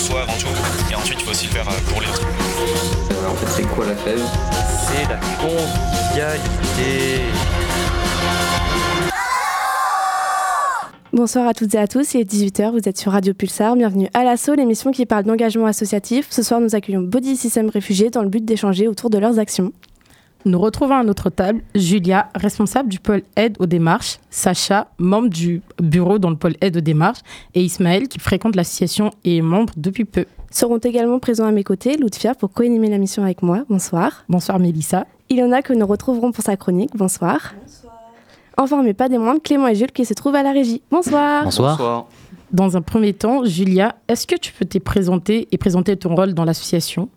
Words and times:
Soi 0.00 0.22
avant 0.22 0.32
tout. 0.38 0.46
Et 0.90 0.94
ensuite, 0.94 1.18
il 1.20 1.24
faut 1.24 1.30
aussi 1.30 1.46
le 1.46 1.52
faire 1.52 1.64
pour 1.64 2.00
les 2.00 2.08
autres. 2.08 2.26
en 3.28 3.34
fait, 3.34 3.46
c'est 3.48 3.68
quoi 3.68 3.86
la 3.86 3.94
fève? 3.94 4.22
C'est 4.86 5.08
la 5.08 5.20
convivialité. 5.38 7.20
Bonsoir 11.12 11.48
à 11.48 11.54
toutes 11.54 11.74
et 11.74 11.78
à 11.78 11.88
tous, 11.88 12.14
il 12.14 12.20
est 12.20 12.32
18h, 12.32 12.70
vous 12.70 12.88
êtes 12.88 12.96
sur 12.96 13.12
Radio 13.12 13.34
Pulsar, 13.34 13.74
bienvenue 13.74 14.08
à 14.14 14.22
l'assaut, 14.22 14.54
l'émission 14.54 14.92
qui 14.92 15.06
parle 15.06 15.24
d'engagement 15.24 15.66
associatif. 15.66 16.28
Ce 16.30 16.42
soir, 16.42 16.60
nous 16.60 16.76
accueillons 16.76 17.02
Body 17.02 17.36
System 17.36 17.68
Réfugiés 17.68 18.10
dans 18.10 18.22
le 18.22 18.28
but 18.28 18.44
d'échanger 18.44 18.86
autour 18.86 19.10
de 19.10 19.18
leurs 19.18 19.40
actions. 19.40 19.72
Nous 20.46 20.58
retrouvons 20.58 20.94
à 20.94 21.04
notre 21.04 21.28
table 21.28 21.60
Julia, 21.74 22.30
responsable 22.34 22.88
du 22.88 22.98
pôle 22.98 23.22
aide 23.36 23.56
aux 23.58 23.66
démarches, 23.66 24.18
Sacha, 24.30 24.88
membre 24.98 25.28
du 25.28 25.60
bureau 25.78 26.18
dans 26.18 26.30
le 26.30 26.36
pôle 26.36 26.54
aide 26.62 26.78
aux 26.78 26.80
démarches, 26.80 27.20
et 27.54 27.62
Ismaël, 27.62 28.08
qui 28.08 28.18
fréquente 28.18 28.56
l'association 28.56 29.10
et 29.24 29.36
est 29.36 29.42
membre 29.42 29.74
depuis 29.76 30.06
peu. 30.06 30.24
Seront 30.50 30.78
également 30.78 31.18
présents 31.18 31.44
à 31.44 31.52
mes 31.52 31.62
côtés 31.62 31.98
Loutfia 31.98 32.34
pour 32.34 32.52
co-animer 32.52 32.88
la 32.88 32.96
mission 32.96 33.22
avec 33.22 33.42
moi. 33.42 33.64
Bonsoir. 33.68 34.24
Bonsoir 34.30 34.58
Mélissa. 34.58 35.06
Il 35.28 35.36
y 35.36 35.42
en 35.42 35.52
a 35.52 35.60
que 35.60 35.74
nous 35.74 35.86
retrouverons 35.86 36.32
pour 36.32 36.42
sa 36.42 36.56
chronique. 36.56 36.96
Bonsoir. 36.96 37.54
Bonsoir. 37.60 37.94
Enfin, 38.56 38.82
mais 38.82 38.94
pas 38.94 39.08
des 39.08 39.18
moindres, 39.18 39.42
Clément 39.42 39.68
et 39.68 39.74
Jules 39.74 39.92
qui 39.92 40.04
se 40.06 40.14
trouvent 40.14 40.34
à 40.34 40.42
la 40.42 40.52
régie. 40.52 40.80
Bonsoir. 40.90 41.44
Bonsoir. 41.44 41.76
Bonsoir. 41.76 42.06
Dans 42.50 42.76
un 42.76 42.82
premier 42.82 43.12
temps, 43.12 43.44
Julia, 43.44 43.94
est-ce 44.08 44.26
que 44.26 44.36
tu 44.36 44.52
peux 44.52 44.64
te 44.64 44.78
présenter 44.78 45.48
et 45.52 45.58
présenter 45.58 45.96
ton 45.96 46.16
rôle 46.16 46.34
dans 46.34 46.44
l'association? 46.44 47.08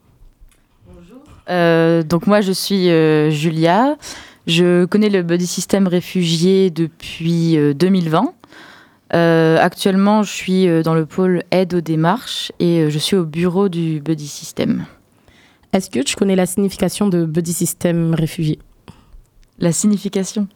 Euh, 1.49 2.03
donc 2.03 2.27
moi, 2.27 2.41
je 2.41 2.51
suis 2.51 2.89
euh, 2.89 3.29
Julia. 3.29 3.97
Je 4.47 4.85
connais 4.85 5.09
le 5.09 5.23
Body 5.23 5.47
System 5.47 5.87
réfugié 5.87 6.69
depuis 6.69 7.57
2020. 7.75 8.33
Euh, 9.13 9.57
actuellement, 9.59 10.23
je 10.23 10.31
suis 10.31 10.83
dans 10.83 10.95
le 10.95 11.05
pôle 11.05 11.43
aide 11.51 11.73
aux 11.75 11.81
démarches 11.81 12.51
et 12.59 12.89
je 12.89 12.99
suis 12.99 13.15
au 13.15 13.25
bureau 13.25 13.69
du 13.69 14.01
Buddy 14.01 14.27
System. 14.27 14.85
Est-ce 15.71 15.89
que 15.89 15.99
tu 15.99 16.15
connais 16.15 16.35
la 16.35 16.45
signification 16.45 17.07
de 17.07 17.25
Buddy 17.25 17.53
System 17.53 18.13
réfugié? 18.15 18.59
La 19.59 19.71
signification? 19.71 20.47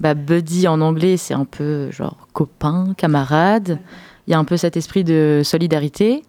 Bah, 0.00 0.14
Buddy 0.14 0.66
en 0.66 0.80
anglais, 0.80 1.16
c'est 1.16 1.34
un 1.34 1.44
peu 1.44 1.90
genre 1.92 2.26
copain, 2.32 2.94
camarade. 2.96 3.78
Il 4.26 4.32
y 4.32 4.34
a 4.34 4.38
un 4.38 4.44
peu 4.44 4.56
cet 4.56 4.76
esprit 4.76 5.04
de 5.04 5.42
solidarité. 5.44 6.24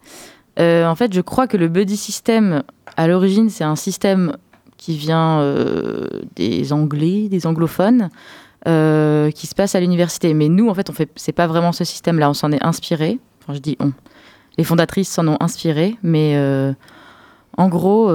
en 0.56 0.94
fait, 0.94 1.12
je 1.12 1.20
crois 1.20 1.48
que 1.48 1.56
le 1.56 1.66
Buddy 1.66 1.96
System 1.96 2.62
à 2.98 3.06
l'origine, 3.06 3.48
c'est 3.48 3.64
un 3.64 3.76
système 3.76 4.36
qui 4.76 4.96
vient 4.96 5.40
euh, 5.40 6.08
des 6.34 6.72
Anglais, 6.72 7.28
des 7.28 7.46
anglophones, 7.46 8.10
euh, 8.66 9.30
qui 9.30 9.46
se 9.46 9.54
passe 9.54 9.76
à 9.76 9.80
l'université. 9.80 10.34
Mais 10.34 10.48
nous, 10.48 10.68
en 10.68 10.74
fait, 10.74 10.90
on 10.90 10.92
fait, 10.92 11.32
pas 11.32 11.46
vraiment 11.46 11.70
ce 11.70 11.84
système-là. 11.84 12.28
On 12.28 12.34
s'en 12.34 12.50
est 12.50 12.62
inspiré. 12.62 13.20
Enfin, 13.40 13.54
je 13.54 13.60
dis 13.60 13.76
on. 13.78 13.92
Les 14.58 14.64
fondatrices 14.64 15.08
s'en 15.08 15.28
ont 15.28 15.36
inspiré, 15.38 15.96
mais 16.02 16.34
euh, 16.36 16.72
en 17.56 17.68
gros, 17.68 18.10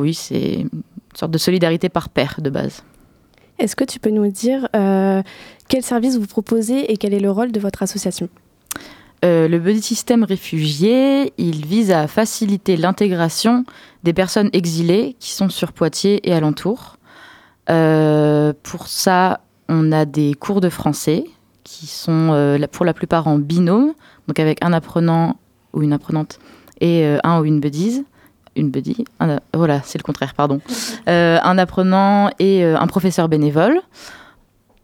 oui, 0.00 0.14
c'est 0.14 0.62
une 0.62 0.82
sorte 1.14 1.30
de 1.30 1.38
solidarité 1.38 1.88
par 1.88 2.08
pair 2.08 2.40
de 2.42 2.50
base. 2.50 2.82
Est-ce 3.60 3.76
que 3.76 3.84
tu 3.84 4.00
peux 4.00 4.10
nous 4.10 4.28
dire 4.32 4.66
quel 5.68 5.82
service 5.84 6.18
vous 6.18 6.26
proposez 6.26 6.92
et 6.92 6.96
quel 6.96 7.14
est 7.14 7.20
le 7.20 7.30
rôle 7.30 7.52
de 7.52 7.60
votre 7.60 7.84
association? 7.84 8.28
Euh, 9.24 9.48
le 9.48 9.58
Buddy 9.58 9.82
System 9.82 10.22
réfugié, 10.24 11.32
il 11.38 11.66
vise 11.66 11.90
à 11.90 12.06
faciliter 12.06 12.76
l'intégration 12.76 13.64
des 14.04 14.12
personnes 14.12 14.50
exilées 14.52 15.16
qui 15.18 15.32
sont 15.32 15.48
sur 15.48 15.72
Poitiers 15.72 16.28
et 16.28 16.32
alentours. 16.32 16.96
Euh, 17.70 18.52
pour 18.62 18.86
ça, 18.86 19.40
on 19.68 19.92
a 19.92 20.04
des 20.04 20.34
cours 20.34 20.60
de 20.60 20.68
français 20.68 21.24
qui 21.64 21.86
sont 21.86 22.30
euh, 22.32 22.58
pour 22.70 22.84
la 22.84 22.94
plupart 22.94 23.26
en 23.26 23.38
binôme, 23.38 23.92
donc 24.28 24.38
avec 24.38 24.64
un 24.64 24.72
apprenant 24.72 25.36
ou 25.72 25.82
une 25.82 25.92
apprenante 25.92 26.38
et 26.80 27.04
un 27.24 27.40
ou 27.40 27.44
une 27.44 27.60
buddies. 27.60 28.04
Une 28.56 28.70
buddy, 28.70 29.04
voilà, 29.54 29.82
c'est 29.84 29.98
le 29.98 30.02
contraire, 30.02 30.34
pardon. 30.34 30.60
un 31.06 31.58
apprenant 31.58 32.30
et 32.38 32.64
un 32.64 32.86
professeur 32.86 33.28
bénévole. 33.28 33.80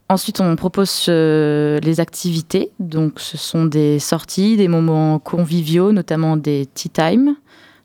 Ensuite, 0.07 0.39
on 0.39 0.55
propose 0.55 1.07
euh, 1.09 1.79
les 1.79 1.99
activités. 1.99 2.69
Donc, 2.79 3.19
ce 3.19 3.37
sont 3.37 3.65
des 3.65 3.97
sorties, 3.97 4.55
des 4.55 4.67
moments 4.67 5.17
conviviaux, 5.17 5.91
notamment 5.91 6.37
des 6.37 6.67
tea 6.75 6.89
time, 6.89 7.35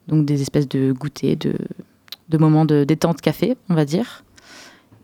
donc 0.07 0.27
des 0.27 0.43
espèces 0.43 0.69
de 0.69 0.93
goûters, 0.93 1.37
de, 1.37 2.39
moments 2.39 2.67
de 2.67 2.85
détente 2.85 3.23
café, 3.23 3.57
on 3.71 3.75
va 3.75 3.87
dire. 3.87 4.23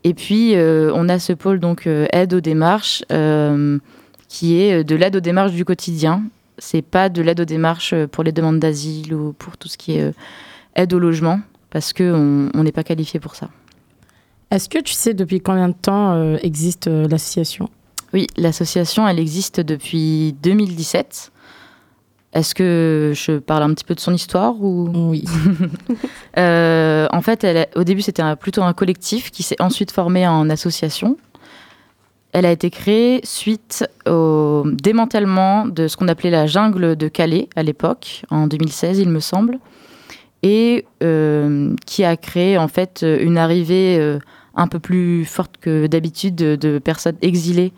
Et 0.03 0.13
puis, 0.13 0.55
euh, 0.55 0.91
on 0.93 1.09
a 1.09 1.17
ce 1.17 1.33
pôle 1.33 1.59
donc 1.59 1.87
euh, 1.87 2.05
aide 2.13 2.35
aux 2.35 2.41
démarches, 2.41 3.03
qui 4.29 4.59
est 4.59 4.83
de 4.83 4.95
l'aide 4.95 5.15
aux 5.15 5.21
démarches 5.21 5.53
du 5.53 5.65
quotidien. 5.65 6.21
C'est 6.59 6.83
pas 6.83 7.09
de 7.09 7.21
l'aide 7.23 7.39
aux 7.39 7.45
démarches 7.45 7.95
pour 8.11 8.23
les 8.23 8.31
demandes 8.31 8.59
d'asile 8.59 9.15
ou 9.15 9.33
pour 9.33 9.57
tout 9.57 9.67
ce 9.67 9.77
qui 9.77 9.93
est 9.93 10.13
aide 10.75 10.93
au 10.93 10.99
logement, 10.99 11.39
parce 11.71 11.93
qu'on 11.93 12.51
n'est 12.53 12.71
pas 12.71 12.83
qualifié 12.83 13.19
pour 13.19 13.35
ça. 13.35 13.49
Est-ce 14.49 14.69
que 14.69 14.79
tu 14.79 14.93
sais 14.93 15.13
depuis 15.13 15.41
combien 15.41 15.69
de 15.69 15.73
temps 15.73 16.13
euh, 16.13 16.37
existe 16.41 16.87
euh, 16.87 17.07
l'association? 17.07 17.69
Oui, 18.13 18.27
l'association, 18.37 19.07
elle 19.07 19.19
existe 19.19 19.59
depuis 19.59 20.33
2017. 20.41 21.31
Est-ce 22.33 22.55
que 22.55 23.11
je 23.13 23.39
parle 23.39 23.63
un 23.63 23.73
petit 23.73 23.83
peu 23.83 23.95
de 23.95 23.99
son 23.99 24.13
histoire 24.13 24.61
ou? 24.61 24.89
Oui. 24.93 25.25
Euh, 26.37 27.07
en 27.11 27.23
fait, 27.23 27.43
elle 27.43 27.67
au 27.75 27.83
début, 27.83 28.03
c'était 28.03 28.21
plutôt 28.35 28.61
un 28.61 28.73
collectif 28.73 29.31
qui 29.31 29.41
s'est 29.41 29.59
ensuite 29.59 29.89
formé 29.89 30.27
en 30.27 30.51
association. 30.51 31.17
Elle 32.31 32.45
a 32.45 32.51
été 32.51 32.69
créée 32.69 33.21
suite 33.23 33.89
au 34.07 34.63
démantèlement 34.67 35.65
de 35.65 35.87
ce 35.87 35.97
qu'on 35.97 36.07
appelait 36.07 36.29
la 36.29 36.45
jungle 36.45 36.95
de 36.95 37.07
Calais 37.07 37.49
à 37.55 37.63
l'époque, 37.63 38.23
en 38.29 38.45
2016, 38.45 38.99
il 38.99 39.09
me 39.09 39.19
semble, 39.19 39.57
et 40.47 40.85
qui 41.85 42.03
a 42.03 42.17
créé 42.17 42.57
en 42.57 42.67
fait 42.67 43.03
une 43.03 43.37
arrivée 43.37 44.17
un 44.57 44.67
peu 44.67 44.79
plus 44.79 45.23
forte 45.23 45.57
que 45.61 45.87
d'habitude 45.87 46.35
de, 46.35 46.79
personnes 46.79 47.17
exilées 47.21 47.71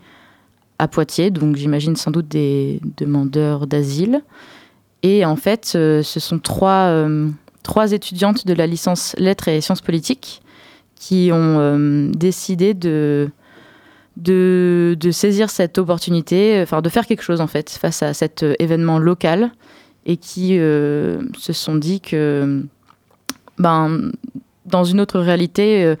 à 0.78 0.88
Poitiers, 0.88 1.30
donc 1.30 1.56
j'imagine 1.56 1.94
sans 1.94 2.10
doute 2.10 2.26
des 2.26 2.80
demandeurs 2.96 3.66
d'asile. 3.66 4.22
Et 5.02 5.24
en 5.26 5.36
fait, 5.36 5.72
euh, 5.74 6.02
ce 6.02 6.20
sont 6.20 6.38
trois, 6.38 6.88
euh, 6.88 7.28
trois 7.62 7.92
étudiantes 7.92 8.46
de 8.46 8.54
la 8.54 8.66
licence 8.66 9.14
lettres 9.18 9.48
et 9.48 9.60
sciences 9.60 9.82
politiques 9.82 10.42
qui 10.94 11.30
ont 11.32 11.58
euh, 11.58 12.10
décidé 12.12 12.72
de, 12.72 13.30
de, 14.16 14.96
de, 14.98 15.10
saisir 15.10 15.50
cette 15.50 15.76
opportunité, 15.76 16.60
enfin 16.62 16.80
de 16.80 16.88
faire 16.88 17.06
quelque 17.06 17.22
chose 17.22 17.42
en 17.42 17.46
fait 17.46 17.70
face 17.70 18.02
à 18.02 18.14
cet 18.14 18.44
événement 18.58 18.98
local 18.98 19.52
et 20.06 20.16
qui 20.16 20.56
se 20.56 21.52
sont 21.52 21.76
dit 21.76 22.00
que 22.00 22.64
ben, 23.58 24.12
dans 24.66 24.84
une 24.84 25.00
autre 25.00 25.20
réalité, 25.20 25.96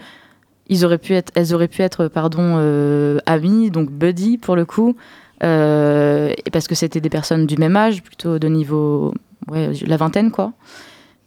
ils 0.70 0.84
auraient 0.84 0.98
pu 0.98 1.14
être, 1.14 1.32
elles 1.34 1.52
auraient 1.52 1.68
pu 1.68 1.82
être 1.82 2.06
pardon, 2.06 2.54
euh, 2.56 3.18
amies, 3.26 3.70
donc 3.70 3.90
buddy 3.90 4.38
pour 4.38 4.54
le 4.54 4.64
coup, 4.64 4.96
euh, 5.42 6.32
parce 6.52 6.68
que 6.68 6.76
c'était 6.76 7.00
des 7.00 7.10
personnes 7.10 7.44
du 7.46 7.56
même 7.56 7.76
âge, 7.76 8.02
plutôt 8.02 8.38
de 8.38 8.48
niveau 8.48 9.12
ouais, 9.48 9.72
la 9.84 9.96
vingtaine 9.96 10.30
quoi. 10.30 10.52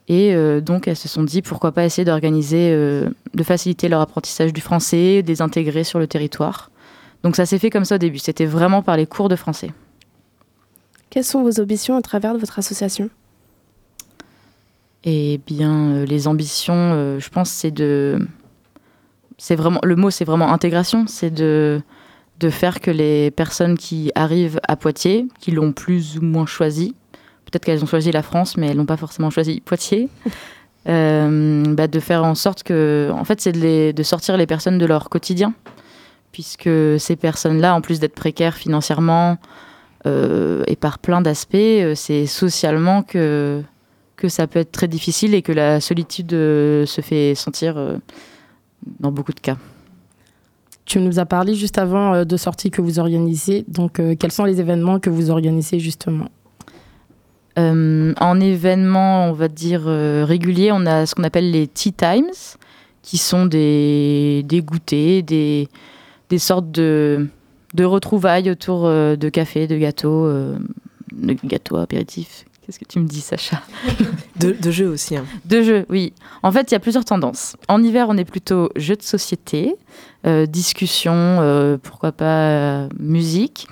Et 0.08 0.34
euh, 0.34 0.62
donc 0.62 0.88
elles 0.88 0.96
se 0.96 1.10
sont 1.10 1.24
dit 1.24 1.42
pourquoi 1.42 1.74
pas 1.74 1.84
essayer 1.84 2.06
d'organiser, 2.06 2.72
de 2.72 3.44
faciliter 3.44 3.90
leur 3.90 4.00
apprentissage 4.00 4.54
du 4.54 4.62
français, 4.62 5.22
de 5.22 5.28
les 5.28 5.42
intégrer 5.42 5.84
sur 5.84 6.00
le 6.00 6.08
territoire. 6.08 6.72
Donc 7.24 7.36
ça 7.36 7.46
s'est 7.46 7.60
fait 7.60 7.70
comme 7.70 7.86
ça 7.86 7.96
au 7.96 8.00
début, 8.00 8.20
c'était 8.20 8.46
vraiment 8.46 8.82
par 8.82 8.96
les 8.96 9.06
cours 9.06 9.28
de 9.28 9.36
français. 9.36 9.72
Quelles 11.14 11.24
sont 11.24 11.44
vos 11.44 11.62
ambitions 11.62 11.96
à 11.96 12.02
travers 12.02 12.34
de 12.34 12.40
votre 12.40 12.58
association? 12.58 13.12
Eh 15.04 15.40
bien, 15.46 16.06
les 16.06 16.28
ambitions, 16.28 17.20
je 17.20 17.30
pense, 17.30 17.52
c'est 17.52 17.70
de 17.70 18.28
c'est 19.38 19.54
vraiment 19.54 19.80
le 19.84 19.96
mot, 19.96 20.10
c'est 20.10 20.26
vraiment 20.26 20.52
intégration, 20.52 21.06
c'est 21.06 21.30
de 21.30 21.84
de 22.40 22.50
faire 22.50 22.82
que 22.82 22.90
les 22.90 23.30
personnes 23.30 23.78
qui 23.78 24.12
arrivent 24.16 24.60
à 24.68 24.76
Poitiers, 24.76 25.28
qui 25.40 25.52
l'ont 25.52 25.72
plus 25.72 26.18
ou 26.18 26.24
moins 26.24 26.48
choisi, 26.48 26.96
peut-être 27.46 27.64
qu'elles 27.64 27.84
ont 27.84 27.88
choisi 27.88 28.12
la 28.12 28.24
France, 28.24 28.58
mais 28.58 28.70
elles 28.70 28.78
n'ont 28.78 28.88
pas 28.88 28.98
forcément 28.98 29.30
choisi 29.30 29.62
Poitiers, 29.62 30.10
euh, 30.90 31.64
bah, 31.76 31.86
de 31.86 32.00
faire 32.00 32.24
en 32.24 32.34
sorte 32.34 32.64
que, 32.64 33.12
en 33.14 33.24
fait, 33.24 33.40
c'est 33.40 33.52
de, 33.52 33.92
de, 33.92 34.04
sortir 34.04 34.36
les 34.36 34.48
personnes 34.48 34.80
de 34.80 34.86
leur 34.88 35.10
quotidien, 35.10 35.54
puisque 36.32 36.72
ces 36.98 37.16
personnes-là, 37.16 37.76
en 37.76 37.82
plus 37.82 38.00
d'être 38.00 38.16
précaires 38.16 38.56
financièrement 38.56 39.34
euh, 39.34 39.36
et 40.06 40.76
par 40.76 41.00
plein 41.00 41.22
d'aspects, 41.22 41.56
euh, 41.56 41.96
c'est 41.96 42.26
socialement 42.26 43.04
que 43.04 43.62
que 44.16 44.30
ça 44.30 44.48
peut 44.48 44.60
être 44.60 44.72
très 44.72 44.88
difficile 44.88 45.34
et 45.34 45.42
que 45.42 45.52
la 45.52 45.82
solitude 45.82 46.32
se 46.32 47.02
fait 47.02 47.36
sentir 47.36 47.76
dans 49.00 49.12
beaucoup 49.12 49.34
de 49.34 49.40
cas. 49.40 49.58
Tu 50.86 51.00
nous 51.00 51.20
as 51.20 51.26
parlé 51.26 51.56
juste 51.56 51.78
avant 51.78 52.14
euh, 52.14 52.24
de 52.26 52.38
sorties 52.38 52.70
que 52.70 52.82
vous 52.82 53.00
organisez. 53.00 53.64
Donc, 53.68 54.00
euh, 54.00 54.16
quels 54.20 54.32
sont 54.32 54.44
les 54.44 54.60
événements 54.60 55.00
que 55.00 55.10
vous 55.10 55.30
organisez 55.30 55.80
justement? 55.80 56.28
Euh, 57.58 58.14
en 58.20 58.40
événements, 58.42 59.28
on 59.30 59.34
va 59.34 59.48
dire 59.48 59.84
euh, 59.86 60.26
réguliers, 60.28 60.72
on 60.72 60.86
a 60.86 61.06
ce 61.06 61.16
qu'on 61.16 61.24
appelle 61.24 61.52
les 61.52 61.68
tea 61.68 61.94
times, 61.94 62.26
qui 63.02 63.18
sont 63.18 63.46
des, 63.46 64.44
des 64.46 64.62
goûters, 64.62 65.24
des, 65.24 65.70
des 66.30 66.38
sortes 66.38 66.72
de, 66.72 67.28
de 67.74 67.84
retrouvailles 67.86 68.50
autour 68.52 68.86
euh, 68.86 69.16
de 69.16 69.30
café, 69.30 69.68
de 69.68 69.78
gâteaux, 69.78 70.26
euh, 70.26 70.58
de 71.12 71.36
gâteaux 71.46 71.78
apéritifs. 71.78 72.46
Qu'est-ce 72.66 72.80
que 72.80 72.86
tu 72.86 73.00
me 73.00 73.06
dis, 73.08 73.20
Sacha 73.20 73.62
De, 74.40 74.52
de 74.52 74.72
jeux 74.72 74.88
aussi. 74.88 75.18
hein. 75.18 75.26
De 75.46 75.62
jeux, 75.64 75.86
oui. 75.90 76.14
En 76.44 76.52
fait, 76.52 76.72
il 76.72 76.74
y 76.74 76.76
a 76.76 76.80
plusieurs 76.80 77.04
tendances. 77.04 77.58
En 77.68 77.84
hiver, 77.84 78.08
on 78.10 78.16
est 78.18 78.24
plutôt 78.26 78.70
jeux 78.78 78.96
de 78.96 79.02
société, 79.04 79.76
euh, 80.26 80.46
discussion, 80.46 81.12
euh, 81.14 81.78
pourquoi 81.82 82.14
pas 82.14 82.26
euh, 82.48 82.90
musique. 83.00 83.68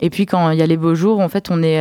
Et 0.00 0.10
puis 0.10 0.26
quand 0.26 0.50
il 0.50 0.58
y 0.58 0.62
a 0.62 0.66
les 0.66 0.76
beaux 0.76 0.94
jours, 0.94 1.20
en 1.20 1.28
fait, 1.30 1.50
on 1.50 1.62
est, 1.62 1.80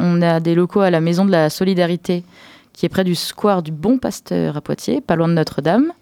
on 0.00 0.22
a 0.22 0.40
des 0.40 0.56
locaux 0.56 0.80
à 0.80 0.90
la 0.90 1.00
Maison 1.00 1.24
de 1.24 1.30
la 1.30 1.50
Solidarité, 1.50 2.24
qui 2.72 2.86
est 2.86 2.88
près 2.88 3.04
du 3.04 3.14
square 3.14 3.62
du 3.62 3.70
Bon 3.70 3.98
Pasteur 3.98 4.56
à 4.56 4.60
Poitiers, 4.60 5.00
pas 5.00 5.14
loin 5.14 5.28
de 5.28 5.34
Notre-Dame. 5.34 5.92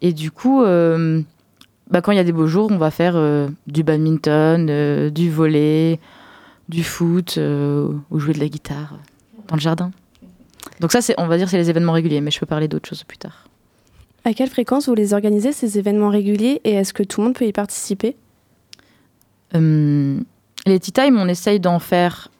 Et 0.00 0.12
du 0.12 0.32
coup, 0.32 0.64
bah, 1.92 2.00
quand 2.00 2.10
il 2.10 2.16
y 2.16 2.20
a 2.20 2.24
des 2.24 2.32
beaux 2.32 2.46
jours, 2.46 2.70
on 2.70 2.78
va 2.78 2.90
faire 2.90 3.14
euh, 3.16 3.48
du 3.66 3.82
badminton, 3.82 4.66
euh, 4.70 5.10
du 5.10 5.30
volley, 5.30 6.00
du 6.68 6.82
foot, 6.82 7.34
euh, 7.36 7.92
ou 8.10 8.18
jouer 8.18 8.32
de 8.32 8.40
la 8.40 8.48
guitare 8.48 8.98
dans 9.48 9.56
le 9.56 9.60
jardin. 9.60 9.90
Donc 10.80 10.90
ça, 10.90 11.02
c'est, 11.02 11.14
on 11.18 11.26
va 11.26 11.36
dire, 11.36 11.50
c'est 11.50 11.58
les 11.58 11.68
événements 11.68 11.92
réguliers, 11.92 12.22
mais 12.22 12.30
je 12.30 12.40
peux 12.40 12.46
parler 12.46 12.66
d'autres 12.66 12.88
choses 12.88 13.04
plus 13.04 13.18
tard. 13.18 13.46
À 14.24 14.32
quelle 14.32 14.48
fréquence 14.48 14.88
vous 14.88 14.94
les 14.94 15.12
organisez, 15.12 15.52
ces 15.52 15.78
événements 15.78 16.08
réguliers, 16.08 16.60
et 16.64 16.72
est-ce 16.72 16.94
que 16.94 17.02
tout 17.02 17.20
le 17.20 17.26
monde 17.26 17.34
peut 17.34 17.46
y 17.46 17.52
participer? 17.52 18.16
Euh, 19.54 20.18
les 20.64 20.80
tea 20.80 20.92
time, 20.92 21.18
on 21.18 21.28
essaye 21.28 21.60
d'en 21.60 21.78
faire 21.78 22.30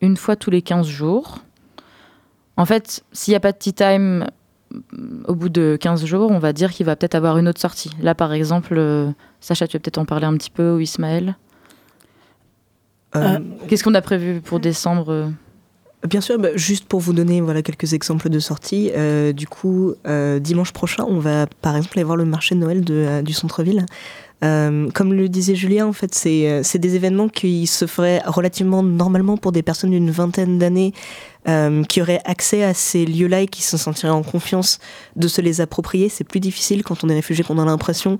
une 0.00 0.16
fois 0.16 0.34
tous 0.34 0.50
les 0.50 0.62
15 0.62 0.86
jours. 0.86 1.38
En 2.56 2.64
fait, 2.64 3.04
s'il 3.12 3.32
n'y 3.32 3.36
a 3.36 3.40
pas 3.40 3.52
de 3.52 3.58
tea 3.58 3.72
time, 3.72 4.26
au 5.26 5.34
bout 5.34 5.48
de 5.48 5.76
15 5.80 6.04
jours, 6.04 6.30
on 6.30 6.38
va 6.38 6.52
dire 6.52 6.72
qu'il 6.72 6.86
va 6.86 6.96
peut-être 6.96 7.14
avoir 7.14 7.38
une 7.38 7.48
autre 7.48 7.60
sortie. 7.60 7.90
Là, 8.00 8.14
par 8.14 8.32
exemple, 8.32 8.74
euh, 8.76 9.10
Sacha, 9.40 9.66
tu 9.66 9.76
vas 9.76 9.80
peut-être 9.80 9.98
en 9.98 10.04
parler 10.04 10.26
un 10.26 10.36
petit 10.36 10.50
peu, 10.50 10.74
ou 10.74 10.80
Ismaël? 10.80 11.36
Euh, 13.16 13.38
Qu'est-ce 13.68 13.84
qu'on 13.84 13.94
a 13.94 14.02
prévu 14.02 14.40
pour 14.40 14.60
décembre 14.60 15.10
euh? 15.12 15.28
Bien 16.08 16.20
sûr, 16.20 16.38
bah, 16.38 16.50
juste 16.54 16.84
pour 16.84 17.00
vous 17.00 17.14
donner 17.14 17.40
voilà, 17.40 17.62
quelques 17.62 17.94
exemples 17.94 18.28
de 18.28 18.38
sorties, 18.38 18.90
euh, 18.94 19.32
du 19.32 19.46
coup, 19.46 19.94
euh, 20.06 20.38
dimanche 20.38 20.72
prochain, 20.72 21.04
on 21.08 21.18
va 21.18 21.46
par 21.62 21.76
exemple 21.76 21.94
aller 21.96 22.04
voir 22.04 22.16
le 22.16 22.26
marché 22.26 22.54
de 22.54 22.60
Noël 22.60 22.84
de, 22.84 22.94
euh, 22.94 23.22
du 23.22 23.32
centre-ville. 23.32 23.86
Euh, 24.44 24.90
comme 24.90 25.14
le 25.14 25.28
disait 25.28 25.54
Julien, 25.54 25.86
en 25.86 25.92
fait, 25.92 26.14
c'est 26.14 26.50
euh, 26.50 26.60
c'est 26.62 26.78
des 26.78 26.96
événements 26.96 27.28
qui 27.28 27.66
se 27.66 27.86
feraient 27.86 28.22
relativement 28.26 28.82
normalement 28.82 29.36
pour 29.36 29.52
des 29.52 29.62
personnes 29.62 29.90
d'une 29.90 30.10
vingtaine 30.10 30.58
d'années 30.58 30.92
euh, 31.48 31.82
qui 31.84 32.02
auraient 32.02 32.20
accès 32.24 32.62
à 32.62 32.74
ces 32.74 33.06
lieux-là 33.06 33.40
et 33.42 33.46
qui 33.46 33.62
se 33.62 33.76
sentiraient 33.76 34.12
en 34.12 34.22
confiance 34.22 34.80
de 35.16 35.28
se 35.28 35.40
les 35.40 35.60
approprier. 35.60 36.08
C'est 36.08 36.24
plus 36.24 36.40
difficile 36.40 36.82
quand 36.82 37.04
on 37.04 37.08
est 37.08 37.14
réfugié, 37.14 37.42
qu'on 37.44 37.58
a 37.58 37.64
l'impression, 37.64 38.18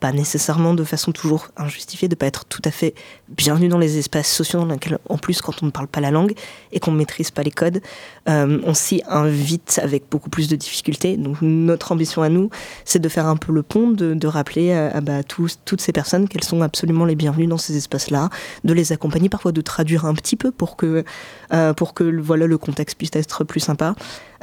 pas 0.00 0.12
nécessairement 0.12 0.74
de 0.74 0.82
façon 0.82 1.12
toujours 1.12 1.48
injustifiée, 1.56 2.08
de 2.08 2.14
pas 2.14 2.26
être 2.26 2.46
tout 2.46 2.62
à 2.64 2.70
fait 2.70 2.94
bienvenu 3.28 3.68
dans 3.68 3.78
les 3.78 3.98
espaces 3.98 4.32
sociaux 4.32 4.58
dans 4.60 4.66
lesquels, 4.66 4.98
en 5.08 5.18
plus, 5.18 5.42
quand 5.42 5.62
on 5.62 5.66
ne 5.66 5.70
parle 5.70 5.86
pas 5.86 6.00
la 6.00 6.10
langue 6.10 6.32
et 6.72 6.80
qu'on 6.80 6.92
ne 6.92 6.96
maîtrise 6.96 7.30
pas 7.30 7.42
les 7.42 7.50
codes, 7.50 7.80
euh, 8.28 8.58
on 8.64 8.74
s'y 8.74 9.02
invite 9.08 9.78
avec 9.82 10.04
beaucoup 10.10 10.30
plus 10.30 10.48
de 10.48 10.56
difficultés. 10.56 11.16
Donc 11.16 11.36
notre 11.42 11.92
ambition 11.92 12.22
à 12.22 12.30
nous, 12.30 12.50
c'est 12.84 12.98
de 12.98 13.08
faire 13.08 13.26
un 13.26 13.36
peu 13.36 13.52
le 13.52 13.62
pont, 13.62 13.90
de, 13.90 14.14
de 14.14 14.26
rappeler 14.26 14.72
à, 14.72 14.96
à, 14.96 15.00
bah, 15.00 15.22
tous, 15.22 15.58
toutes 15.64 15.82
ces 15.82 15.92
personnes 15.92 16.28
qu'elles 16.28 16.44
sont 16.44 16.62
absolument 16.62 17.04
les 17.04 17.14
bienvenues 17.14 17.46
dans 17.46 17.58
ces 17.58 17.76
espaces-là, 17.76 18.30
de 18.64 18.72
les 18.72 18.92
accompagner, 18.92 19.28
parfois 19.28 19.52
de 19.52 19.60
traduire 19.60 20.06
un 20.06 20.14
petit 20.14 20.36
peu 20.36 20.50
pour 20.50 20.76
que, 20.76 21.04
euh, 21.52 21.74
pour 21.74 21.92
que 21.92 22.04
voilà, 22.20 22.46
le 22.46 22.58
contexte 22.58 22.96
puisse 22.96 23.14
être 23.14 23.44
plus 23.44 23.60
sympa. 23.60 23.94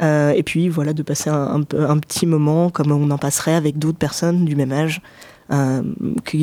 Euh, 0.01 0.31
et 0.31 0.43
puis 0.43 0.69
voilà, 0.69 0.93
de 0.93 1.03
passer 1.03 1.29
un, 1.29 1.47
un, 1.55 1.63
peu- 1.63 1.89
un 1.89 1.97
petit 1.97 2.25
moment 2.25 2.69
comme 2.69 2.91
on 2.91 3.09
en 3.11 3.17
passerait 3.17 3.55
avec 3.55 3.79
d'autres 3.79 3.97
personnes 3.97 4.45
du 4.45 4.55
même 4.55 4.71
âge. 4.71 5.01
Euh, 5.49 5.81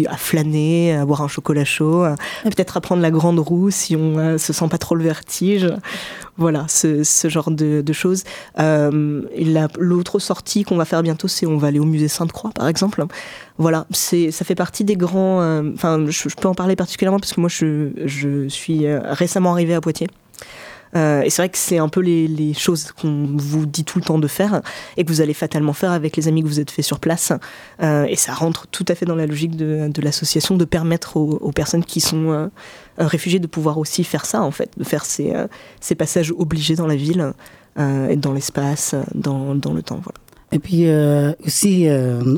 à 0.09 0.17
flâner, 0.17 0.95
à 0.95 1.05
boire 1.05 1.21
un 1.21 1.29
chocolat 1.29 1.67
chaud, 1.67 2.07
peut-être 2.45 2.79
à 2.79 2.81
prendre 2.81 3.03
la 3.03 3.11
grande 3.11 3.39
roue 3.39 3.71
si 3.71 3.97
on 3.97 4.17
euh, 4.19 4.39
se 4.39 4.55
sent 4.55 4.67
pas 4.71 4.79
trop 4.79 4.95
le 4.95 5.05
vertige. 5.05 5.69
Voilà, 6.39 6.65
ce, 6.69 7.05
ce 7.05 7.29
genre 7.29 7.51
de, 7.51 7.83
de 7.83 7.93
choses. 7.93 8.25
Euh, 8.59 9.21
L'autre 9.79 10.19
sortie 10.21 10.65
qu'on 10.65 10.77
va 10.77 10.87
faire 10.87 11.03
bientôt, 11.03 11.29
c'est 11.29 11.45
on 11.45 11.59
va 11.59 11.69
aller 11.69 11.81
au 11.81 11.85
musée 11.85 12.09
Sainte-Croix, 12.09 12.53
par 12.55 12.67
exemple. 12.67 13.05
Voilà, 13.59 13.87
c'est 13.91 14.31
ça 14.31 14.47
fait 14.47 14.55
partie 14.55 14.85
des 14.85 14.97
grands. 14.97 15.43
Enfin, 15.75 16.07
je, 16.09 16.31
je 16.31 16.35
peux 16.35 16.49
en 16.49 16.55
parler 16.55 16.75
particulièrement 16.75 17.21
parce 17.21 17.35
que 17.35 17.41
moi, 17.43 17.51
je, 17.51 17.91
je 18.07 18.49
suis 18.49 18.87
récemment 18.89 19.53
arrivée 19.53 19.75
à 19.75 19.83
Poitiers. 19.83 20.09
Euh, 20.97 21.23
et 21.23 21.31
c'est 21.31 21.43
vrai 21.43 21.49
que 21.49 21.59
c'est 21.59 21.79
un 21.79 21.89
peu 21.89 22.01
les, 22.01 22.55
choses 22.55 22.93
qu'on 22.93 23.27
vous 23.35 23.67
dit 23.67 23.85
tout 23.85 23.99
le 23.99 24.05
temps 24.05 24.19
de 24.19 24.29
faire 24.29 24.63
et 24.97 25.05
que 25.05 25.11
vous 25.11 25.21
allez 25.21 25.35
fatalement 25.35 25.73
faire 25.73 25.91
avec 25.91 26.17
les 26.17 26.29
amis 26.29 26.43
que 26.43 26.47
vous 26.47 26.61
êtes 26.61 26.71
fait 26.71 26.83
sur 26.83 27.01
place. 27.01 27.33
Euh, 27.83 28.05
et 28.05 28.17
ça 28.17 28.33
rentre 28.33 28.67
tout 28.69 28.85
à 28.89 28.95
fait 28.95 29.07
dans 29.07 29.17
la 29.17 29.27
logique 29.27 29.57
de, 29.57 29.91
l'association 30.01 30.57
de 30.57 30.65
permettre 30.65 31.17
aux, 31.17 31.53
personnes 31.53 31.85
qui 31.85 32.01
sont 32.01 32.31
euh, 32.31 32.47
euh, 33.01 33.07
réfugiées 33.07 33.39
de 33.39 33.47
pouvoir 33.47 33.79
aussi 33.79 34.05
faire 34.05 34.27
ça, 34.27 34.43
en 34.43 34.51
fait, 34.51 34.71
de 34.77 34.85
faire 34.85 35.05
ces, 35.05 35.35
passages 35.97 36.33
obligés 36.37 36.77
dans 36.77 36.87
la 36.87 36.97
ville, 36.97 37.33
et 37.77 38.15
dans 38.15 38.33
l'espace, 38.33 38.95
dans, 39.15 39.53
le 39.53 39.83
temps. 39.83 40.01
Et 40.53 40.61
puis 40.61 40.87
aussi, 41.45 41.89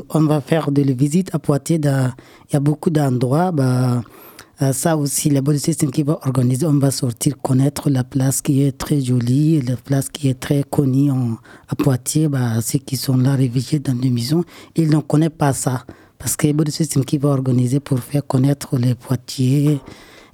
on 0.09 0.21
va 0.21 0.41
faire 0.41 0.71
des 0.71 0.83
visites 0.93 1.33
à 1.35 1.39
Poitiers. 1.39 1.79
Il 1.83 2.53
y 2.53 2.55
a 2.55 2.59
beaucoup 2.59 2.89
d'endroits. 2.89 3.51
Bah, 3.51 4.01
ça 4.59 4.97
aussi, 4.97 5.29
le 5.29 5.41
Body 5.41 5.59
System 5.59 5.91
qui 5.91 6.03
va 6.03 6.19
organiser, 6.25 6.65
on 6.65 6.79
va 6.79 6.89
sortir 6.91 7.37
connaître 7.41 7.89
la 7.89 8.03
place 8.03 8.41
qui 8.41 8.63
est 8.63 8.75
très 8.77 9.01
jolie, 9.01 9.61
la 9.61 9.75
place 9.77 10.09
qui 10.09 10.29
est 10.29 10.39
très 10.39 10.63
connue 10.63 11.11
en- 11.11 11.37
à 11.67 11.75
Poitiers. 11.75 12.27
Bah, 12.27 12.59
ceux 12.61 12.79
qui 12.79 12.97
sont 12.97 13.17
là 13.17 13.35
réfugiés 13.35 13.79
dans 13.79 13.97
les 13.99 14.09
maisons, 14.09 14.43
ils 14.75 14.89
ne 14.89 14.97
connaissent 14.99 15.29
pas 15.37 15.53
ça. 15.53 15.85
Parce 16.17 16.35
que 16.35 16.51
Body 16.51 16.71
System 16.71 17.05
qui 17.05 17.19
va 17.19 17.29
organiser 17.29 17.79
pour 17.79 17.99
faire 17.99 18.25
connaître 18.25 18.77
les 18.77 18.95
Poitiers, 18.95 19.79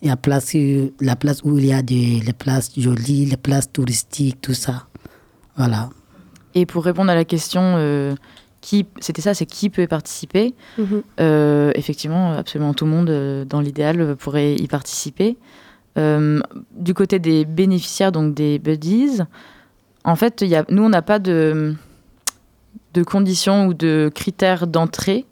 et 0.01 0.07
la 0.07 0.15
place, 0.17 0.51
euh, 0.55 0.89
la 1.01 1.15
place 1.17 1.41
où 1.43 1.57
il 1.57 1.65
y 1.65 1.73
a 1.73 1.81
des 1.81 2.21
les 2.25 2.33
places 2.33 2.71
jolies, 2.77 3.25
les 3.25 3.37
places 3.37 3.71
touristiques, 3.71 4.39
tout 4.41 4.53
ça. 4.53 4.87
Voilà. 5.57 5.89
Et 6.55 6.65
pour 6.65 6.83
répondre 6.85 7.09
à 7.11 7.15
la 7.15 7.25
question, 7.25 7.61
euh, 7.77 8.15
qui, 8.63 8.86
c'était 9.00 9.21
ça, 9.21 9.33
c'est 9.33 9.45
qui 9.45 9.69
peut 9.69 9.83
y 9.83 9.87
participer 9.87 10.56
Mhm. 10.78 11.04
Euh, 11.19 11.71
Effectivement, 11.76 12.31
absolument 12.31 12.73
tout 12.73 12.85
le 12.85 12.92
monde, 12.92 13.09
euh, 13.09 13.44
dans 13.45 13.59
l'idéal, 13.59 13.99
euh, 13.99 14.16
pourrait 14.16 14.56
y 14.56 14.68
participer. 14.68 15.35
Euh, 15.97 16.40
du 16.71 16.94
côté 16.94 17.19
des 17.19 17.44
bénéficiaires, 17.45 18.11
donc 18.11 18.33
des 18.33 18.59
buddies, 18.59 19.19
en 20.06 20.16
fait, 20.16 20.42
il 20.42 20.47
y 20.47 20.56
a, 20.56 20.66
nous, 20.69 20.83
on 20.83 20.90
n'a 20.90 21.02
pas 21.02 21.19
de, 21.19 21.76
de 22.94 23.04
conditions 23.04 23.68
ou 23.68 23.73
de 23.73 24.09
critères 24.16 24.66
d'entrée, 24.66 25.26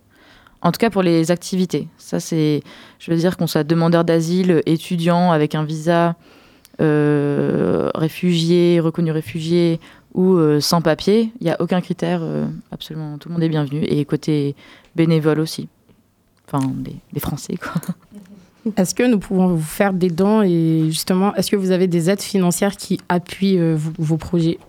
en 0.62 0.72
tout 0.72 0.78
cas 0.78 0.90
pour 0.90 1.02
les 1.02 1.32
activités. 1.32 1.88
Ça, 1.98 2.20
c'est, 2.20 2.62
je 3.00 3.12
veux 3.12 3.18
dire 3.18 3.38
qu'on 3.38 3.48
soit 3.48 3.64
demandeur 3.64 4.04
d'asile, 4.04 4.62
étudiant 4.66 5.32
avec 5.32 5.56
un 5.56 5.64
visa, 5.64 6.16
euh, 6.82 7.90
réfugié, 7.96 8.80
reconnu 8.82 9.12
réfugié 9.12 9.80
ou 10.14 10.36
euh, 10.36 10.60
sans 10.60 10.82
papier, 10.82 11.32
il 11.40 11.46
n'y 11.46 11.52
a 11.52 11.62
aucun 11.62 11.82
critère, 11.82 12.20
euh, 12.22 12.48
absolument 12.72 13.18
tout 13.18 13.30
le 13.30 13.34
monde 13.34 13.44
est 13.44 13.50
bienvenu. 13.50 13.84
Et 13.84 14.04
côté 14.06 14.56
bénévole 14.96 15.40
aussi. 15.40 15.70
Enfin, 16.48 16.72
les, 16.86 16.96
les 17.14 17.20
Français, 17.20 17.56
quoi. 17.58 17.74
Est-ce 18.78 18.94
que 18.94 19.04
nous 19.04 19.18
pouvons 19.18 19.48
vous 19.48 19.62
faire 19.62 19.92
des 19.92 20.10
dons 20.12 20.44
et 20.44 20.84
justement, 20.86 21.34
est-ce 21.34 21.50
que 21.50 21.56
vous 21.56 21.72
avez 21.72 21.88
des 21.88 22.12
aides 22.12 22.22
financières 22.22 22.78
qui 22.78 23.00
appuient 23.10 23.58
euh, 23.58 23.76
vos, 23.76 23.92
vos 23.98 24.18
projets? 24.18 24.60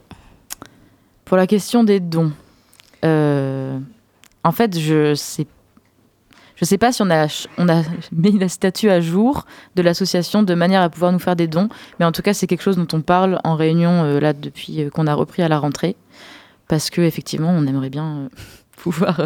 Pour 1.26 1.36
la 1.36 1.46
question 1.46 1.84
des 1.84 2.00
dons, 2.00 2.32
en 3.02 4.52
fait, 4.52 4.78
je 4.78 5.14
sais, 5.14 5.46
je 6.62 6.66
sais 6.68 6.78
pas 6.78 6.92
si 6.92 7.02
on 7.02 7.10
a, 7.10 7.26
mis 8.12 8.38
la 8.38 8.48
statut 8.48 8.88
à 8.88 9.00
jour 9.00 9.46
de 9.74 9.82
l'association 9.82 10.44
de 10.44 10.54
manière 10.54 10.80
à 10.80 10.88
pouvoir 10.90 11.10
nous 11.10 11.18
faire 11.18 11.34
des 11.34 11.48
dons, 11.48 11.68
mais 11.98 12.06
en 12.06 12.12
tout 12.12 12.22
cas, 12.22 12.34
c'est 12.34 12.46
quelque 12.46 12.62
chose 12.62 12.76
dont 12.76 12.86
on 12.92 13.00
parle 13.00 13.40
en 13.42 13.56
réunion 13.56 14.04
euh, 14.04 14.20
là 14.20 14.32
depuis 14.32 14.82
euh, 14.82 14.88
qu'on 14.88 15.08
a 15.08 15.14
repris 15.14 15.42
à 15.42 15.48
la 15.48 15.58
rentrée, 15.58 15.96
parce 16.68 16.88
que 16.88 17.00
effectivement, 17.00 17.50
on 17.50 17.66
aimerait 17.66 17.90
bien 17.90 18.16
euh, 18.16 18.28
pouvoir 18.76 19.20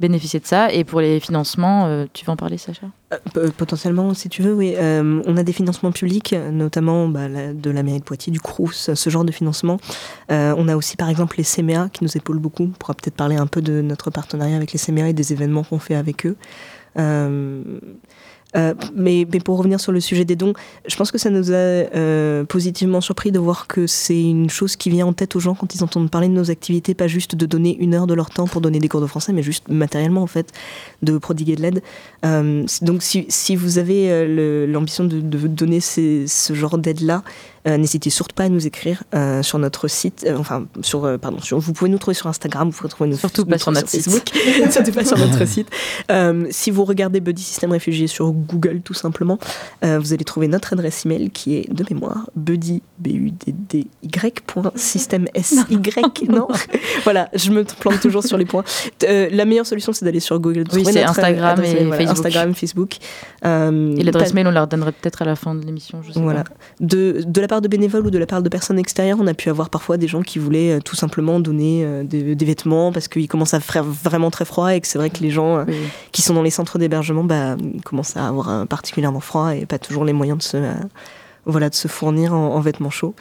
bénéficier 0.00 0.40
de 0.40 0.46
ça. 0.46 0.72
Et 0.72 0.84
pour 0.84 1.00
les 1.00 1.20
financements, 1.20 1.86
euh, 1.86 2.06
tu 2.12 2.24
vas 2.24 2.32
en 2.34 2.36
parler, 2.36 2.58
Sacha? 2.58 2.86
Euh, 3.12 3.16
p- 3.32 3.52
Potentiellement, 3.56 4.12
si 4.14 4.28
tu 4.28 4.42
veux, 4.42 4.52
oui. 4.54 4.74
Euh, 4.76 5.22
on 5.26 5.36
a 5.36 5.42
des 5.42 5.52
financements 5.52 5.92
publics, 5.92 6.34
notamment 6.52 7.08
bah, 7.08 7.28
de 7.28 7.70
la 7.70 7.82
mairie 7.82 8.00
de 8.00 8.04
Poitiers, 8.04 8.32
du 8.32 8.40
CRUS, 8.40 8.90
ce 8.94 9.10
genre 9.10 9.24
de 9.24 9.32
financement. 9.32 9.78
Euh, 10.30 10.54
on 10.58 10.68
a 10.68 10.76
aussi, 10.76 10.96
par 10.96 11.08
exemple, 11.08 11.36
les 11.38 11.44
CMA 11.44 11.88
qui 11.92 12.04
nous 12.04 12.16
épaulent 12.16 12.38
beaucoup. 12.38 12.64
On 12.64 12.68
pourra 12.78 12.94
peut-être 12.94 13.16
parler 13.16 13.36
un 13.36 13.46
peu 13.46 13.62
de 13.62 13.80
notre 13.80 14.10
partenariat 14.10 14.56
avec 14.56 14.72
les 14.72 14.78
CMA 14.78 15.08
et 15.08 15.12
des 15.12 15.32
événements 15.32 15.62
qu'on 15.64 15.78
fait 15.78 15.94
avec 15.94 16.26
eux. 16.26 16.36
Euh, 18.56 18.74
mais, 18.94 19.26
pour 19.26 19.58
revenir 19.58 19.80
sur 19.80 19.92
le 19.92 20.00
sujet 20.00 20.24
des 20.24 20.36
dons, 20.36 20.54
je 20.86 20.96
pense 20.96 21.10
que 21.10 21.18
ça 21.18 21.30
nous 21.30 21.50
a 21.50 21.54
euh, 21.54 22.44
positivement 22.44 23.00
surpris 23.00 23.32
de 23.32 23.38
voir 23.38 23.66
que 23.66 23.86
c'est 23.86 24.20
une 24.20 24.50
chose 24.50 24.76
qui 24.76 24.90
vient 24.90 25.06
en 25.06 25.12
tête 25.12 25.36
aux 25.36 25.40
gens 25.40 25.54
quand 25.54 25.74
ils 25.74 25.84
entendent 25.84 26.10
parler 26.10 26.28
de 26.28 26.32
nos 26.32 26.50
activités, 26.50 26.94
pas 26.94 27.06
juste 27.06 27.34
de 27.34 27.46
donner 27.46 27.76
une 27.78 27.94
heure 27.94 28.06
de 28.06 28.14
leur 28.14 28.30
temps 28.30 28.46
pour 28.46 28.60
donner 28.60 28.78
des 28.78 28.88
cours 28.88 29.00
de 29.00 29.06
français, 29.06 29.32
mais 29.32 29.42
juste 29.42 29.68
matériellement 29.68 30.22
en 30.22 30.26
fait, 30.26 30.52
de 31.02 31.18
prodiguer 31.18 31.56
de 31.56 31.62
l'aide. 31.62 31.82
Euh, 32.24 32.64
donc 32.82 33.02
si, 33.02 33.56
vous 33.56 33.78
avez 33.78 34.66
l'ambition 34.66 35.04
de, 35.04 35.20
donner 35.20 35.80
ce 35.80 36.26
genre 36.52 36.78
d'aide-là, 36.78 37.22
n'hésitez 37.66 38.10
surtout 38.10 38.34
pas 38.34 38.44
à 38.44 38.48
nous 38.48 38.66
écrire 38.66 39.02
euh, 39.14 39.42
sur 39.42 39.58
notre 39.58 39.88
site, 39.88 40.24
euh, 40.26 40.36
enfin 40.38 40.66
sur 40.82 41.18
pardon, 41.18 41.40
sur, 41.40 41.58
vous 41.58 41.72
pouvez 41.72 41.90
nous 41.90 41.98
trouver 41.98 42.14
sur 42.14 42.28
Instagram, 42.28 42.70
vous 42.70 42.76
pouvez 42.76 42.88
trouver 42.88 43.10
nous 43.10 43.16
surtout 43.16 43.44
pas 43.44 43.58
sur 43.58 43.72
notre 43.72 43.88
Facebook, 43.88 44.22
surtout 44.70 44.92
pas 44.92 45.04
sur 45.04 45.18
notre 45.18 45.44
site. 45.46 45.68
si 46.50 46.70
vous 46.70 46.84
regardez 46.84 47.20
Buddy 47.20 47.42
System 47.42 47.72
Réfugié 47.72 48.06
sur 48.06 48.30
Google 48.30 48.80
tout 48.82 48.94
simplement, 48.94 49.38
vous 49.82 50.12
allez 50.12 50.24
trouver 50.24 50.48
notre 50.48 50.72
adresse 50.72 51.04
email 51.04 51.30
qui 51.30 51.56
est 51.56 51.72
de 51.72 51.84
mémoire 51.90 52.30
buddy 52.36 52.82
b 52.98 53.08
u 53.08 53.30
d 53.30 53.52
d 53.52 53.86
y 54.02 54.32
system 54.76 55.26
s 55.34 55.56
y 55.70 55.76
non, 56.28 56.48
voilà, 57.04 57.28
je 57.34 57.50
me 57.50 57.64
plante 57.64 58.00
toujours 58.00 58.24
sur 58.24 58.36
les 58.36 58.44
points. 58.44 58.64
la 59.02 59.44
meilleure 59.44 59.66
solution 59.66 59.92
c'est 59.92 60.04
d'aller 60.04 60.20
sur 60.20 60.38
Google, 60.38 60.64
oui, 60.72 60.84
c'est 60.84 61.02
Instagram 61.02 61.62
et 61.64 61.74
Facebook. 61.74 62.08
Instagram, 62.08 62.54
Facebook. 62.54 62.96
et 63.44 64.02
l'adresse 64.04 64.34
mail 64.34 64.46
on 64.46 64.52
leur 64.52 64.66
donnerait 64.66 64.92
peut-être 64.92 65.22
à 65.22 65.24
la 65.24 65.36
fin 65.36 65.54
de 65.54 65.64
l'émission, 65.64 66.02
je 66.02 66.12
sais 66.12 66.20
voilà. 66.20 66.44
Pas. 66.44 66.52
De, 66.80 67.22
de 67.26 67.40
la 67.40 67.48
part 67.48 67.55
de 67.60 67.68
bénévoles 67.68 68.06
ou 68.06 68.10
de 68.10 68.18
la 68.18 68.26
part 68.26 68.42
de 68.42 68.48
personnes 68.48 68.78
extérieures, 68.78 69.18
on 69.20 69.26
a 69.26 69.34
pu 69.34 69.50
avoir 69.50 69.70
parfois 69.70 69.96
des 69.96 70.08
gens 70.08 70.22
qui 70.22 70.38
voulaient 70.38 70.76
euh, 70.76 70.80
tout 70.80 70.96
simplement 70.96 71.40
donner 71.40 71.82
euh, 71.84 72.02
des, 72.04 72.34
vêtements 72.34 72.92
parce 72.92 73.08
qu'il 73.08 73.28
commence 73.28 73.54
à 73.54 73.60
faire 73.60 73.84
vraiment 73.84 74.30
très 74.30 74.44
froid 74.44 74.74
et 74.74 74.80
que 74.80 74.86
c'est 74.86 74.98
vrai 74.98 75.10
que 75.10 75.22
les 75.22 75.30
gens 75.30 75.58
euh, 75.58 75.64
qui 76.12 76.22
sont 76.22 76.34
dans 76.34 76.42
les 76.42 76.50
centres 76.50 76.78
d'hébergement 76.78 77.24
bah, 77.24 77.56
commencent 77.84 78.16
à 78.16 78.28
avoir 78.28 78.66
particulièrement 78.66 79.20
froid 79.20 79.54
et 79.54 79.66
pas 79.66 79.78
toujours 79.78 80.04
les 80.04 80.12
moyens 80.12 80.38
de 80.38 80.42
se, 80.42 80.56
voilà, 81.44 81.70
de 81.70 81.74
se 81.74 81.88
fournir 81.88 82.32
en, 82.34 82.60
vêtements 82.60 82.90
chauds. 82.90 83.14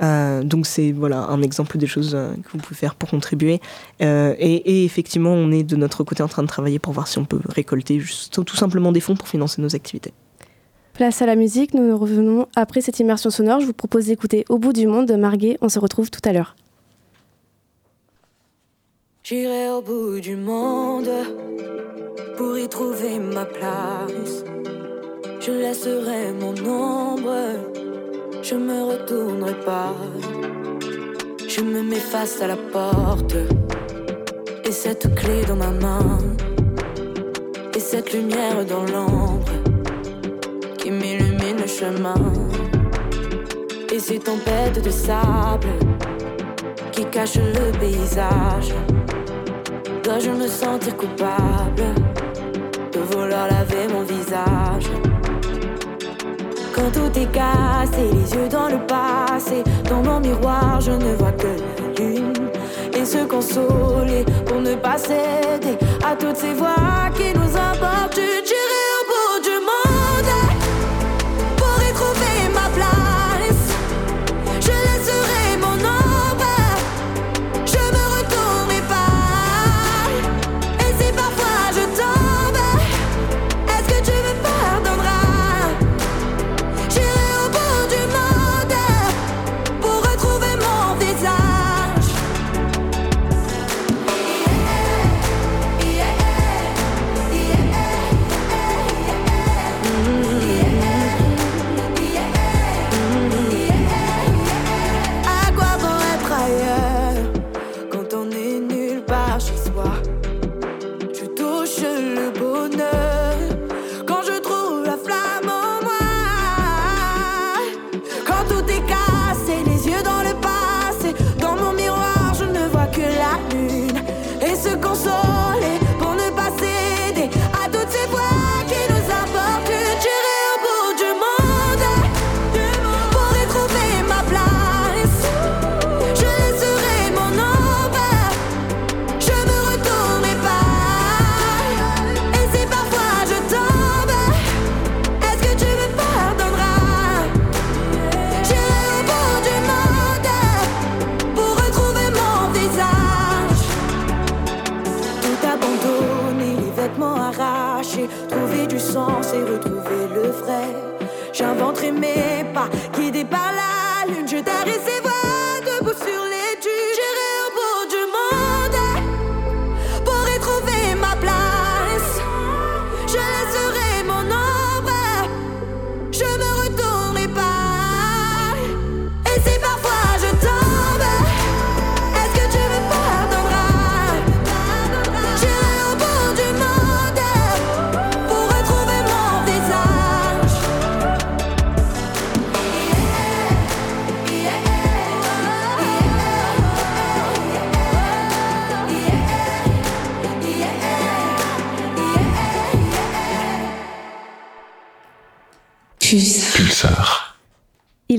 donc 0.00 0.66
c'est 0.66 0.92
voilà 0.92 1.26
un 1.26 1.42
exemple 1.42 1.78
des 1.78 1.86
choses 1.86 2.12
que 2.12 2.52
vous 2.52 2.58
pouvez 2.58 2.76
faire 2.76 2.94
pour 2.94 3.10
contribuer. 3.10 3.60
Et, 4.00 4.06
et, 4.06 4.84
effectivement, 4.84 5.32
on 5.32 5.50
est 5.50 5.64
de 5.64 5.76
notre 5.76 6.04
côté 6.04 6.22
en 6.22 6.28
train 6.28 6.42
de 6.42 6.48
travailler 6.48 6.78
pour 6.78 6.92
voir 6.92 7.08
si 7.08 7.18
on 7.18 7.24
peut 7.24 7.40
récolter 7.48 8.00
juste, 8.00 8.44
tout 8.44 8.56
simplement 8.56 8.92
des 8.92 9.00
fonds 9.00 9.16
pour 9.16 9.28
financer 9.28 9.60
nos 9.60 9.74
activités. 9.74 10.12
Place 11.00 11.22
à 11.22 11.24
la 11.24 11.34
musique, 11.34 11.72
nous 11.72 11.96
revenons 11.96 12.46
après 12.56 12.82
cette 12.82 13.00
immersion 13.00 13.30
sonore. 13.30 13.60
Je 13.60 13.64
vous 13.64 13.72
propose 13.72 14.04
d'écouter 14.04 14.44
Au 14.50 14.58
bout 14.58 14.74
du 14.74 14.86
monde 14.86 15.06
de 15.06 15.14
Marguet. 15.14 15.56
On 15.62 15.70
se 15.70 15.78
retrouve 15.78 16.10
tout 16.10 16.20
à 16.26 16.34
l'heure. 16.34 16.56
J'irai 19.22 19.70
au 19.70 19.80
bout 19.80 20.20
du 20.20 20.36
monde 20.36 21.08
pour 22.36 22.58
y 22.58 22.68
trouver 22.68 23.18
ma 23.18 23.46
place. 23.46 24.44
Je 25.40 25.50
laisserai 25.52 26.34
mon 26.38 26.52
ombre, 26.68 27.34
je 28.42 28.56
me 28.56 28.82
retournerai 28.82 29.58
pas. 29.64 29.94
Je 31.48 31.62
me 31.62 31.82
mets 31.82 31.96
face 31.96 32.42
à 32.42 32.46
la 32.46 32.58
porte 32.58 33.36
et 34.66 34.72
cette 34.72 35.14
clé 35.14 35.46
dans 35.48 35.56
ma 35.56 35.70
main 35.70 36.18
et 37.74 37.80
cette 37.80 38.12
lumière 38.12 38.66
dans 38.66 38.84
l'ombre 38.84 39.39
Et 43.90 43.98
ces 43.98 44.18
tempêtes 44.18 44.84
de 44.84 44.90
sable 44.90 45.68
qui 46.92 47.06
cachent 47.06 47.36
le 47.36 47.72
paysage. 47.78 48.74
Dois-je 50.04 50.30
me 50.30 50.46
sentir 50.46 50.94
coupable 50.98 51.94
de 52.92 52.98
vouloir 52.98 53.48
laver 53.48 53.88
mon 53.90 54.02
visage? 54.02 54.90
Quand 56.74 56.90
tout 56.92 57.18
est 57.18 57.32
cassé, 57.32 58.02
les 58.12 58.34
yeux 58.34 58.48
dans 58.50 58.68
le 58.68 58.78
passé, 58.86 59.64
dans 59.88 60.02
mon 60.02 60.20
miroir, 60.20 60.82
je 60.82 60.90
ne 60.90 61.14
vois 61.14 61.32
que 61.32 61.46
la 61.46 62.04
lune. 62.04 62.50
Et 62.94 63.06
se 63.06 63.24
consoler 63.24 64.26
pour 64.44 64.60
ne 64.60 64.74
pas 64.74 64.98
céder 64.98 65.78
à 66.04 66.14
toutes 66.14 66.36
ces 66.36 66.52
voix 66.52 67.08
qui 67.14 67.32
nous 67.32 67.56
importunent. 67.56 68.49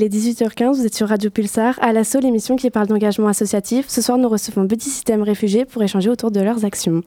Il 0.01 0.05
est 0.05 0.09
18h15, 0.09 0.77
vous 0.77 0.85
êtes 0.87 0.95
sur 0.95 1.09
Radio 1.09 1.29
Pulsar, 1.29 1.77
à 1.79 1.93
l'assaut, 1.93 2.19
l'émission 2.19 2.55
qui 2.55 2.71
parle 2.71 2.87
d'engagement 2.87 3.27
associatif. 3.27 3.85
Ce 3.87 4.01
soir, 4.01 4.17
nous 4.17 4.29
recevons 4.29 4.67
Petit 4.67 4.89
Système 4.89 5.21
Réfugiés 5.21 5.63
pour 5.63 5.83
échanger 5.83 6.09
autour 6.09 6.31
de 6.31 6.39
leurs 6.39 6.65
actions. 6.65 7.03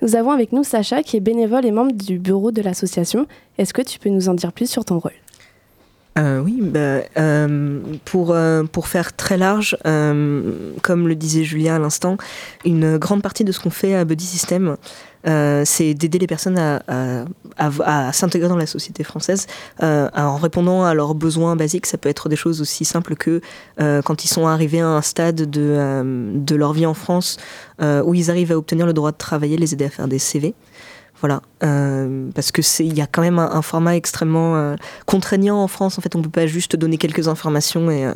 Nous 0.00 0.14
avons 0.14 0.30
avec 0.30 0.52
nous 0.52 0.62
Sacha, 0.62 1.02
qui 1.02 1.16
est 1.16 1.20
bénévole 1.20 1.66
et 1.66 1.72
membre 1.72 1.90
du 1.90 2.20
bureau 2.20 2.52
de 2.52 2.62
l'association. 2.62 3.26
Est-ce 3.58 3.74
que 3.74 3.82
tu 3.82 3.98
peux 3.98 4.10
nous 4.10 4.28
en 4.28 4.34
dire 4.34 4.52
plus 4.52 4.70
sur 4.70 4.84
ton 4.84 5.00
rôle? 5.00 5.10
Euh, 6.18 6.40
oui, 6.40 6.60
bah, 6.62 7.00
euh, 7.18 7.80
pour, 8.06 8.30
euh, 8.32 8.64
pour 8.64 8.88
faire 8.88 9.14
très 9.14 9.36
large, 9.36 9.76
euh, 9.86 10.72
comme 10.82 11.08
le 11.08 11.14
disait 11.14 11.44
Julia 11.44 11.76
à 11.76 11.78
l'instant, 11.78 12.16
une 12.64 12.96
grande 12.96 13.20
partie 13.22 13.44
de 13.44 13.52
ce 13.52 13.60
qu'on 13.60 13.68
fait 13.68 13.94
à 13.94 14.06
Buddy 14.06 14.24
System, 14.24 14.76
euh, 15.26 15.62
c'est 15.66 15.92
d'aider 15.92 16.18
les 16.18 16.26
personnes 16.26 16.56
à, 16.56 16.80
à, 17.58 17.70
à- 17.84 18.12
s'intégrer 18.14 18.48
dans 18.48 18.56
la 18.56 18.64
société 18.66 19.04
française 19.04 19.46
euh, 19.82 20.08
en 20.14 20.36
répondant 20.36 20.84
à 20.84 20.94
leurs 20.94 21.14
besoins 21.14 21.54
basiques. 21.54 21.84
Ça 21.84 21.98
peut 21.98 22.08
être 22.08 22.30
des 22.30 22.36
choses 22.36 22.62
aussi 22.62 22.86
simples 22.86 23.14
que 23.14 23.42
quand 23.78 24.24
ils 24.24 24.28
sont 24.28 24.46
arrivés 24.46 24.80
à 24.80 24.88
un 24.88 25.02
stade 25.02 25.50
de, 25.50 26.32
de 26.34 26.54
leur 26.56 26.72
vie 26.72 26.86
en 26.86 26.94
France 26.94 27.36
où 27.82 28.14
ils 28.14 28.30
arrivent 28.30 28.52
à 28.52 28.56
obtenir 28.56 28.86
le 28.86 28.94
droit 28.94 29.12
de 29.12 29.18
travailler, 29.18 29.58
les 29.58 29.74
aider 29.74 29.84
à 29.84 29.90
faire 29.90 30.08
des 30.08 30.18
CV. 30.18 30.54
Voilà, 31.20 31.40
euh, 31.62 32.28
parce 32.34 32.52
que 32.52 32.60
c'est, 32.60 32.84
il 32.84 32.94
y 32.94 33.00
a 33.00 33.06
quand 33.06 33.22
même 33.22 33.38
un, 33.38 33.62
format 33.62 33.96
extrêmement 33.96 34.56
euh, 34.56 34.76
contraignant 35.06 35.62
en 35.62 35.68
France. 35.68 35.98
En 35.98 36.02
fait, 36.02 36.14
on 36.14 36.20
peut 36.20 36.28
pas 36.28 36.46
juste 36.46 36.76
donner 36.76 36.98
quelques 36.98 37.28
informations 37.28 37.90
et 37.90 38.04
euh, 38.04 38.12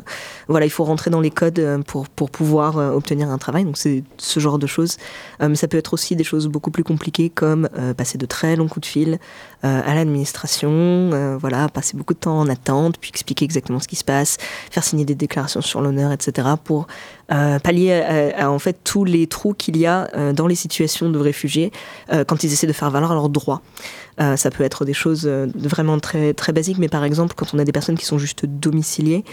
voilà, 0.48 0.66
il 0.66 0.70
faut 0.70 0.84
rentrer 0.84 1.10
dans 1.10 1.20
les 1.20 1.30
codes 1.30 1.82
pour 1.86 2.08
pour 2.08 2.30
pouvoir 2.30 2.76
obtenir 2.76 3.30
un 3.30 3.38
travail. 3.38 3.64
Donc 3.64 3.78
c'est 3.78 4.04
ce 4.18 4.40
genre 4.40 4.58
de 4.58 4.66
choses. 4.66 4.98
Mais 5.40 5.54
ça 5.54 5.68
peut 5.68 5.78
être 5.78 5.94
aussi 5.94 6.16
des 6.16 6.24
choses 6.24 6.48
beaucoup 6.48 6.70
plus 6.70 6.84
compliquées 6.84 7.30
comme 7.30 7.68
passer 7.96 8.18
de 8.18 8.26
très 8.26 8.56
longs 8.56 8.68
coups 8.68 8.86
de 8.86 8.90
fil 8.90 9.18
à 9.62 9.94
l'administration, 9.94 11.36
voilà, 11.38 11.68
passer 11.68 11.96
beaucoup 11.96 12.14
de 12.14 12.18
temps 12.18 12.38
en 12.38 12.48
attente, 12.48 12.98
puis 12.98 13.10
expliquer 13.10 13.44
exactement 13.44 13.78
ce 13.78 13.88
qui 13.88 13.96
se 13.96 14.04
passe, 14.04 14.38
faire 14.70 14.84
signer 14.84 15.04
des 15.04 15.14
déclarations 15.14 15.60
sur 15.60 15.80
l'honneur, 15.80 16.12
etc. 16.12 16.48
pour 16.62 16.86
pallier 17.28 18.32
à, 18.36 18.50
en 18.50 18.58
fait 18.58 18.78
tous 18.84 19.04
les 19.04 19.26
trous 19.26 19.54
qu'il 19.54 19.76
y 19.76 19.86
a 19.86 20.32
dans 20.32 20.46
les 20.46 20.54
situations 20.54 21.10
de 21.10 21.18
réfugiés 21.18 21.72
quand 22.26 22.42
ils 22.42 22.52
essaient 22.52 22.66
de 22.66 22.72
faire 22.72 22.90
valoir 22.90 23.14
leurs 23.14 23.29
droits. 23.30 23.62
Euh, 24.20 24.36
ça 24.36 24.50
peut 24.50 24.64
être 24.64 24.84
des 24.84 24.92
choses 24.92 25.22
euh, 25.26 25.46
vraiment 25.54 25.98
très 25.98 26.34
très 26.34 26.52
basiques, 26.52 26.78
mais 26.78 26.88
par 26.88 27.04
exemple 27.04 27.34
quand 27.36 27.54
on 27.54 27.58
a 27.58 27.64
des 27.64 27.72
personnes 27.72 27.96
qui 27.96 28.04
sont 28.04 28.18
juste 28.18 28.44
domiciliées 28.44 29.24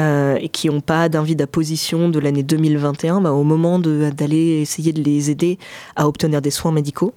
euh, 0.00 0.36
et 0.40 0.48
qui 0.48 0.68
n'ont 0.68 0.80
pas 0.80 1.08
d'invite 1.08 1.38
d'apposition 1.38 2.08
de 2.08 2.18
l'année 2.18 2.42
2021, 2.42 3.20
bah, 3.20 3.32
au 3.32 3.44
moment 3.44 3.78
d'aller 3.78 4.60
essayer 4.60 4.92
de 4.92 5.02
les 5.02 5.30
aider 5.30 5.58
à 5.96 6.08
obtenir 6.08 6.42
des 6.42 6.50
soins 6.50 6.72
médicaux, 6.72 7.14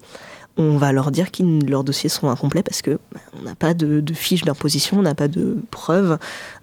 on 0.58 0.78
va 0.78 0.94
leur 0.94 1.12
dire 1.12 1.32
que 1.32 1.44
leurs 1.68 1.84
dossiers 1.84 2.10
sont 2.10 2.30
incomplets 2.30 2.64
parce 2.64 2.82
que 2.82 2.92
bah, 3.12 3.20
on 3.38 3.44
n'a 3.44 3.56
pas 3.56 3.74
de, 3.74 4.04
fiche 4.14 4.44
d'imposition, 4.44 5.00
on 5.00 5.02
n'a 5.02 5.16
pas 5.16 5.28
de 5.28 5.58
preuves, 5.72 6.18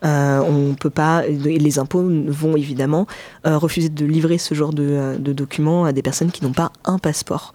euh, 0.05 0.41
on 0.41 0.75
peut 0.75 0.91
pas. 0.91 1.27
Et 1.27 1.59
les 1.59 1.79
impôts 1.79 2.09
vont 2.29 2.57
évidemment 2.57 3.07
refuser 3.45 3.89
de 3.89 4.07
livrer 4.07 4.39
ce 4.39 4.55
genre 4.55 4.73
de, 4.73 5.17
de 5.19 5.33
documents 5.33 5.85
à 5.85 5.93
des 5.93 6.03
personnes 6.03 6.31
qui 6.31 6.45
n'ont 6.45 6.53
pas 6.53 6.73
un 6.85 6.99
passeport, 6.99 7.53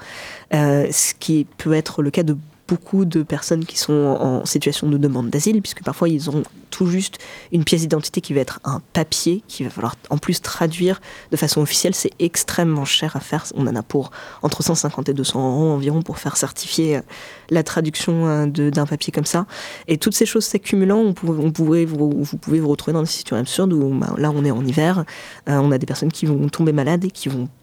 ce 0.52 1.14
qui 1.14 1.46
peut 1.58 1.74
être 1.74 2.02
le 2.02 2.12
cas 2.12 2.24
de 2.24 2.38
beaucoup 2.68 3.06
de 3.06 3.24
personnes 3.24 3.66
qui 3.66 3.78
sont 3.78 3.94
en 3.94 4.46
situation 4.46 4.90
de 4.90 4.98
demande 4.98 5.30
d'asile, 5.30 5.62
puisque 5.62 5.84
parfois 5.84 6.10
ils 6.10 6.30
ont 6.30 6.44
tout 6.70 6.88
juste 6.88 7.18
une 7.52 7.64
pièce 7.64 7.82
d'identité 7.82 8.20
qui 8.22 8.34
va 8.34 8.42
être 8.42 8.60
un 8.66 8.82
papier, 8.94 9.42
qui 9.48 9.64
va 9.64 9.70
falloir 9.70 9.96
en 10.10 10.18
plus 10.18 10.42
traduire 10.42 11.00
de 11.32 11.38
façon 11.38 11.62
officielle. 11.62 11.96
C'est 11.96 12.12
extrêmement 12.20 12.86
cher 12.86 13.16
à 13.16 13.20
faire. 13.20 13.46
On 13.56 13.66
en 13.68 13.76
a 13.76 13.84
pour 13.84 14.12
entre 14.42 14.62
150 14.64 15.10
et 15.10 15.14
200 15.14 15.40
euros 15.40 15.72
environ 15.72 16.02
pour 16.02 16.20
faire 16.20 16.36
certifier 16.36 16.98
euh, 16.98 17.02
la 17.50 17.64
traduction 17.64 18.28
euh, 18.28 18.46
d'un 18.48 18.86
papier 18.86 19.12
comme 19.12 19.26
ça. 19.26 19.46
Et 19.88 19.98
toutes 19.98 20.16
ces 20.16 20.26
choses 20.26 20.46
s'accumulant, 20.46 21.00
on, 21.00 21.14
vous, 21.24 21.52
pouvez 21.52 21.86
vous 21.86 22.70
retrouver 22.70 22.94
dans 22.94 23.02
des 23.02 23.08
situations 23.08 23.38
absurdes 23.38 23.74
où 23.74 23.90
bah, 23.94 24.14
là 24.18 24.32
on 24.32 24.44
est 24.44 24.52
en 24.52 24.66
hiver, 24.66 25.06
euh, 25.48 25.58
on 25.58 25.72
a 25.72 25.78
des 25.78 25.86
personnes 25.86 26.12
qui 26.12 26.26
vont 26.26 26.50
tomber 26.50 26.74
malades 26.74 27.06
et 27.06 27.12
qui 27.12 27.30
vont 27.30 27.48
euh, 27.48 27.57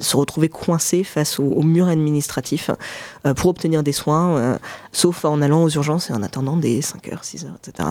se 0.00 0.16
retrouver 0.16 0.48
coincées 0.48 1.04
face 1.04 1.38
au, 1.38 1.44
au 1.44 1.62
mur 1.62 1.88
administratif 1.88 2.70
euh, 3.26 3.34
pour 3.34 3.50
obtenir 3.50 3.82
des 3.82 3.92
soins, 3.92 4.36
euh, 4.36 4.58
sauf 4.92 5.24
en 5.24 5.40
allant 5.42 5.62
aux 5.62 5.68
urgences 5.70 6.10
et 6.10 6.12
en 6.12 6.22
attendant 6.22 6.56
des 6.56 6.82
5 6.82 7.08
heures, 7.08 7.24
6 7.24 7.44
heures, 7.44 7.56
etc. 7.62 7.90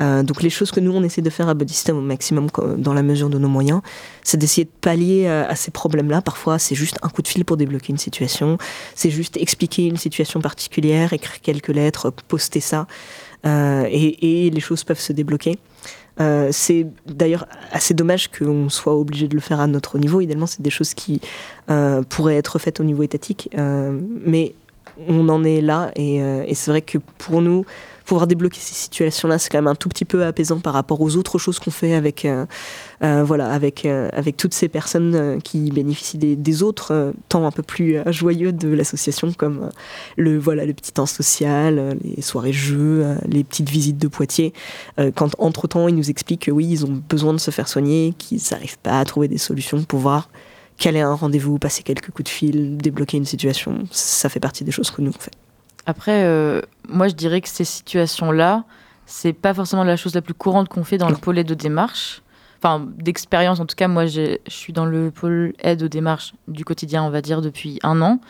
Euh, 0.00 0.22
donc 0.22 0.42
les 0.42 0.50
choses 0.50 0.70
que 0.70 0.80
nous 0.80 0.92
on 0.92 1.02
essaie 1.02 1.22
de 1.22 1.30
faire 1.30 1.48
à 1.48 1.54
Body 1.54 1.72
System 1.72 1.96
au 1.96 2.00
maximum 2.00 2.48
dans 2.76 2.94
la 2.94 3.02
mesure 3.02 3.30
de 3.30 3.38
nos 3.38 3.48
moyens, 3.48 3.80
c'est 4.22 4.36
d'essayer 4.36 4.64
de 4.64 4.70
pallier 4.80 5.26
euh, 5.26 5.48
à 5.48 5.56
ces 5.56 5.70
problèmes-là. 5.70 6.22
Parfois 6.22 6.58
c'est 6.58 6.74
juste 6.74 6.98
un 7.02 7.08
coup 7.08 7.22
de 7.22 7.28
fil 7.28 7.44
pour 7.44 7.56
débloquer 7.56 7.92
une 7.92 7.98
situation, 7.98 8.58
c'est 8.94 9.10
juste 9.10 9.36
expliquer 9.36 9.86
une 9.86 9.96
situation 9.96 10.40
particulière, 10.40 11.12
écrire 11.12 11.40
quelques 11.40 11.68
lettres, 11.68 12.10
poster 12.28 12.60
ça, 12.60 12.86
euh, 13.46 13.86
et, 13.88 14.46
et 14.46 14.50
les 14.50 14.60
choses 14.60 14.84
peuvent 14.84 15.00
se 15.00 15.12
débloquer. 15.12 15.58
Euh, 16.20 16.48
c'est 16.52 16.86
d'ailleurs 17.06 17.46
assez 17.72 17.94
dommage 17.94 18.28
qu'on 18.30 18.68
soit 18.68 18.94
obligé 18.94 19.28
de 19.28 19.34
le 19.34 19.40
faire 19.40 19.60
à 19.60 19.66
notre 19.66 19.98
niveau. 19.98 20.20
Idéalement, 20.20 20.46
c'est 20.46 20.62
des 20.62 20.70
choses 20.70 20.94
qui 20.94 21.20
euh, 21.70 22.02
pourraient 22.08 22.36
être 22.36 22.58
faites 22.58 22.80
au 22.80 22.84
niveau 22.84 23.02
étatique, 23.02 23.48
euh, 23.56 23.98
mais 24.24 24.54
on 25.08 25.28
en 25.30 25.44
est 25.44 25.62
là 25.62 25.92
et, 25.96 26.16
et 26.16 26.54
c'est 26.54 26.70
vrai 26.70 26.82
que 26.82 26.98
pour 27.16 27.40
nous, 27.40 27.64
pouvoir 28.10 28.26
débloquer 28.26 28.58
ces 28.58 28.74
situations-là, 28.74 29.38
c'est 29.38 29.50
quand 29.50 29.58
même 29.58 29.68
un 29.68 29.76
tout 29.76 29.88
petit 29.88 30.04
peu 30.04 30.24
apaisant 30.24 30.58
par 30.58 30.72
rapport 30.72 31.00
aux 31.00 31.14
autres 31.14 31.38
choses 31.38 31.60
qu'on 31.60 31.70
fait 31.70 31.94
avec, 31.94 32.24
euh, 32.24 32.44
euh, 33.04 33.22
voilà, 33.22 33.52
avec, 33.52 33.86
euh, 33.86 34.08
avec 34.12 34.36
toutes 34.36 34.52
ces 34.52 34.66
personnes 34.66 35.40
qui 35.44 35.70
bénéficient 35.70 36.18
des, 36.18 36.62
autres 36.64 37.12
temps 37.28 37.46
un 37.46 37.52
peu 37.52 37.62
plus 37.62 37.98
joyeux 38.06 38.50
de 38.50 38.68
l'association, 38.68 39.32
comme 39.32 39.70
le, 40.16 40.36
voilà, 40.40 40.66
le 40.66 40.74
petit 40.74 40.90
temps 40.90 41.06
social, 41.06 41.96
les 42.02 42.20
soirées 42.20 42.52
jeux, 42.52 43.06
les 43.28 43.44
petites 43.44 43.70
visites 43.70 43.98
de 43.98 44.08
Poitiers. 44.08 44.52
Quand 45.14 45.30
entre-temps, 45.38 45.86
ils 45.86 45.94
nous 45.94 46.10
expliquent 46.10 46.46
que 46.46 46.50
oui, 46.50 46.66
ils 46.68 46.84
ont 46.84 47.00
besoin 47.08 47.32
de 47.32 47.38
se 47.38 47.52
faire 47.52 47.68
soigner, 47.68 48.12
qu'ils 48.18 48.40
n'arrivent 48.50 48.78
pas 48.78 48.98
à 48.98 49.04
trouver 49.04 49.28
des 49.28 49.38
solutions 49.38 49.78
pour 49.78 49.86
pouvoir 49.86 50.28
caler 50.78 51.00
un 51.00 51.14
rendez-vous, 51.14 51.60
passer 51.60 51.84
quelques 51.84 52.10
coups 52.10 52.24
de 52.24 52.28
fil, 52.28 52.76
débloquer 52.76 53.18
une 53.18 53.24
situation. 53.24 53.84
Ça 53.92 54.28
fait 54.28 54.40
partie 54.40 54.64
des 54.64 54.72
choses 54.72 54.90
que 54.90 55.00
nous 55.00 55.12
on 55.16 55.20
fait. 55.20 55.30
Après, 55.86 56.24
euh, 56.24 56.60
moi, 56.88 57.08
je 57.08 57.14
dirais 57.14 57.40
que 57.40 57.48
ces 57.48 57.64
situations-là, 57.64 58.64
c'est 59.06 59.32
pas 59.32 59.54
forcément 59.54 59.84
la 59.84 59.96
chose 59.96 60.14
la 60.14 60.22
plus 60.22 60.34
courante 60.34 60.68
qu'on 60.68 60.84
fait 60.84 60.98
dans 60.98 61.08
le 61.08 61.16
pôle 61.16 61.38
aide 61.38 61.50
aux 61.50 61.56
démarches. 61.56 62.22
Enfin, 62.58 62.86
d'expérience, 62.98 63.58
en 63.58 63.66
tout 63.66 63.74
cas, 63.74 63.88
moi, 63.88 64.06
je 64.06 64.36
suis 64.46 64.72
dans 64.72 64.84
le 64.84 65.10
pôle 65.10 65.54
aide 65.60 65.82
aux 65.82 65.88
démarches 65.88 66.34
du 66.46 66.64
quotidien, 66.64 67.02
on 67.02 67.10
va 67.10 67.22
dire, 67.22 67.40
depuis 67.40 67.78
un 67.82 68.02
an. 68.02 68.20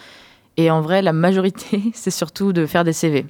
Et 0.56 0.70
en 0.70 0.80
vrai, 0.80 1.02
la 1.02 1.12
majorité, 1.12 1.82
c'est 1.94 2.10
surtout 2.10 2.52
de 2.52 2.66
faire 2.66 2.84
des 2.84 2.92
CV. 2.92 3.26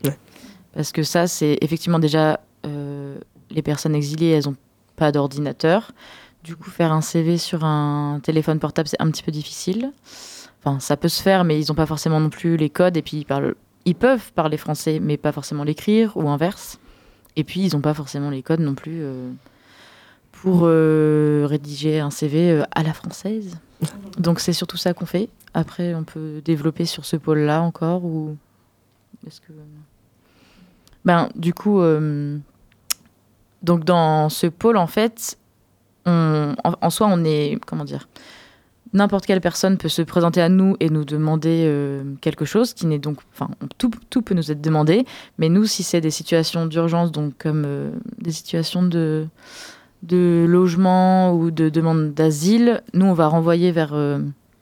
Parce 0.75 0.93
que 0.93 1.03
ça, 1.03 1.27
c'est 1.27 1.59
effectivement 1.63 1.99
déjà 1.99 2.41
euh, 2.67 3.19
les 3.51 3.63
personnes 3.63 3.95
exilées, 3.95 4.29
elles 4.29 4.45
n'ont 4.45 4.57
pas 4.97 5.11
d'ordinateur. 5.13 5.93
Du 6.45 6.57
coup, 6.57 6.71
faire 6.71 6.93
un 6.93 7.01
CV 7.01 7.39
sur 7.39 7.65
un 7.65 8.21
téléphone 8.23 8.59
portable, 8.59 8.89
c'est 8.89 9.01
un 9.01 9.11
petit 9.11 9.23
peu 9.23 9.33
difficile. 9.33 9.93
Enfin, 10.63 10.81
ça 10.81 10.97
peut 10.97 11.09
se 11.09 11.23
faire, 11.23 11.45
mais 11.45 11.59
ils 11.59 11.69
n'ont 11.69 11.75
pas 11.75 11.87
forcément 11.87 12.21
non 12.21 12.31
plus 12.31 12.57
les 12.57 12.71
codes. 12.71 12.97
Et 12.97 13.03
puis, 13.03 13.19
ils, 13.19 13.25
parlent... 13.25 13.55
ils 13.85 13.95
peuvent 13.95 14.33
parler 14.33 14.57
français, 14.57 15.01
mais 15.01 15.17
pas 15.17 15.33
forcément 15.33 15.65
l'écrire 15.65 16.17
ou 16.17 16.29
inverse. 16.29 16.79
Et 17.37 17.45
puis, 17.45 17.61
ils 17.61 17.75
n'ont 17.75 17.81
pas 17.81 17.95
forcément 17.95 18.31
les 18.31 18.43
codes 18.43 18.61
non 18.61 18.75
plus 18.75 19.01
euh, 19.03 19.31
pour 20.33 20.63
euh, 20.65 21.47
rédiger 21.49 22.01
un 22.01 22.11
CV 22.11 22.51
euh, 22.51 22.63
à 22.73 22.83
la 22.83 22.93
française. 22.93 23.57
Donc, 24.19 24.41
c'est 24.41 24.53
surtout 24.53 24.77
ça 24.77 24.93
qu'on 24.93 25.07
fait. 25.07 25.29
Après, 25.55 25.95
on 25.95 26.05
peut 26.05 26.43
développer 26.45 26.85
sur 26.85 27.05
ce 27.05 27.17
pôle-là 27.17 27.63
encore 27.63 28.05
ou 28.05 28.37
est-ce 29.27 29.41
que 29.41 29.53
ben 31.05 31.31
du 31.35 31.55
coup 31.55 31.81
donc 33.63 33.85
dans 33.85 34.29
ce 34.29 34.47
pôle 34.47 34.77
en 34.77 34.87
fait 34.87 35.39
on, 36.05 36.55
en, 36.63 36.73
en 36.79 36.91
soi 36.91 37.09
on 37.11 37.25
est 37.25 37.59
comment 37.67 37.85
dire 37.85 38.07
n'importe 38.93 39.27
quelle 39.27 39.41
personne 39.41 39.77
peut 39.77 39.89
se 39.89 40.03
présenter 40.03 40.41
à 40.41 40.49
nous 40.49 40.77
et 40.81 40.91
nous 40.91 41.05
demander 41.05 41.65
euh, 41.67 42.03
quelque 42.21 42.45
chose 42.45 42.75
qui 42.75 42.87
n'est 42.87 42.99
donc 42.99 43.19
enfin 43.33 43.51
tout, 43.79 43.91
peut 44.23 44.35
nous 44.35 44.51
être 44.51 44.61
demandé. 44.61 45.05
Mais 45.39 45.49
nous 45.49 45.67
si 45.67 45.83
c'est 45.83 46.01
des 46.01 46.11
situations 46.11 46.67
d'urgence 46.67 47.13
donc 47.13 47.35
comme 47.39 47.65
euh, 47.67 47.91
des 48.19 48.33
situations 48.33 48.83
de 48.83 49.27
de 50.03 50.47
logement 50.49 51.35
ou 51.35 51.51
de 51.51 51.69
demande 51.69 52.15
d'asile 52.15 52.83
nous 52.95 53.05
on 53.05 53.13
va 53.13 53.27
renvoyer 53.27 53.71
vers 53.71 53.93
euh, 53.93 54.19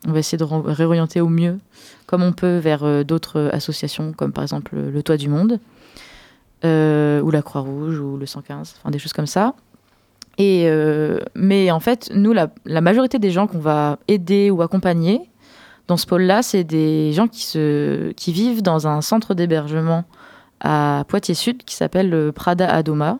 on 0.06 0.12
va 0.12 0.18
essayer 0.18 0.38
de 0.38 0.44
réorienter 0.44 1.20
au 1.20 1.28
mieux 1.28 1.58
comme 2.06 2.22
on 2.22 2.32
peut 2.32 2.58
vers 2.58 3.04
d'autres 3.04 3.48
associations 3.52 4.12
comme 4.12 4.32
par 4.32 4.42
exemple 4.42 4.76
le 4.76 5.02
Toit 5.02 5.16
du 5.16 5.28
Monde 5.28 5.60
ou 6.64 7.30
la 7.30 7.42
Croix-Rouge 7.42 8.00
ou 8.00 8.16
le 8.16 8.26
115 8.26 8.76
enfin 8.78 8.90
des 8.90 8.98
choses 8.98 9.12
comme 9.12 9.26
ça 9.26 9.54
euh, 10.40 11.18
mais 11.34 11.70
en 11.70 11.80
fait, 11.80 12.10
nous, 12.14 12.32
la, 12.32 12.80
majorité 12.80 13.18
des 13.18 13.30
gens 13.30 13.46
qu'on 13.46 13.58
va 13.58 13.98
aider 14.06 14.50
ou 14.50 14.62
accompagner 14.62 15.22
dans 15.88 15.96
ce 15.96 16.06
pôle-là, 16.06 16.42
c'est 16.42 16.64
des 16.64 17.12
gens 17.12 17.26
qui, 17.26 18.32
vivent 18.32 18.62
dans 18.62 18.86
un 18.86 19.00
centre 19.00 19.34
d'hébergement 19.34 20.04
à 20.60 21.04
Poitiers-Sud 21.08 21.64
qui 21.64 21.74
s'appelle 21.74 22.08
le 22.10 22.30
Prada 22.30 22.72
Adoma. 22.72 23.18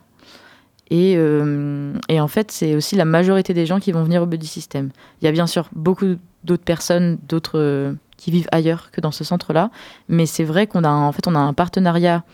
Et, 0.90 1.14
euh, 1.16 1.92
et 2.08 2.20
en 2.20 2.28
fait, 2.28 2.50
c'est 2.50 2.74
aussi 2.74 2.94
la 2.94 3.04
majorité 3.04 3.52
des 3.52 3.66
gens 3.66 3.80
qui 3.80 3.92
vont 3.92 4.04
venir 4.04 4.22
au 4.22 4.26
Buddy 4.26 4.46
System. 4.46 4.90
Il 5.20 5.24
y 5.24 5.28
a 5.28 5.32
bien 5.32 5.46
sûr 5.46 5.68
beaucoup 5.72 6.16
d'autres 6.44 6.64
personnes, 6.64 7.18
d'autres 7.28 7.58
euh, 7.58 7.92
qui 8.16 8.30
vivent 8.30 8.48
ailleurs 8.52 8.90
que 8.90 9.00
dans 9.00 9.10
ce 9.10 9.24
centre-là, 9.24 9.70
mais 10.08 10.24
c'est 10.24 10.44
vrai 10.44 10.66
qu'on 10.66 10.84
a 10.84 10.90
en 10.90 11.12
fait 11.12 11.26
a 11.26 11.30
un 11.30 11.52
partenariat 11.52 12.24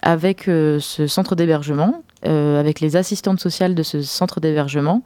avec 0.00 0.44
ce 0.44 1.06
centre 1.08 1.34
d'hébergement, 1.34 2.04
avec 2.24 2.80
les 2.80 2.96
assistantes 2.96 3.40
sociales 3.40 3.74
de 3.74 3.82
ce 3.82 4.02
centre 4.02 4.40
d'hébergement, 4.40 5.02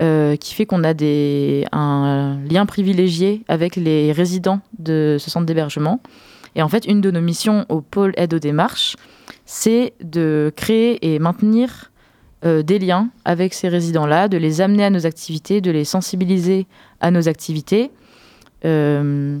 euh, 0.00 0.36
qui 0.36 0.54
fait 0.54 0.64
qu'on 0.64 0.84
a 0.84 0.94
des, 0.94 1.66
un 1.70 2.38
lien 2.50 2.64
privilégié 2.64 3.42
avec 3.46 3.76
les 3.76 4.10
résidents 4.10 4.60
de 4.78 5.16
ce 5.20 5.30
centre 5.30 5.44
d'hébergement. 5.44 6.00
Et 6.56 6.62
en 6.62 6.68
fait, 6.68 6.86
une 6.86 7.02
de 7.02 7.10
nos 7.10 7.20
missions 7.20 7.66
au 7.68 7.82
pôle 7.82 8.14
aide 8.16 8.32
aux 8.32 8.38
démarches, 8.38 8.96
c'est 9.44 9.92
de 10.02 10.50
créer 10.56 11.12
et 11.14 11.18
maintenir 11.18 11.92
euh, 12.44 12.62
des 12.62 12.78
liens 12.78 13.10
avec 13.26 13.52
ces 13.52 13.68
résidents-là, 13.68 14.28
de 14.28 14.38
les 14.38 14.62
amener 14.62 14.84
à 14.84 14.90
nos 14.90 15.06
activités, 15.06 15.60
de 15.60 15.70
les 15.70 15.84
sensibiliser 15.84 16.66
à 17.00 17.10
nos 17.10 17.28
activités. 17.28 17.90
Euh, 18.64 19.38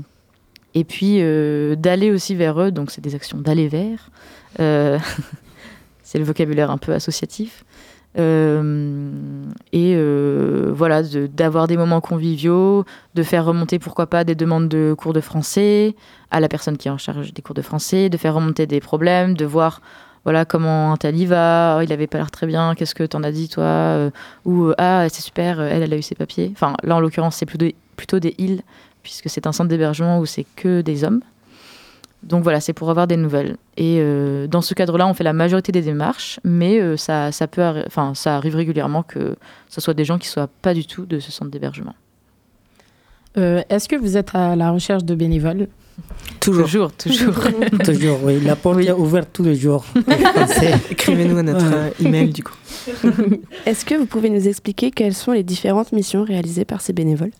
et 0.74 0.84
puis 0.84 1.16
euh, 1.20 1.76
d'aller 1.76 2.10
aussi 2.10 2.34
vers 2.34 2.60
eux, 2.60 2.70
donc 2.70 2.90
c'est 2.90 3.00
des 3.00 3.14
actions 3.14 3.38
d'aller 3.38 3.68
vers. 3.68 4.10
C'est 6.12 6.18
le 6.18 6.26
vocabulaire 6.26 6.70
un 6.70 6.76
peu 6.76 6.92
associatif. 6.92 7.64
Euh, 8.18 9.10
et 9.72 9.94
euh, 9.96 10.70
voilà, 10.74 11.02
d'avoir 11.02 11.68
des 11.68 11.78
moments 11.78 12.02
conviviaux, 12.02 12.84
de 13.14 13.22
faire 13.22 13.46
remonter 13.46 13.78
pourquoi 13.78 14.06
pas 14.06 14.22
des 14.22 14.34
demandes 14.34 14.68
de 14.68 14.94
cours 14.94 15.14
de 15.14 15.22
français 15.22 15.96
à 16.30 16.40
la 16.40 16.48
personne 16.48 16.76
qui 16.76 16.88
est 16.88 16.90
en 16.90 16.98
charge 16.98 17.32
des 17.32 17.40
cours 17.40 17.54
de 17.54 17.62
français, 17.62 18.10
de 18.10 18.18
faire 18.18 18.34
remonter 18.34 18.66
des 18.66 18.80
problèmes, 18.80 19.32
de 19.32 19.46
voir 19.46 19.80
voilà 20.24 20.44
comment 20.44 20.96
y 21.02 21.24
va, 21.24 21.78
Oh, 21.78 21.82
il 21.82 21.90
avait 21.94 22.06
pas 22.06 22.18
l'air 22.18 22.30
très 22.30 22.46
bien, 22.46 22.74
qu'est-ce 22.74 22.94
que 22.94 23.04
t'en 23.04 23.22
as 23.22 23.32
dit 23.32 23.48
toi 23.48 23.64
Euh, 23.64 24.10
Ou 24.44 24.70
ah 24.76 25.08
c'est 25.08 25.22
super, 25.22 25.62
elle 25.62 25.82
elle 25.82 25.94
a 25.94 25.96
eu 25.96 26.02
ses 26.02 26.14
papiers. 26.14 26.50
Enfin 26.52 26.74
là 26.82 26.96
en 26.96 27.00
l'occurrence 27.00 27.36
c'est 27.36 27.46
plutôt, 27.46 27.74
plutôt 27.96 28.18
des 28.18 28.34
îles 28.36 28.60
puisque 29.02 29.30
c'est 29.30 29.46
un 29.46 29.52
centre 29.52 29.70
d'hébergement 29.70 30.18
où 30.18 30.26
c'est 30.26 30.44
que 30.56 30.82
des 30.82 31.04
hommes. 31.04 31.22
Donc 32.22 32.42
voilà, 32.44 32.60
c'est 32.60 32.72
pour 32.72 32.88
avoir 32.90 33.06
des 33.06 33.16
nouvelles. 33.16 33.56
Et 33.76 33.96
euh, 33.98 34.46
dans 34.46 34.60
ce 34.62 34.74
cadre-là, 34.74 35.06
on 35.08 35.14
fait 35.14 35.24
la 35.24 35.32
majorité 35.32 35.72
des 35.72 35.82
démarches, 35.82 36.38
mais 36.44 36.78
euh, 36.80 36.96
ça, 36.96 37.32
ça, 37.32 37.48
peut 37.48 37.62
arri- 37.62 37.84
enfin, 37.86 38.12
ça 38.14 38.36
arrive 38.36 38.54
régulièrement 38.54 39.02
que 39.02 39.36
ce 39.68 39.80
soit 39.80 39.94
des 39.94 40.04
gens 40.04 40.18
qui 40.18 40.28
ne 40.28 40.32
soient 40.32 40.50
pas 40.62 40.72
du 40.74 40.86
tout 40.86 41.04
de 41.04 41.18
ce 41.18 41.32
centre 41.32 41.50
d'hébergement. 41.50 41.94
Euh, 43.38 43.62
Est-ce 43.70 43.88
que 43.88 43.96
vous 43.96 44.16
êtes 44.16 44.34
à 44.34 44.54
la 44.56 44.70
recherche 44.70 45.04
de 45.04 45.14
bénévoles? 45.14 45.66
Toujours. 46.40 46.66
Toujours, 46.68 46.92
toujours. 46.92 47.34
Toujours, 47.84 48.18
oui. 48.24 48.40
La 48.40 48.56
porte 48.56 48.78
est 48.80 48.90
ouverte 48.92 49.28
tous 49.32 49.42
les 49.42 49.54
jours. 49.54 49.84
Écrivez-nous 50.90 51.38
à 51.38 51.42
notre 51.42 51.66
euh, 51.72 51.90
email 52.00 52.30
du 52.30 52.42
coup. 52.42 52.54
Est-ce 53.66 53.84
que 53.84 53.94
vous 53.94 54.06
pouvez 54.06 54.30
nous 54.30 54.48
expliquer 54.48 54.90
quelles 54.90 55.14
sont 55.14 55.32
les 55.32 55.42
différentes 55.42 55.92
missions 55.92 56.24
réalisées 56.24 56.64
par 56.64 56.80
ces 56.80 56.92
bénévoles? 56.92 57.30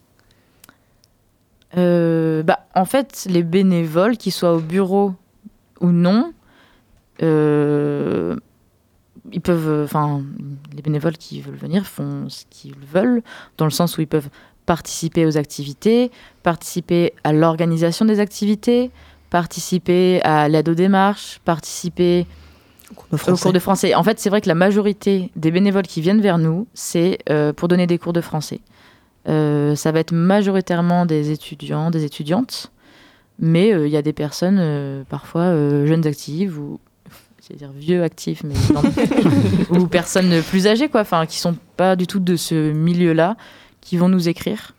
Euh, 1.77 2.43
bah, 2.43 2.67
en 2.75 2.85
fait, 2.85 3.27
les 3.29 3.43
bénévoles, 3.43 4.17
qu'ils 4.17 4.33
soient 4.33 4.55
au 4.55 4.61
bureau 4.61 5.15
ou 5.81 5.91
non, 5.91 6.33
euh, 7.23 8.37
ils 9.33 9.41
peuvent, 9.41 9.85
enfin, 9.85 10.23
les 10.75 10.83
bénévoles 10.83 11.17
qui 11.17 11.41
veulent 11.41 11.57
venir 11.57 11.87
font 11.87 12.29
ce 12.29 12.45
qu'ils 12.51 12.75
veulent, 12.77 13.23
dans 13.57 13.65
le 13.65 13.71
sens 13.71 13.97
où 13.97 14.01
ils 14.01 14.07
peuvent 14.07 14.29
participer 14.67 15.27
aux 15.27 15.37
activités, 15.39 16.11
participer 16.43 17.13
à 17.25 17.33
l'organisation 17.33 18.05
des 18.05 18.21
activités, 18.21 18.91
participer 19.31 20.21
à 20.23 20.49
l'aide 20.49 20.69
aux 20.69 20.75
démarches, 20.75 21.41
participer 21.45 22.27
au 23.11 23.37
cours 23.37 23.53
de 23.53 23.59
français. 23.59 23.95
En 23.95 24.03
fait, 24.03 24.21
c'est 24.21 24.29
vrai 24.29 24.41
que 24.41 24.49
la 24.49 24.55
majorité 24.55 25.31
des 25.37 25.51
bénévoles 25.51 25.87
qui 25.87 26.01
viennent 26.01 26.21
vers 26.21 26.39
nous, 26.39 26.67
c'est 26.75 27.19
euh, 27.31 27.53
pour 27.53 27.69
donner 27.69 27.87
des 27.87 27.99
cours 27.99 28.13
de 28.13 28.21
français. 28.21 28.61
Euh, 29.29 29.75
ça 29.77 29.93
va 29.93 30.01
être 30.01 30.13
majoritairement 30.13 31.07
des 31.07 31.31
étudiants, 31.31 31.91
des 31.91 32.05
étudiantes, 32.05 32.73
mais 33.39 33.73
euh, 33.73 33.87
il 33.87 33.93
y 33.93 33.97
a 33.97 34.03
des 34.03 34.13
personnes, 34.13 34.59
euh, 34.61 35.05
parfois 35.09 35.47
jeunes 35.87 36.07
actives 36.07 36.59
ou 36.59 36.81
c'est-à-dire 37.41 37.71
vieux 37.77 38.03
actifs, 38.05 38.43
mais 38.45 38.55
ou 39.71 39.87
personnes 39.87 40.43
plus 40.43 40.67
âgées, 40.67 40.89
quoi, 40.89 41.01
enfin, 41.03 41.27
qui 41.27 41.39
sont 41.39 41.57
pas 41.77 41.97
du 41.97 42.07
tout 42.07 42.21
de 42.21 42.37
ce 42.37 42.73
milieu-là, 42.73 43.37
qui 43.81 43.97
vont 43.97 44.09
nous 44.09 44.29
écrire. 44.29 44.75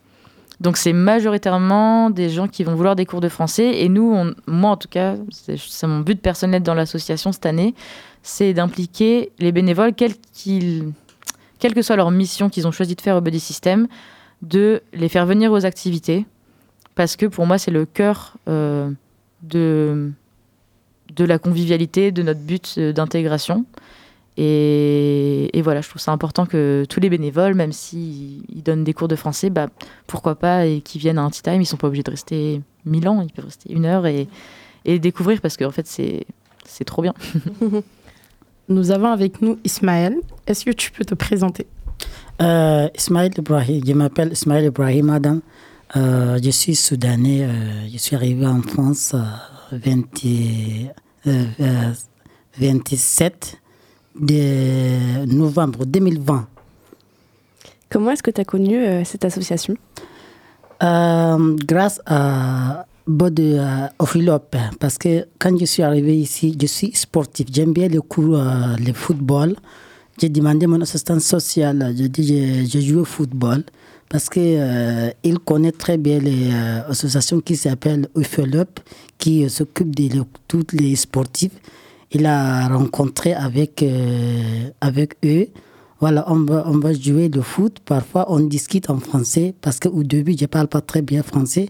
Donc 0.62 0.78
c'est 0.78 0.94
majoritairement 0.94 2.10
des 2.10 2.30
gens 2.30 2.48
qui 2.48 2.64
vont 2.64 2.76
vouloir 2.76 2.96
des 2.96 3.06
cours 3.06 3.20
de 3.20 3.28
français. 3.28 3.82
Et 3.82 3.90
nous, 3.90 4.14
on- 4.16 4.34
moi 4.48 4.72
en 4.72 4.78
tout 4.78 4.88
cas, 4.88 5.16
c'est 5.32 5.88
mon 5.88 6.00
but 6.00 6.22
personnel 6.22 6.64
dans 6.64 6.74
l'association 6.74 7.34
cette 7.34 7.46
année, 7.46 7.74
c'est 8.22 8.54
d'impliquer 8.54 9.32
les 9.40 9.52
bénévoles, 9.52 9.94
quels 9.94 10.14
qu'ils- 10.32 10.92
quelle 11.60 11.74
que 11.74 11.82
soit 11.82 11.98
leur 11.98 12.12
mission 12.12 12.50
qu'ils 12.50 12.66
ont 12.66 12.72
choisi 12.72 12.96
de 12.96 13.02
faire 13.02 13.18
au 13.18 13.22
Buddy 13.22 13.42
System, 13.42 13.88
de 14.44 14.84
les 14.94 15.10
faire 15.10 15.26
venir 15.26 15.52
aux 15.52 15.66
activités. 15.66 16.26
Parce 16.96 17.16
que 17.16 17.26
pour 17.26 17.48
moi, 17.48 17.58
c'est 17.58 17.72
le 17.72 17.86
cœur 17.86 18.38
euh, 18.48 18.92
de, 19.42 20.12
de 21.16 21.26
la 21.26 21.40
convivialité, 21.40 22.12
de 22.12 22.22
notre 22.22 22.42
but 22.42 22.76
euh, 22.78 22.94
d'intégration. 22.94 23.66
Et, 24.38 25.50
et 25.58 25.62
voilà, 25.62 25.82
je 25.82 25.90
trouve 25.90 26.02
ça 26.02 26.12
important 26.12 26.46
que 26.46 26.86
tous 26.90 27.00
les 27.00 27.10
bénévoles, 27.10 27.54
même 27.56 27.72
s'ils 27.72 28.44
ils 28.50 28.64
donnent 28.64 28.84
des 28.84 28.94
cours 28.94 29.08
de 29.08 29.16
français, 29.16 29.50
bah, 29.50 29.70
pourquoi 30.08 30.36
pas, 30.36 30.66
et 30.66 30.82
qu'ils 30.82 31.02
viennent 31.02 31.20
à 31.20 31.24
un 31.24 31.30
tea 31.30 31.42
time, 31.42 31.62
ils 31.62 31.66
sont 31.66 31.78
pas 31.78 31.88
obligés 31.88 32.04
de 32.04 32.12
rester 32.12 32.62
mille 32.86 33.08
ans, 33.08 33.22
ils 33.22 33.32
peuvent 33.32 33.46
rester 33.46 33.72
une 33.72 33.86
heure 33.86 34.06
et, 34.06 34.28
et 34.86 35.00
découvrir 35.00 35.40
parce 35.40 35.56
qu'en 35.58 35.72
fait, 35.72 35.88
c'est 35.88 36.26
c'est 36.66 36.86
trop 36.86 37.02
bien. 37.02 37.14
Nous 38.70 38.92
avons 38.92 39.12
avec 39.12 39.42
nous 39.42 39.60
Ismaël. 39.64 40.16
Est-ce 40.48 40.66
que 40.66 40.72
tu 40.72 40.92
peux 40.92 41.06
te 41.06 41.14
présenter? 41.16 41.68
Euh, 42.42 42.90
Ismaël 42.98 43.32
Ibrahim, 43.38 43.82
je 43.86 43.94
m'appelle 43.94 44.32
Ismaël 44.34 44.66
Ibrahim 44.66 45.10
Adam. 45.10 45.40
Euh, 45.96 46.40
je 46.44 46.50
suis 46.50 46.76
soudanais. 46.76 47.44
euh, 47.44 47.88
je 47.92 47.98
suis 47.98 48.16
arrivé 48.16 48.46
en 48.46 48.62
France 48.62 49.14
euh, 49.14 49.78
20, 49.78 50.04
euh, 51.28 51.46
euh, 51.60 51.92
27 52.60 53.58
de 54.20 55.26
novembre 55.26 55.86
2020. 55.86 56.48
Comment 57.90 58.12
est-ce 58.12 58.24
que 58.24 58.32
tu 58.32 58.42
as 58.42 58.46
connu 58.46 58.84
cette 59.06 59.24
association? 59.26 59.76
Grâce 60.82 62.02
à 62.08 62.86
Bode 63.08 63.40
euh, 63.40 63.88
Ophilop, 64.00 64.56
parce 64.80 64.98
que 64.98 65.28
quand 65.40 65.58
je 65.60 65.66
suis 65.66 65.84
arrivé 65.84 66.18
ici, 66.18 66.58
je 66.60 66.66
suis 66.66 66.92
sportif. 66.94 67.48
J'aime 67.52 67.72
bien 67.74 67.88
le 67.88 68.02
cours, 68.02 68.38
le 68.38 68.94
football. 68.94 69.56
J'ai 70.20 70.30
demandé 70.30 70.68
mon 70.68 70.80
assistant 70.82 71.20
social. 71.20 71.94
Je 71.98 72.06
dis, 72.06 72.28
je, 72.28 72.70
je 72.70 72.80
joue 72.86 73.00
au 73.00 73.06
football 73.06 73.64
parce 74.10 74.30
que 74.30 74.40
euh, 74.40 75.10
il 75.24 75.40
connaît 75.40 75.72
très 75.72 75.98
bien 75.98 76.20
les 76.20 76.52
euh, 76.52 76.88
associations 76.90 77.40
qui 77.42 77.56
s'appellent 77.56 78.08
Ophilop, 78.14 78.80
qui 79.18 79.44
euh, 79.44 79.50
s'occupe 79.50 79.96
de 79.96 80.24
tous 80.48 80.68
les 80.74 80.96
sportifs. 80.96 81.54
Il 82.12 82.28
a 82.28 82.68
rencontré 82.68 83.34
avec, 83.34 83.82
euh, 83.82 84.70
avec 84.82 85.16
eux. 85.26 85.48
Voilà, 86.00 86.26
on 86.32 86.42
va, 86.42 86.64
on 86.68 86.78
va 86.78 86.94
jouer 86.94 87.28
le 87.30 87.42
foot. 87.42 87.80
Parfois, 87.84 88.32
on 88.32 88.40
discute 88.42 88.92
en 88.92 89.00
français 89.00 89.56
parce 89.62 89.80
qu'au 89.80 90.04
début, 90.04 90.36
je 90.38 90.44
ne 90.44 90.48
parle 90.48 90.68
pas 90.68 90.82
très 90.82 91.02
bien 91.02 91.24
français. 91.24 91.70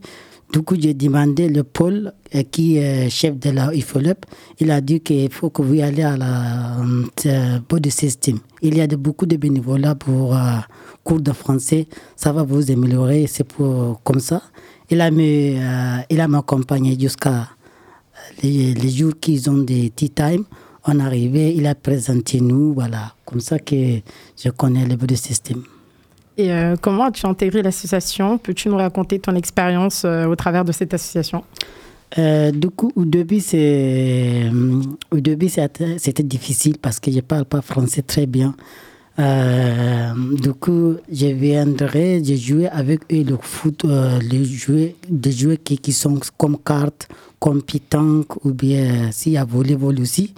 Du 0.54 0.62
coup, 0.62 0.76
j'ai 0.80 0.94
demandé 0.94 1.50
le 1.50 1.64
Paul, 1.64 2.14
euh, 2.36 2.44
qui 2.44 2.78
est 2.78 3.10
chef 3.10 3.40
de 3.40 3.50
la 3.50 3.74
IFOLEP, 3.74 4.24
il 4.60 4.70
a 4.70 4.82
dit 4.82 5.00
qu'il 5.00 5.32
faut 5.32 5.50
que 5.50 5.64
vous 5.64 5.82
allez 5.82 6.04
à 6.04 6.16
la 6.16 6.78
euh, 7.26 7.58
Body 7.68 7.90
System. 7.90 8.38
Il 8.62 8.78
y 8.78 8.82
a 8.82 8.86
de, 8.86 8.96
beaucoup 8.96 9.26
de 9.26 9.36
bénévolat 9.36 9.96
pour 9.96 10.36
euh, 10.36 10.58
cours 11.04 11.22
de 11.22 11.32
français. 11.32 11.88
Ça 12.16 12.32
va 12.32 12.44
vous 12.44 12.70
améliorer. 12.70 13.26
C'est 13.26 13.46
pour 13.46 14.04
comme 14.04 14.20
ça. 14.20 14.44
Il 14.92 15.02
a 15.02 15.10
me, 15.10 15.58
euh, 15.58 16.02
il 16.12 16.22
a 16.22 16.28
m'accompagné 16.28 17.00
jusqu'à 17.00 17.50
les, 18.44 18.76
les 18.76 18.90
jours 18.92 19.14
qu'ils 19.20 19.50
ont 19.50 19.58
des 19.58 19.90
tea 19.90 20.12
time. 20.12 20.44
On 20.86 21.00
arrivait, 21.00 21.56
il 21.56 21.66
a 21.66 21.74
présenté 21.74 22.42
nous, 22.42 22.76
voilà. 22.76 23.16
Comme 23.26 23.40
ça 23.40 23.58
que 23.58 24.02
je 24.38 24.50
connais 24.52 24.86
le 24.86 24.98
Body 24.98 25.18
System. 25.18 25.64
Et 26.38 26.52
euh, 26.52 26.76
comment 26.80 27.06
as-tu 27.06 27.26
intégré 27.26 27.62
l'association? 27.62 28.38
Peux-tu 28.38 28.70
nous 28.70 28.78
raconter 28.78 29.20
ton 29.20 29.36
expérience 29.36 30.04
euh, 30.04 30.26
au 30.26 30.36
travers 30.36 30.66
de 30.66 30.72
cette 30.72 30.94
association? 30.94 31.44
Euh, 32.18 32.52
du 32.52 32.70
coup, 32.70 32.92
au 32.96 33.06
début, 33.06 33.40
c'est, 33.40 34.50
au 35.12 35.20
début, 35.20 35.50
c'était 35.50 36.24
difficile 36.24 36.78
parce 36.80 37.00
que 37.00 37.12
je 37.12 37.20
parle 37.20 37.46
pas 37.46 37.62
français 37.62 38.02
très 38.02 38.26
bien. 38.26 38.56
Du 39.18 40.54
coup, 40.54 40.96
je 41.12 41.28
viendrai, 41.28 42.24
je 42.24 42.34
jouais 42.34 42.68
avec 42.70 43.02
eux 43.12 43.24
le 43.24 43.38
foot, 43.40 43.86
les 44.22 44.44
jouets, 44.44 44.96
des 45.08 45.32
jouets 45.32 45.58
qui, 45.58 45.92
sont 45.92 46.20
comme 46.36 46.58
cartes, 46.58 47.08
comme 47.40 47.62
pétanque 47.62 48.44
ou 48.44 48.54
bien 48.54 49.12
y 49.28 49.38
a 49.38 49.46
volleyball 49.46 50.00
aussi. 50.00 50.34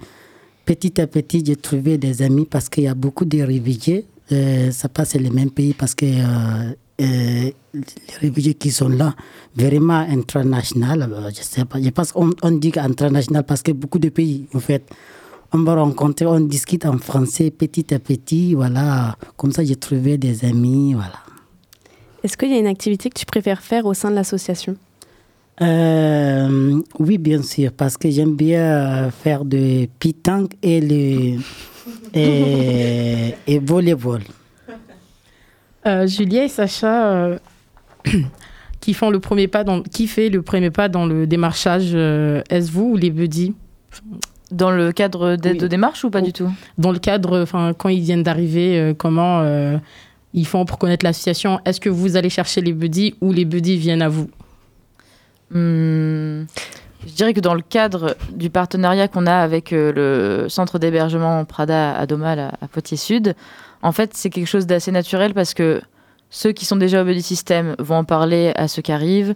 Petit 0.65 0.99
à 0.99 1.07
petit, 1.07 1.43
j'ai 1.45 1.55
trouvé 1.55 1.97
des 1.97 2.21
amis 2.21 2.45
parce 2.49 2.67
qu'il 2.67 2.83
y 2.83 2.87
a 2.87 2.95
beaucoup 2.95 3.23
de 3.23 3.41
réfugiés. 3.41 4.05
Euh, 4.31 4.71
ça 4.71 4.89
passe 4.89 5.15
les 5.15 5.29
mêmes 5.29 5.51
pays 5.51 5.73
parce 5.73 5.93
que 5.93 6.05
euh, 6.05 6.73
euh, 7.01 7.51
les 7.73 7.83
réfugiés 8.19 8.55
qui 8.55 8.71
sont 8.71 8.89
là, 8.89 9.13
vraiment 9.55 9.99
international, 9.99 11.07
je 11.35 11.43
sais 11.43 11.65
pas, 11.65 11.79
je 11.79 11.89
pense 11.89 12.11
qu'on 12.11 12.31
on 12.41 12.51
dit 12.51 12.71
international 12.75 13.43
parce 13.43 13.61
que 13.61 13.71
beaucoup 13.71 13.99
de 13.99 14.09
pays, 14.09 14.47
en 14.55 14.59
fait, 14.59 14.83
on 15.53 15.59
va 15.59 15.75
rencontrer, 15.75 16.25
on 16.25 16.39
discute 16.39 16.85
en 16.85 16.97
français 16.97 17.51
petit 17.51 17.93
à 17.93 17.99
petit, 17.99 18.55
voilà. 18.55 19.15
Comme 19.37 19.51
ça, 19.51 19.63
j'ai 19.63 19.75
trouvé 19.75 20.17
des 20.17 20.43
amis, 20.43 20.93
voilà. 20.93 21.19
Est-ce 22.23 22.35
qu'il 22.35 22.49
y 22.49 22.55
a 22.55 22.59
une 22.59 22.67
activité 22.67 23.09
que 23.09 23.19
tu 23.19 23.25
préfères 23.27 23.61
faire 23.61 23.85
au 23.85 23.93
sein 23.93 24.09
de 24.09 24.15
l'association? 24.15 24.75
Euh, 25.61 26.81
oui, 26.97 27.17
bien 27.19 27.43
sûr, 27.43 27.71
parce 27.71 27.95
que 27.95 28.09
j'aime 28.09 28.35
bien 28.35 29.11
faire 29.11 29.45
de 29.45 29.87
pétanque 29.99 30.53
et 30.63 30.81
le 30.81 31.39
et, 32.13 33.35
et 33.47 33.59
volleyball. 33.59 34.21
Euh, 35.87 36.07
Julia 36.07 36.45
et 36.45 36.47
Sacha, 36.49 37.13
euh, 37.13 37.37
qui 38.79 38.93
font 38.93 39.09
le 39.11 39.19
premier 39.19 39.47
pas 39.47 39.63
dans, 39.63 39.81
qui 39.83 40.07
fait 40.07 40.29
le 40.29 40.41
premier 40.41 40.71
pas 40.71 40.89
dans 40.89 41.05
le 41.05 41.27
démarchage, 41.27 41.91
euh, 41.93 42.41
est-ce 42.49 42.71
vous 42.71 42.91
ou 42.93 42.97
les 42.97 43.11
buddies? 43.11 43.53
Dans 44.51 44.71
le 44.71 44.91
cadre 44.91 45.35
d'aide 45.35 45.57
Oui. 45.59 45.65
aux 45.65 45.67
démarches 45.67 46.03
ou 46.03 46.09
pas 46.09 46.21
du 46.21 46.33
tout? 46.33 46.51
Dans 46.77 46.91
le 46.91 46.99
cadre, 46.99 47.41
enfin, 47.41 47.73
quand 47.77 47.89
ils 47.89 48.01
viennent 48.01 48.23
d'arriver, 48.23 48.79
euh, 48.79 48.93
comment 48.95 49.41
euh, 49.41 49.77
ils 50.33 50.45
font 50.47 50.65
pour 50.65 50.77
connaître 50.77 51.05
l'association? 51.05 51.59
Est-ce 51.65 51.79
que 51.79 51.89
vous 51.89 52.15
allez 52.15 52.29
chercher 52.29 52.61
les 52.61 52.73
buddies 52.73 53.15
ou 53.21 53.31
les 53.31 53.45
buddies 53.45 53.77
viennent 53.77 54.01
à 54.03 54.09
vous? 54.09 54.29
Hmm, 55.51 56.45
Je 57.05 57.13
dirais 57.13 57.33
que 57.33 57.39
dans 57.39 57.53
le 57.53 57.61
cadre 57.61 58.15
du 58.31 58.49
partenariat 58.49 59.07
qu'on 59.07 59.27
a 59.27 59.35
avec 59.35 59.73
euh, 59.73 60.43
le 60.43 60.49
centre 60.49 60.79
d'hébergement 60.79 61.45
Prada 61.45 61.95
à 61.95 62.05
Domal 62.05 62.39
à, 62.39 62.51
à 62.61 62.67
Poitiers-Sud, 62.67 63.35
en 63.81 63.91
fait, 63.91 64.11
c'est 64.13 64.29
quelque 64.29 64.47
chose 64.47 64.65
d'assez 64.65 64.91
naturel 64.91 65.33
parce 65.33 65.53
que 65.53 65.81
ceux 66.29 66.51
qui 66.51 66.65
sont 66.65 66.75
déjà 66.75 67.01
au 67.01 67.05
buddy 67.05 67.21
system 67.21 67.75
vont 67.79 67.97
en 67.97 68.03
parler 68.03 68.51
à 68.55 68.67
ceux 68.67 68.81
qui 68.81 68.91
arrivent, 68.91 69.35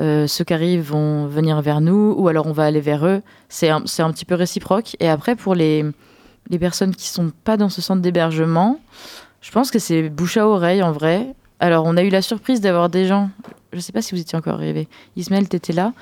euh, 0.00 0.26
ceux 0.26 0.44
qui 0.44 0.54
arrivent 0.54 0.82
vont 0.82 1.26
venir 1.26 1.60
vers 1.60 1.80
nous 1.80 2.14
ou 2.16 2.28
alors 2.28 2.46
on 2.46 2.52
va 2.52 2.64
aller 2.64 2.80
vers 2.80 3.06
eux. 3.06 3.22
C'est 3.48 3.68
un, 3.68 3.80
petit 3.82 4.24
peu 4.24 4.34
réciproque. 4.34 4.96
Et 5.00 5.08
après, 5.08 5.36
pour 5.36 5.54
les, 5.54 5.84
personnes 6.58 6.94
qui 6.94 7.08
sont 7.08 7.32
pas 7.44 7.56
dans 7.56 7.68
ce 7.68 7.82
centre 7.82 8.02
d'hébergement, 8.02 8.80
je 9.40 9.50
pense 9.50 9.70
que 9.70 9.78
c'est 9.78 10.08
bouche 10.08 10.36
à 10.36 10.48
oreille 10.48 10.82
en 10.82 10.92
vrai. 10.92 11.34
Alors, 11.60 11.84
on 11.86 11.96
a 11.96 12.02
eu 12.02 12.08
la 12.08 12.22
surprise 12.22 12.60
d'avoir 12.60 12.88
des 12.88 13.06
gens, 13.06 13.30
je 13.72 13.78
sais 13.78 13.92
pas 13.92 14.02
si 14.02 14.14
vous 14.14 14.20
étiez 14.20 14.36
encore 14.36 14.54
arrivé, 14.54 14.88
Ismaël, 15.16 15.48
t'étais 15.48 15.72
là, 15.72 15.92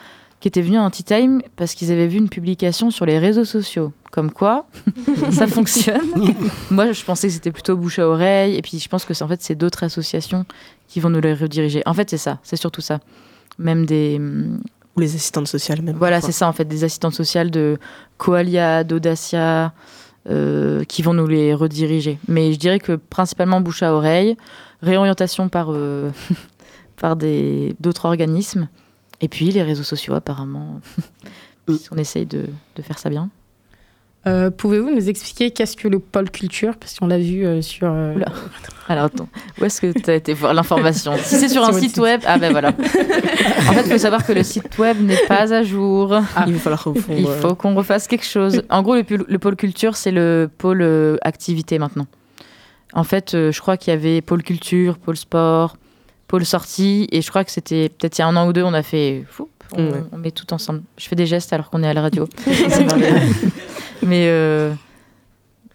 qui 0.40 0.48
étaient 0.48 0.62
venus 0.62 0.78
à 0.78 0.82
un 0.82 0.90
tea 0.90 1.04
time 1.04 1.42
parce 1.56 1.74
qu'ils 1.74 1.92
avaient 1.92 2.06
vu 2.06 2.18
une 2.18 2.28
publication 2.30 2.90
sur 2.90 3.04
les 3.06 3.18
réseaux 3.18 3.44
sociaux. 3.44 3.92
Comme 4.10 4.32
quoi, 4.32 4.66
ça 5.30 5.46
fonctionne. 5.46 6.00
Moi, 6.70 6.90
je 6.92 7.04
pensais 7.04 7.28
que 7.28 7.34
c'était 7.34 7.52
plutôt 7.52 7.76
bouche 7.76 7.98
à 8.00 8.08
oreille. 8.08 8.56
Et 8.56 8.62
puis, 8.62 8.78
je 8.78 8.88
pense 8.88 9.04
que 9.04 9.14
c'est 9.14 9.22
en 9.22 9.28
fait, 9.28 9.40
c'est 9.42 9.54
d'autres 9.54 9.84
associations 9.84 10.44
qui 10.88 10.98
vont 10.98 11.10
nous 11.10 11.20
les 11.20 11.34
rediriger. 11.34 11.82
En 11.86 11.94
fait, 11.94 12.10
c'est 12.10 12.16
ça. 12.18 12.38
C'est 12.42 12.56
surtout 12.56 12.80
ça. 12.80 12.98
Même 13.58 13.86
des. 13.86 14.16
hum, 14.18 14.60
Ou 14.96 15.00
les 15.00 15.14
assistantes 15.14 15.46
sociales 15.46 15.82
même. 15.82 15.96
Voilà, 15.96 16.20
c'est 16.20 16.32
ça, 16.32 16.48
en 16.48 16.52
fait. 16.52 16.64
Des 16.64 16.82
assistantes 16.82 17.14
sociales 17.14 17.50
de 17.52 17.78
Coalia, 18.18 18.82
d'Audacia, 18.82 19.72
euh, 20.28 20.82
qui 20.84 21.02
vont 21.02 21.14
nous 21.14 21.26
les 21.28 21.54
rediriger. 21.54 22.18
Mais 22.26 22.52
je 22.52 22.58
dirais 22.58 22.80
que 22.80 22.92
principalement 22.94 23.60
bouche 23.60 23.82
à 23.84 23.94
oreille, 23.94 24.36
réorientation 24.82 25.48
par, 25.48 25.68
euh, 25.70 26.10
par 26.96 27.14
des- 27.14 27.76
d'autres 27.78 28.06
organismes. 28.06 28.68
Et 29.20 29.28
puis 29.28 29.50
les 29.50 29.62
réseaux 29.62 29.82
sociaux, 29.82 30.14
apparemment. 30.14 30.80
on 31.90 31.96
essaye 31.98 32.26
de, 32.26 32.46
de 32.76 32.82
faire 32.82 32.98
ça 32.98 33.10
bien. 33.10 33.30
Euh, 34.26 34.50
Pouvez-vous 34.50 34.90
nous 34.90 35.08
expliquer 35.08 35.50
qu'est-ce 35.50 35.76
que 35.78 35.88
le 35.88 35.98
pôle 35.98 36.30
culture? 36.30 36.76
Parce 36.76 36.98
qu'on 36.98 37.06
l'a 37.06 37.18
vu 37.18 37.46
euh, 37.46 37.62
sur. 37.62 37.88
euh, 37.90 38.14
Oula. 38.14 38.26
Alors 38.88 39.04
attends, 39.04 39.28
où 39.60 39.64
est-ce 39.64 39.80
que 39.80 39.98
tu 39.98 40.10
as 40.10 40.14
été 40.14 40.34
voir 40.34 40.52
l'information? 40.52 41.12
Si 41.22 41.36
c'est 41.36 41.48
sur 41.48 41.64
un 41.64 41.72
site 41.72 41.90
site. 41.90 41.98
web, 41.98 42.20
ah 42.26 42.36
ben 42.38 42.50
voilà. 42.50 42.68
en 43.68 43.72
fait, 43.72 43.82
il 43.86 43.92
faut 43.92 43.98
savoir 43.98 44.26
que 44.26 44.32
le 44.32 44.42
site 44.42 44.76
web 44.78 45.00
n'est 45.00 45.26
pas 45.28 45.54
à 45.54 45.62
jour. 45.62 46.18
Il 46.46 46.52
va 46.54 46.58
falloir. 46.58 46.84
Il 47.08 47.26
faut 47.26 47.54
qu'on 47.54 47.74
refasse 47.74 48.08
quelque 48.08 48.26
chose. 48.26 48.62
En 48.68 48.82
gros, 48.82 48.96
le, 48.96 49.04
pôle- 49.04 49.24
le 49.26 49.38
pôle 49.38 49.56
culture, 49.56 49.96
c'est 49.96 50.10
le 50.10 50.50
pôle 50.58 50.82
euh, 50.82 51.16
activité 51.22 51.78
maintenant. 51.78 52.06
En 52.92 53.04
fait, 53.04 53.34
euh, 53.34 53.52
je 53.52 53.60
crois 53.60 53.76
qu'il 53.76 53.92
y 53.92 53.96
avait 53.96 54.20
pôle 54.20 54.42
culture, 54.42 54.98
pôle 54.98 55.16
sport, 55.16 55.76
pôle 56.30 56.44
sortie, 56.46 57.08
et 57.10 57.20
je 57.22 57.28
crois 57.28 57.44
que 57.44 57.50
c'était 57.50 57.88
peut-être 57.88 58.16
il 58.18 58.20
y 58.20 58.24
a 58.24 58.28
un 58.28 58.36
an 58.36 58.46
ou 58.48 58.52
deux, 58.52 58.62
on 58.62 58.72
a 58.74 58.82
fait, 58.84 59.24
fou, 59.28 59.48
on, 59.76 59.90
Ouais. 59.90 60.02
on 60.12 60.16
met 60.18 60.30
tout 60.30 60.52
ensemble. 60.54 60.82
Je 60.96 61.06
fais 61.08 61.16
des 61.16 61.26
gestes 61.26 61.52
alors 61.52 61.70
qu'on 61.70 61.82
est 61.82 61.88
à 61.88 61.94
la 61.94 62.02
radio. 62.02 62.28
Mais 64.02 64.26
euh, 64.28 64.72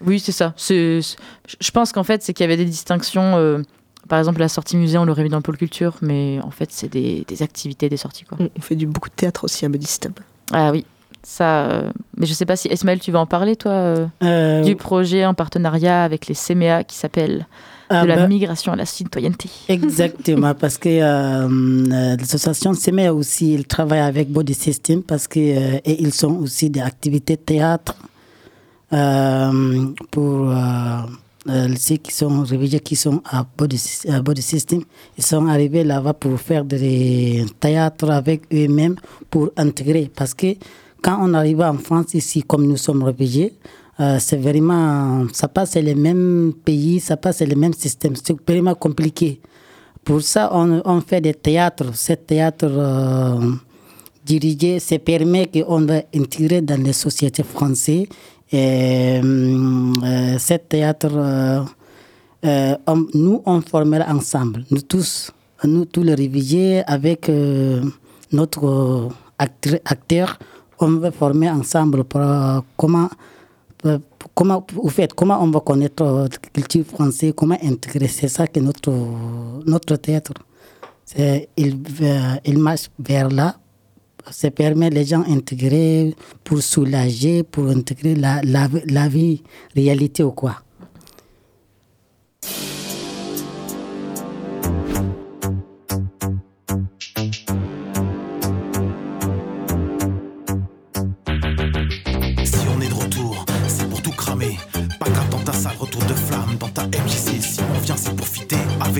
oui, 0.05 0.19
c'est 0.19 0.31
ça. 0.31 0.53
Je 0.57 1.71
pense 1.73 1.91
qu'en 1.91 2.03
fait, 2.03 2.23
c'est 2.23 2.33
qu'il 2.33 2.43
y 2.43 2.47
avait 2.47 2.57
des 2.57 2.65
distinctions. 2.65 3.35
euh, 3.37 3.61
par 4.07 4.19
exemple, 4.19 4.39
la 4.39 4.49
sortie 4.49 4.77
musée, 4.77 4.97
on 4.97 5.05
l'aurait 5.05 5.23
mis 5.23 5.29
dans 5.29 5.37
le 5.37 5.43
pôle 5.43 5.57
culture, 5.57 5.95
mais 6.01 6.39
en 6.43 6.51
fait, 6.51 6.69
c'est 6.71 6.87
des, 6.89 7.25
des 7.27 7.41
activités, 7.43 7.89
des 7.89 7.97
sorties. 7.97 8.23
Quoi. 8.23 8.37
On 8.39 8.49
on 8.57 8.61
fait 8.61 8.75
du, 8.75 8.85
beaucoup 8.85 9.09
de 9.09 9.15
théâtre 9.15 9.43
aussi 9.45 9.65
à 9.65 9.69
System. 9.81 10.13
Ah 10.53 10.71
oui, 10.71 10.85
ça. 11.23 11.65
euh, 11.71 11.91
mais 12.17 12.25
je 12.27 12.33
sais 12.33 12.45
pas 12.45 12.55
si 12.55 12.67
Ismaël, 12.69 12.99
tu 12.99 13.11
vas 13.11 13.19
en 13.19 13.25
parler, 13.25 13.55
toi, 13.55 13.71
euh, 13.71 14.05
Euh, 14.23 14.61
du 14.61 14.75
projet 14.75 15.25
en 15.25 15.33
partenariat 15.33 16.03
avec 16.03 16.27
les 16.27 16.35
CMA 16.35 16.83
qui 16.83 16.95
s'appelle 16.97 17.47
ah 17.89 18.03
De 18.03 18.07
la 18.07 18.15
bah, 18.15 18.27
migration 18.27 18.73
à 18.73 18.75
la 18.75 18.85
citoyenneté. 18.85 19.49
Exactement, 19.69 20.53
parce 20.59 20.77
que 20.77 20.89
euh, 20.89 21.47
euh, 21.47 22.15
l'association 22.17 22.73
CEME 22.73 23.09
aussi, 23.09 23.53
ils 23.53 23.67
travaillent 23.67 23.99
avec 23.99 24.31
Body 24.31 24.55
System 24.55 25.03
parce 25.03 25.27
que 25.27 25.39
euh, 25.39 25.79
et 25.85 26.01
ils 26.01 26.13
sont 26.13 26.35
aussi 26.37 26.69
des 26.69 26.81
activités 26.81 27.37
théâtre 27.37 27.95
euh, 28.93 29.85
pour 30.09 30.51
ceux 31.77 31.97
qui 31.97 32.11
sont 32.11 32.41
réfugiés 32.41 32.79
qui 32.79 32.95
sont 32.95 33.21
à 33.23 33.45
Body, 33.55 33.79
à 34.09 34.19
Body 34.19 34.41
System. 34.41 34.81
Ils 35.15 35.23
sont 35.23 35.45
arrivés 35.47 35.83
là-bas 35.83 36.13
pour 36.13 36.39
faire 36.39 36.65
des 36.65 37.45
théâtres 37.59 38.09
avec 38.09 38.41
eux-mêmes 38.51 38.95
pour 39.29 39.51
intégrer 39.57 40.09
parce 40.15 40.33
que 40.33 40.55
quand 41.03 41.19
on 41.21 41.35
arrive 41.35 41.61
en 41.61 41.77
France 41.77 42.15
ici, 42.15 42.41
comme 42.41 42.65
nous 42.65 42.77
sommes 42.77 43.03
réfugiés, 43.03 43.53
euh, 43.99 44.17
c'est 44.19 44.37
vraiment, 44.37 45.25
ça 45.33 45.47
passe 45.47 45.75
les 45.75 45.95
mêmes 45.95 46.53
pays, 46.63 46.99
ça 46.99 47.17
passe 47.17 47.41
les 47.41 47.55
mêmes 47.55 47.73
systèmes. 47.73 48.15
C'est 48.15 48.35
vraiment 48.47 48.75
compliqué. 48.75 49.39
Pour 50.03 50.21
ça, 50.21 50.49
on, 50.53 50.81
on 50.85 51.01
fait 51.01 51.21
des 51.21 51.33
théâtres. 51.33 51.95
Ces 51.95 52.17
théâtres 52.17 52.67
euh, 52.69 53.51
dirigés, 54.25 54.79
ça 54.79 54.99
permet 54.99 55.47
qu'on 55.47 55.85
va 55.85 56.01
intégrer 56.13 56.61
dans 56.61 56.81
les 56.81 56.93
sociétés 56.93 57.43
françaises. 57.43 58.07
Et 58.51 59.19
euh, 59.23 60.37
ces 60.37 60.59
théâtres, 60.59 61.09
euh, 61.15 61.61
euh, 62.45 62.75
nous, 63.13 63.41
on 63.45 63.61
formera 63.61 64.05
ensemble, 64.13 64.65
nous 64.69 64.81
tous, 64.81 65.31
nous 65.63 65.85
tous 65.85 66.03
les 66.03 66.13
réfugiés, 66.13 66.83
avec 66.85 67.31
notre 68.31 69.09
acteur, 69.39 69.79
acteur, 69.85 70.39
on 70.79 70.91
va 70.97 71.11
former 71.11 71.49
ensemble 71.49 72.03
pour 72.03 72.21
comment 72.77 73.09
comment, 74.33 74.65
au 74.77 74.89
fait, 74.89 75.13
comment 75.13 75.41
on 75.43 75.49
va 75.51 75.59
connaître 75.59 76.03
euh, 76.03 76.27
la 76.31 76.49
culture 76.51 76.85
française, 76.85 77.33
comment 77.35 77.57
intégrer, 77.63 78.07
c'est 78.07 78.27
ça 78.27 78.47
que 78.47 78.59
notre, 78.59 78.91
notre 79.65 79.95
théâtre. 79.97 80.33
Il, 81.57 81.77
va- 81.77 82.39
il 82.45 82.57
marche 82.57 82.89
vers 82.99 83.29
là, 83.29 83.57
ça 84.31 84.49
permet 84.49 84.89
les 84.89 85.05
gens 85.05 85.19
d'intégrer 85.21 86.15
pour 86.43 86.61
soulager, 86.61 87.43
pour 87.43 87.67
intégrer 87.67 88.15
la, 88.15 88.41
la, 88.41 88.67
la 88.87 89.07
vie, 89.07 89.43
réalité 89.75 90.23
ou 90.23 90.31
quoi. 90.31 90.55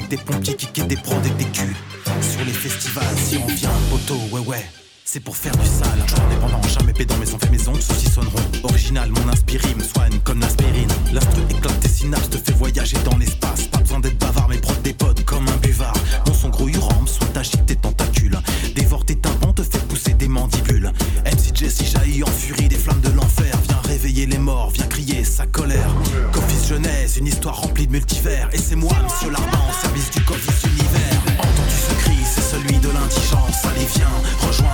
Des 0.09 0.17
pompiers 0.17 0.55
qui 0.55 0.67
quittent 0.67 0.87
des 0.87 0.97
prods 0.97 1.21
et 1.25 1.43
des 1.43 1.49
culs. 1.49 1.75
Sur 2.21 2.45
les 2.45 2.51
festivals, 2.51 3.17
si 3.17 3.37
on 3.37 3.47
vient, 3.47 3.69
poteau, 3.89 4.19
ouais, 4.31 4.41
ouais. 4.41 4.65
C'est 5.03 5.19
pour 5.19 5.37
faire 5.37 5.55
du 5.55 5.65
sale, 5.65 5.99
toujours 6.07 6.25
indépendant, 6.25 6.61
jamais 6.67 6.93
pédant, 6.93 7.15
mais 7.19 7.33
on 7.33 7.37
fait 7.37 7.51
maison, 7.51 7.73
ceux-ci 7.75 8.09
sonneront. 8.09 8.41
Original, 8.63 9.09
mon 9.11 9.29
inspiré 9.29 9.73
me 9.75 9.83
soigne 9.83 10.19
comme 10.23 10.39
l'aspirine. 10.39 10.89
L'instru 11.13 11.41
éclate 11.49 11.79
tes 11.79 11.87
synapses, 11.87 12.29
te 12.29 12.37
fait 12.37 12.53
voyager 12.53 12.97
dans 13.09 13.17
l'espace. 13.17 13.67
Pas 13.67 13.77
besoin 13.77 13.99
d'être 13.99 14.17
bavard, 14.17 14.47
mais 14.49 14.57
prod 14.57 14.81
des 14.81 14.93
potes 14.93 15.23
comme 15.23 15.47
un 15.47 15.57
buvard. 15.57 15.95
Mon 16.27 16.33
son 16.33 16.49
grouille 16.49 16.77
rampe, 16.77 17.07
soit 17.07 17.37
agite 17.37 17.65
tes 17.65 17.75
Jeunesse, 27.05 27.17
une 27.17 27.27
histoire 27.27 27.61
remplie 27.61 27.87
de 27.87 27.91
multivers. 27.91 28.49
Et 28.53 28.57
c'est 28.57 28.75
moi, 28.75 28.93
monsieur 29.03 29.29
Lardin, 29.29 29.59
au 29.69 29.81
service 29.81 30.09
du 30.11 30.21
Coffis 30.23 30.67
univers. 30.67 31.21
Entends-tu 31.39 31.75
ce 31.75 31.93
cri, 32.03 32.17
c'est 32.23 32.41
celui 32.41 32.77
de 32.77 32.89
l'indigence. 32.89 33.65
Allez, 33.65 33.85
viens, 33.95 34.07
rejoins 34.47 34.64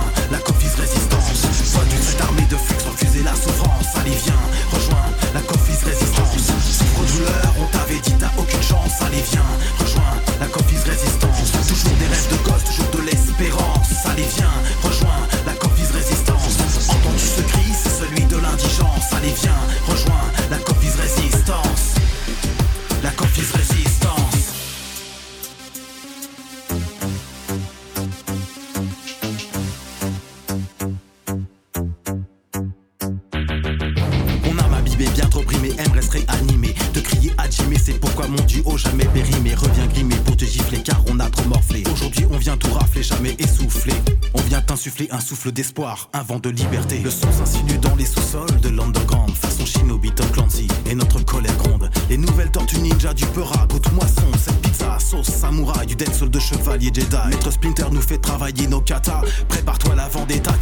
un 45.12 45.20
souffle 45.20 45.52
d'espoir, 45.52 46.08
un 46.14 46.22
vent 46.22 46.38
de 46.38 46.48
liberté. 46.48 46.98
Le 46.98 47.10
son 47.10 47.30
s'insinue 47.30 47.78
dans 47.78 47.94
les 47.96 48.06
sous-sols 48.06 48.60
de 48.60 48.70
l'underground, 48.70 49.30
façon 49.34 49.66
Shinobi, 49.66 50.10
Tom 50.12 50.26
Clancy, 50.30 50.66
et 50.86 50.94
notre 50.94 51.22
colère 51.24 51.54
gronde. 51.58 51.90
Les 52.08 52.16
nouvelles 52.16 52.50
tortues 52.50 52.80
ninja 52.80 53.12
du 53.12 53.26
Peura, 53.26 53.66
goûte 53.66 53.92
moisson, 53.92 54.24
cette 54.42 54.58
pizza, 54.62 54.98
sauce 54.98 55.28
samouraï, 55.28 55.86
du 55.86 55.96
dead 55.96 56.12
soul 56.12 56.30
de 56.30 56.38
chevalier 56.38 56.90
Jedi. 56.92 57.16
Maître 57.28 57.50
Splinter 57.50 57.86
nous 57.92 58.00
fait 58.00 58.18
travailler 58.18 58.66
nos 58.66 58.80
katas. 58.80 59.22
Prépare-toi 59.48 59.94
la 59.94 60.08
vendetta, 60.08 60.52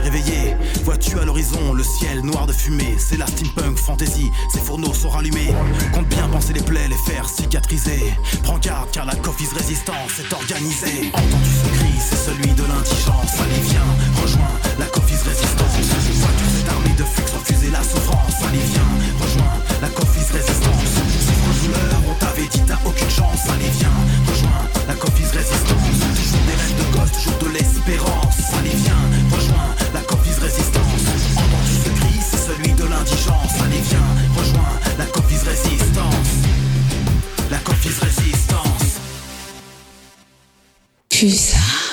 réveillé. 0.00 0.56
Vois-tu 0.84 1.18
à 1.18 1.24
l'horizon 1.24 1.72
le 1.72 1.82
ciel 1.82 2.20
noir 2.22 2.46
de 2.46 2.52
fumée? 2.52 2.96
C'est 2.98 3.16
la 3.16 3.26
steampunk 3.26 3.76
fantasy, 3.76 4.30
ces 4.52 4.60
fourneaux 4.60 4.94
sont 4.94 5.10
rallumés. 5.10 5.52
Compte 5.92 6.08
bien 6.08 6.28
penser 6.28 6.52
les 6.52 6.62
plaies, 6.62 6.88
les 6.88 7.12
faire 7.12 7.28
cicatriser. 7.28 8.14
Prends 8.42 8.58
garde 8.58 8.90
car 8.92 9.04
la 9.04 9.14
Coffee's 9.16 9.52
résistance 9.52 10.18
est 10.18 10.32
organisée. 10.32 11.10
Entends-tu 11.12 11.50
ce 11.50 11.78
cri 11.78 11.92
C'est 11.98 12.30
celui 12.30 12.52
de 12.54 12.62
l'indigence. 12.62 13.34
Allez, 13.40 13.62
viens, 13.70 14.22
rejoins 14.22 14.54
la 14.78 14.86
Coffee's 14.86 15.22
résistance. 15.22 15.74
Vois-tu 16.20 16.44
cette 16.56 16.68
armée 16.68 16.96
de 16.96 17.04
flux 17.04 17.24
refuser 17.36 17.70
la 17.70 17.82
souffrance 17.82 18.42
Allez, 18.48 18.64
viens, 18.72 18.90
rejoins 19.20 19.56
la 19.82 19.88
Coffee's 19.88 20.30
résistance. 20.30 20.90
Souffre 21.26 21.64
douleur, 21.64 22.00
on 22.08 22.14
t'avait 22.14 22.48
dit 22.48 22.62
t'as 22.66 22.80
aucune 22.84 23.10
chance. 23.10 23.48
Allez, 23.52 23.70
viens, 23.78 23.96
rejoins 24.26 24.64
la 24.88 24.94
Coffee's 24.94 25.30
résistance. 25.30 25.90
Toujours 26.16 26.44
des 26.46 26.56
rêves 26.56 26.76
de 26.78 26.96
gosse, 26.96 27.12
toujours 27.12 27.38
de 27.38 27.48
l'espérance. 27.58 28.38
Allez, 28.58 28.76
viens, 28.76 29.04
rejoins 29.30 29.70
Pulsar. 41.20 41.92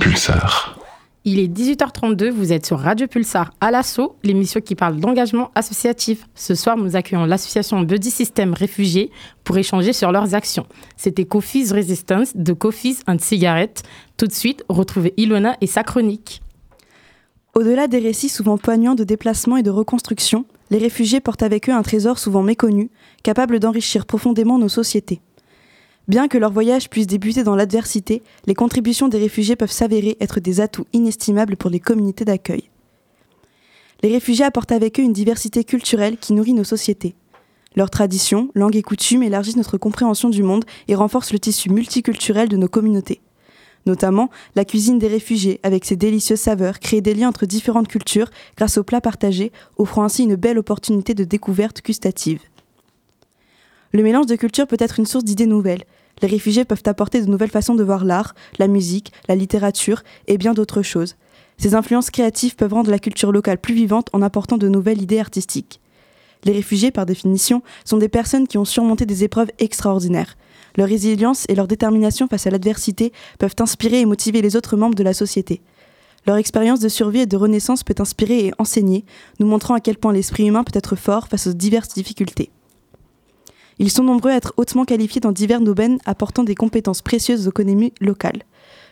Pulsar. 0.00 0.78
Il 1.26 1.38
est 1.40 1.46
18h32, 1.46 2.30
vous 2.30 2.54
êtes 2.54 2.64
sur 2.64 2.78
Radio 2.78 3.06
Pulsar 3.06 3.52
à 3.60 3.70
l'assaut, 3.70 4.16
l'émission 4.22 4.62
qui 4.62 4.74
parle 4.76 4.96
d'engagement 4.96 5.50
associatif. 5.54 6.26
Ce 6.34 6.54
soir, 6.54 6.78
nous 6.78 6.96
accueillons 6.96 7.26
l'association 7.26 7.82
Buddy 7.82 8.10
System 8.10 8.54
Réfugiés 8.54 9.10
pour 9.44 9.58
échanger 9.58 9.92
sur 9.92 10.10
leurs 10.10 10.34
actions. 10.34 10.64
C'était 10.96 11.26
Coffee's 11.26 11.70
Resistance 11.70 12.34
de 12.34 12.54
Coffee's 12.54 13.02
and 13.06 13.18
Cigarette. 13.18 13.82
Tout 14.16 14.26
de 14.26 14.32
suite, 14.32 14.64
retrouvez 14.70 15.12
Ilona 15.18 15.54
et 15.60 15.66
sa 15.66 15.82
chronique. 15.82 16.40
Au-delà 17.54 17.88
des 17.88 17.98
récits 17.98 18.30
souvent 18.30 18.56
poignants 18.56 18.94
de 18.94 19.04
déplacement 19.04 19.58
et 19.58 19.62
de 19.62 19.68
reconstruction, 19.68 20.46
les 20.70 20.78
réfugiés 20.78 21.20
portent 21.20 21.42
avec 21.42 21.68
eux 21.68 21.74
un 21.74 21.82
trésor 21.82 22.18
souvent 22.18 22.42
méconnu, 22.42 22.90
capable 23.22 23.60
d'enrichir 23.60 24.06
profondément 24.06 24.58
nos 24.58 24.70
sociétés. 24.70 25.20
Bien 26.08 26.26
que 26.26 26.38
leur 26.38 26.50
voyage 26.50 26.90
puisse 26.90 27.06
débuter 27.06 27.44
dans 27.44 27.54
l'adversité, 27.54 28.22
les 28.46 28.54
contributions 28.54 29.08
des 29.08 29.18
réfugiés 29.18 29.54
peuvent 29.54 29.70
s'avérer 29.70 30.16
être 30.20 30.40
des 30.40 30.60
atouts 30.60 30.86
inestimables 30.92 31.56
pour 31.56 31.70
les 31.70 31.80
communautés 31.80 32.24
d'accueil. 32.24 32.70
Les 34.02 34.10
réfugiés 34.10 34.44
apportent 34.44 34.72
avec 34.72 34.98
eux 34.98 35.04
une 35.04 35.12
diversité 35.12 35.62
culturelle 35.62 36.16
qui 36.16 36.32
nourrit 36.32 36.54
nos 36.54 36.64
sociétés. 36.64 37.14
Leurs 37.76 37.90
traditions, 37.90 38.50
langues 38.54 38.76
et 38.76 38.82
coutumes 38.82 39.22
élargissent 39.22 39.56
notre 39.56 39.78
compréhension 39.78 40.28
du 40.28 40.42
monde 40.42 40.64
et 40.88 40.96
renforcent 40.96 41.32
le 41.32 41.38
tissu 41.38 41.70
multiculturel 41.70 42.48
de 42.48 42.56
nos 42.56 42.68
communautés. 42.68 43.20
Notamment, 43.86 44.28
la 44.54 44.64
cuisine 44.64 44.98
des 44.98 45.08
réfugiés, 45.08 45.60
avec 45.62 45.84
ses 45.84 45.96
délicieuses 45.96 46.40
saveurs, 46.40 46.80
crée 46.80 47.00
des 47.00 47.14
liens 47.14 47.28
entre 47.28 47.46
différentes 47.46 47.88
cultures 47.88 48.30
grâce 48.56 48.76
aux 48.76 48.84
plats 48.84 49.00
partagés, 49.00 49.52
offrant 49.76 50.04
ainsi 50.04 50.24
une 50.24 50.36
belle 50.36 50.58
opportunité 50.58 51.14
de 51.14 51.24
découverte 51.24 51.84
gustative. 51.84 52.40
Le 53.92 54.02
mélange 54.02 54.26
de 54.26 54.36
cultures 54.36 54.66
peut 54.66 54.76
être 54.78 54.98
une 54.98 55.06
source 55.06 55.24
d'idées 55.24 55.46
nouvelles. 55.46 55.84
Les 56.22 56.28
réfugiés 56.28 56.64
peuvent 56.64 56.82
apporter 56.86 57.20
de 57.20 57.30
nouvelles 57.30 57.50
façons 57.50 57.74
de 57.74 57.84
voir 57.84 58.04
l'art, 58.04 58.34
la 58.58 58.66
musique, 58.66 59.12
la 59.28 59.34
littérature 59.34 60.02
et 60.28 60.38
bien 60.38 60.54
d'autres 60.54 60.82
choses. 60.82 61.16
Ces 61.58 61.74
influences 61.74 62.10
créatives 62.10 62.56
peuvent 62.56 62.72
rendre 62.72 62.90
la 62.90 62.98
culture 62.98 63.32
locale 63.32 63.58
plus 63.58 63.74
vivante 63.74 64.08
en 64.12 64.22
apportant 64.22 64.56
de 64.56 64.68
nouvelles 64.68 65.02
idées 65.02 65.18
artistiques. 65.18 65.80
Les 66.44 66.52
réfugiés, 66.52 66.90
par 66.90 67.06
définition, 67.06 67.62
sont 67.84 67.98
des 67.98 68.08
personnes 68.08 68.48
qui 68.48 68.58
ont 68.58 68.64
surmonté 68.64 69.04
des 69.04 69.24
épreuves 69.24 69.50
extraordinaires. 69.58 70.36
Leur 70.76 70.88
résilience 70.88 71.44
et 71.48 71.54
leur 71.54 71.68
détermination 71.68 72.28
face 72.28 72.46
à 72.46 72.50
l'adversité 72.50 73.12
peuvent 73.38 73.54
inspirer 73.60 74.00
et 74.00 74.06
motiver 74.06 74.40
les 74.40 74.56
autres 74.56 74.76
membres 74.76 74.94
de 74.94 75.04
la 75.04 75.12
société. 75.12 75.60
Leur 76.26 76.36
expérience 76.36 76.80
de 76.80 76.88
survie 76.88 77.20
et 77.20 77.26
de 77.26 77.36
renaissance 77.36 77.84
peut 77.84 77.94
inspirer 77.98 78.46
et 78.46 78.52
enseigner, 78.58 79.04
nous 79.38 79.46
montrant 79.46 79.74
à 79.74 79.80
quel 79.80 79.98
point 79.98 80.12
l'esprit 80.12 80.46
humain 80.46 80.64
peut 80.64 80.76
être 80.76 80.96
fort 80.96 81.28
face 81.28 81.46
aux 81.46 81.52
diverses 81.52 81.94
difficultés. 81.94 82.50
Ils 83.78 83.90
sont 83.90 84.04
nombreux 84.04 84.30
à 84.30 84.36
être 84.36 84.54
hautement 84.56 84.84
qualifiés 84.84 85.20
dans 85.20 85.32
divers 85.32 85.60
domaines 85.60 85.98
apportant 86.04 86.44
des 86.44 86.54
compétences 86.54 87.02
précieuses 87.02 87.46
aux 87.46 87.50
économies 87.50 87.92
locales. 88.00 88.42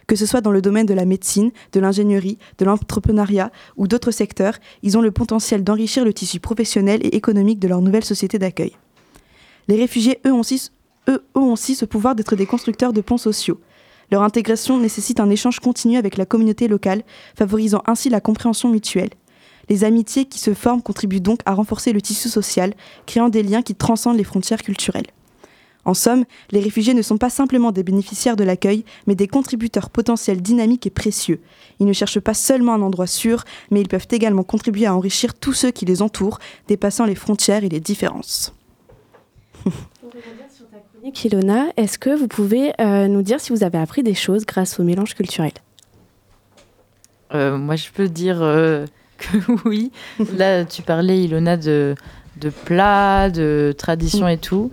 Que 0.07 0.17
ce 0.17 0.27
soit 0.27 0.41
dans 0.41 0.51
le 0.51 0.63
domaine 0.63 0.87
de 0.87 0.95
la 0.95 1.05
médecine, 1.05 1.53
de 1.73 1.81
l'ingénierie, 1.81 2.39
de 2.59 2.65
l'entrepreneuriat 2.65 3.53
ou 3.77 3.87
d'autres 3.87 4.11
secteurs, 4.11 4.55
ils 4.83 4.99
ont 4.99 5.03
le 5.03 5.13
potentiel 5.13 5.63
d'enrichir 5.63 6.05
le 6.05 6.13
tissu 6.13 6.41
professionnel 6.41 7.01
et 7.05 7.15
économique 7.15 7.61
de 7.61 7.69
leur 7.69 7.81
nouvelle 7.81 8.05
société 8.05 8.39
d'accueil. 8.39 8.73
Les 9.69 9.77
réfugiés, 9.77 10.21
eux, 10.27 10.33
eux, 11.09 11.23
ont 11.35 11.53
aussi 11.53 11.75
ce 11.75 11.85
pouvoir 11.85 12.17
d'être 12.17 12.35
des 12.35 12.47
constructeurs 12.47 12.93
de 12.93 13.01
ponts 13.01 13.19
sociaux. 13.19 13.61
Leur 14.11 14.23
intégration 14.23 14.79
nécessite 14.81 15.21
un 15.21 15.31
échange 15.31 15.61
continu 15.61 15.97
avec 15.97 16.17
la 16.17 16.27
communauté 16.27 16.67
locale, 16.67 17.05
favorisant 17.37 17.83
ainsi 17.87 18.11
la 18.11 18.21
compréhension 18.21 18.69
mutuelle. 18.69 19.11
Les 19.71 19.85
amitiés 19.85 20.27
qui 20.27 20.41
se 20.41 20.53
forment 20.53 20.83
contribuent 20.83 21.21
donc 21.21 21.41
à 21.47 21.55
renforcer 21.55 21.93
le 21.93 22.03
tissu 22.03 22.29
social, 22.29 22.75
créant 23.07 23.29
des 23.29 23.43
liens 23.43 23.63
qui 23.63 23.75
transcendent 23.75 24.19
les 24.19 24.25
frontières 24.25 24.63
culturelles. 24.63 25.07
En 25.85 25.95
somme, 25.95 26.25
les 26.51 26.61
réfugiés 26.61 26.93
ne 26.93 27.03
sont 27.03 27.17
pas 27.17 27.31
simplement 27.31 27.73
des 27.73 27.83
bénéficiaires 27.83 28.37
de 28.37 28.45
l'accueil, 28.45 28.85
mais 29.07 29.15
des 29.15 29.29
contributeurs 29.29 29.89
potentiels 29.89 30.43
dynamiques 30.43 30.87
et 30.87 30.91
précieux. 30.91 31.41
Ils 31.79 31.87
ne 31.87 31.93
cherchent 31.93 32.21
pas 32.21 32.35
seulement 32.35 32.75
un 32.75 32.83
endroit 32.83 33.07
sûr, 33.07 33.45
mais 33.71 33.81
ils 33.81 33.89
peuvent 33.89 34.09
également 34.11 34.43
contribuer 34.43 34.87
à 34.87 34.95
enrichir 34.95 35.35
tous 35.35 35.55
ceux 35.55 35.71
qui 35.71 35.87
les 35.87 36.03
entourent, 36.03 36.39
dépassant 36.69 37.07
les 37.07 37.15
frontières 37.15 37.65
et 37.65 37.71
les 37.71 37.81
différences. 37.81 38.55
Kilona, 41.15 41.69
est-ce 41.77 41.99
que 41.99 42.11
vous 42.11 42.29
pouvez 42.29 42.73
euh, 42.79 43.09
nous 43.09 43.23
dire 43.23 43.41
si 43.41 43.53
vous 43.53 43.65
avez 43.65 43.79
appris 43.79 44.03
des 44.03 44.15
choses 44.15 44.45
grâce 44.45 44.79
au 44.79 44.83
mélange 44.83 45.15
culturel? 45.15 45.53
Euh, 47.33 47.57
moi, 47.57 47.77
je 47.77 47.89
peux 47.91 48.09
dire 48.09 48.43
euh, 48.43 48.85
que 49.21 49.53
oui. 49.69 49.93
Là, 50.37 50.65
tu 50.65 50.83
parlais, 50.83 51.23
Ilona, 51.25 51.57
de, 51.57 51.95
de 52.41 52.51
plats, 52.51 53.31
de 53.31 53.75
traditions 53.77 54.27
et 54.29 54.39
tout. 54.39 54.71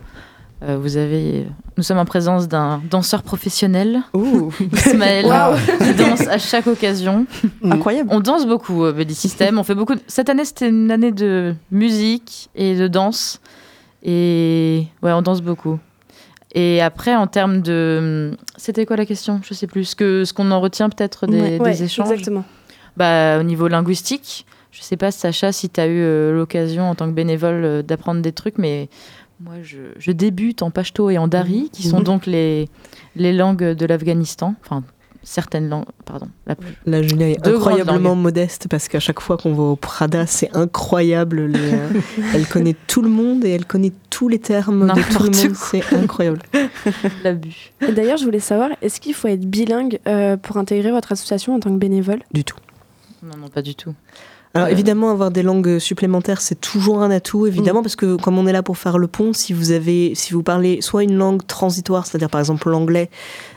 Euh, 0.64 0.76
vous 0.82 0.98
avez, 0.98 1.46
nous 1.78 1.84
sommes 1.84 2.00
en 2.00 2.06
présence 2.06 2.48
d'un 2.48 2.82
danseur 2.90 3.22
professionnel, 3.22 4.02
Ismaël, 4.88 5.26
Wow. 5.26 5.56
qui 5.86 5.94
danse 5.94 6.28
à 6.28 6.40
chaque 6.40 6.66
occasion. 6.66 7.28
Incroyable. 7.64 8.10
On 8.12 8.20
danse 8.22 8.48
beaucoup, 8.48 8.84
euh, 8.84 8.92
Buddy 8.92 9.14
System. 9.14 9.60
On 9.60 9.64
fait 9.64 9.76
beaucoup. 9.76 9.94
de- 9.94 10.02
Cette 10.08 10.30
année, 10.30 10.46
c'était 10.46 10.70
une 10.70 10.90
année 10.90 11.12
de 11.12 11.54
musique 11.70 12.50
et 12.56 12.76
de 12.76 12.88
danse, 12.88 13.40
et 14.04 14.88
ouais, 15.04 15.12
on 15.12 15.22
danse 15.22 15.42
beaucoup. 15.42 15.78
Et 16.56 16.82
après, 16.82 17.16
en 17.16 17.28
termes 17.28 17.62
de, 17.62 18.36
c'était 18.56 18.86
quoi 18.88 18.96
la 18.96 19.06
question? 19.06 19.42
Je 19.44 19.54
sais 19.54 19.68
plus. 19.68 19.84
Ce 19.86 19.96
que 19.96 20.26
ce 20.26 20.34
qu'on 20.34 20.50
en 20.50 20.60
retient 20.60 20.90
peut-être 20.90 21.28
des, 21.28 21.40
Ouais, 21.40 21.50
des 21.52 21.60
ouais, 21.60 21.84
échanges? 21.84 22.10
exactement. 22.12 22.46
Bah, 22.98 23.40
au 23.40 23.44
niveau 23.44 23.68
linguistique, 23.68 24.46
je 24.72 24.82
sais 24.82 24.98
pas, 24.98 25.12
Sacha, 25.12 25.52
si 25.52 25.70
tu 25.70 25.80
as 25.80 25.88
eu 25.88 26.02
euh, 26.02 26.34
l'occasion 26.36 26.90
en 26.90 26.96
tant 26.96 27.06
que 27.08 27.14
bénévole 27.14 27.64
euh, 27.64 27.82
d'apprendre 27.84 28.22
des 28.22 28.32
trucs, 28.34 28.58
mais 28.58 28.90
moi, 29.40 29.54
je, 29.64 29.78
je 30.00 30.12
débute 30.12 30.62
en 30.64 30.72
pashto 30.72 31.10
et 31.12 31.18
en 31.18 31.28
dari, 31.28 31.70
qui 31.72 31.88
sont 31.88 32.00
Mhm. 32.00 32.04
donc 32.04 32.26
les, 32.26 32.68
les 33.16 33.34
langues 33.34 33.64
de 33.64 33.86
l'Afghanistan, 33.86 34.56
enfin, 34.66 34.84
certaines 35.22 35.70
langues. 35.70 35.86
Pardon, 36.06 36.28
la 36.48 36.56
plus. 36.56 36.74
La 36.88 37.02
Julia 37.04 37.30
est 37.30 37.48
incroyablement 37.48 38.16
modeste 38.16 38.68
parce 38.70 38.88
qu'à 38.88 39.00
chaque 39.00 39.20
fois 39.20 39.38
qu'on 39.38 39.54
va 39.54 39.64
au 39.64 39.76
Prada, 39.76 40.26
c'est 40.26 40.50
incroyable. 40.56 41.46
les, 41.48 41.74
euh, 41.74 41.88
elle 42.34 42.48
connaît 42.48 42.76
tout 42.88 43.02
le 43.04 43.10
monde 43.10 43.46
et 43.46 43.52
elle 43.52 43.66
connaît 43.66 43.92
tous 44.10 44.28
les 44.30 44.40
termes 44.40 44.88
de 44.88 45.02
tout 45.14 45.24
le 45.24 45.30
monde. 45.50 45.56
C'est 45.56 45.94
incroyable. 45.94 46.40
L'abus. 47.24 47.74
D'ailleurs, 47.96 48.18
je 48.18 48.26
voulais 48.26 48.40
savoir, 48.40 48.70
est-ce 48.82 49.00
qu'il 49.00 49.14
faut 49.14 49.28
être 49.28 49.46
bilingue 49.46 50.00
euh, 50.08 50.36
pour 50.38 50.58
intégrer 50.58 50.92
votre 50.92 51.12
association 51.12 51.54
en 51.56 51.60
tant 51.60 51.70
que 51.72 51.78
bénévole? 51.78 52.20
Du 52.34 52.44
tout. 52.44 52.58
Non, 53.24 53.38
non, 53.38 53.48
pas 53.48 53.62
du 53.62 53.76
tout. 53.76 53.94
Alors 54.54 54.68
Euh, 54.68 54.72
évidemment, 54.72 55.12
avoir 55.12 55.30
des 55.30 55.44
langues 55.44 55.78
supplémentaires, 55.78 56.42
c'est 56.42 56.60
toujours 56.60 57.02
un 57.02 57.12
atout, 57.12 57.48
évidemment, 57.48 57.82
parce 57.82 57.96
que 57.96 58.16
comme 58.16 58.38
on 58.38 58.48
est 58.48 58.54
là 58.54 58.64
pour 58.64 58.78
faire 58.78 58.98
le 58.98 59.08
pont, 59.08 59.34
si 59.34 59.54
vous 59.54 59.72
avez, 59.72 60.16
si 60.16 60.34
vous 60.34 60.42
parlez 60.42 60.82
soit 60.82 61.04
une 61.04 61.16
langue 61.16 61.46
transitoire, 61.46 62.06
c'est-à-dire 62.06 62.30
par 62.30 62.40
exemple 62.40 62.70
l'anglais, 62.70 63.10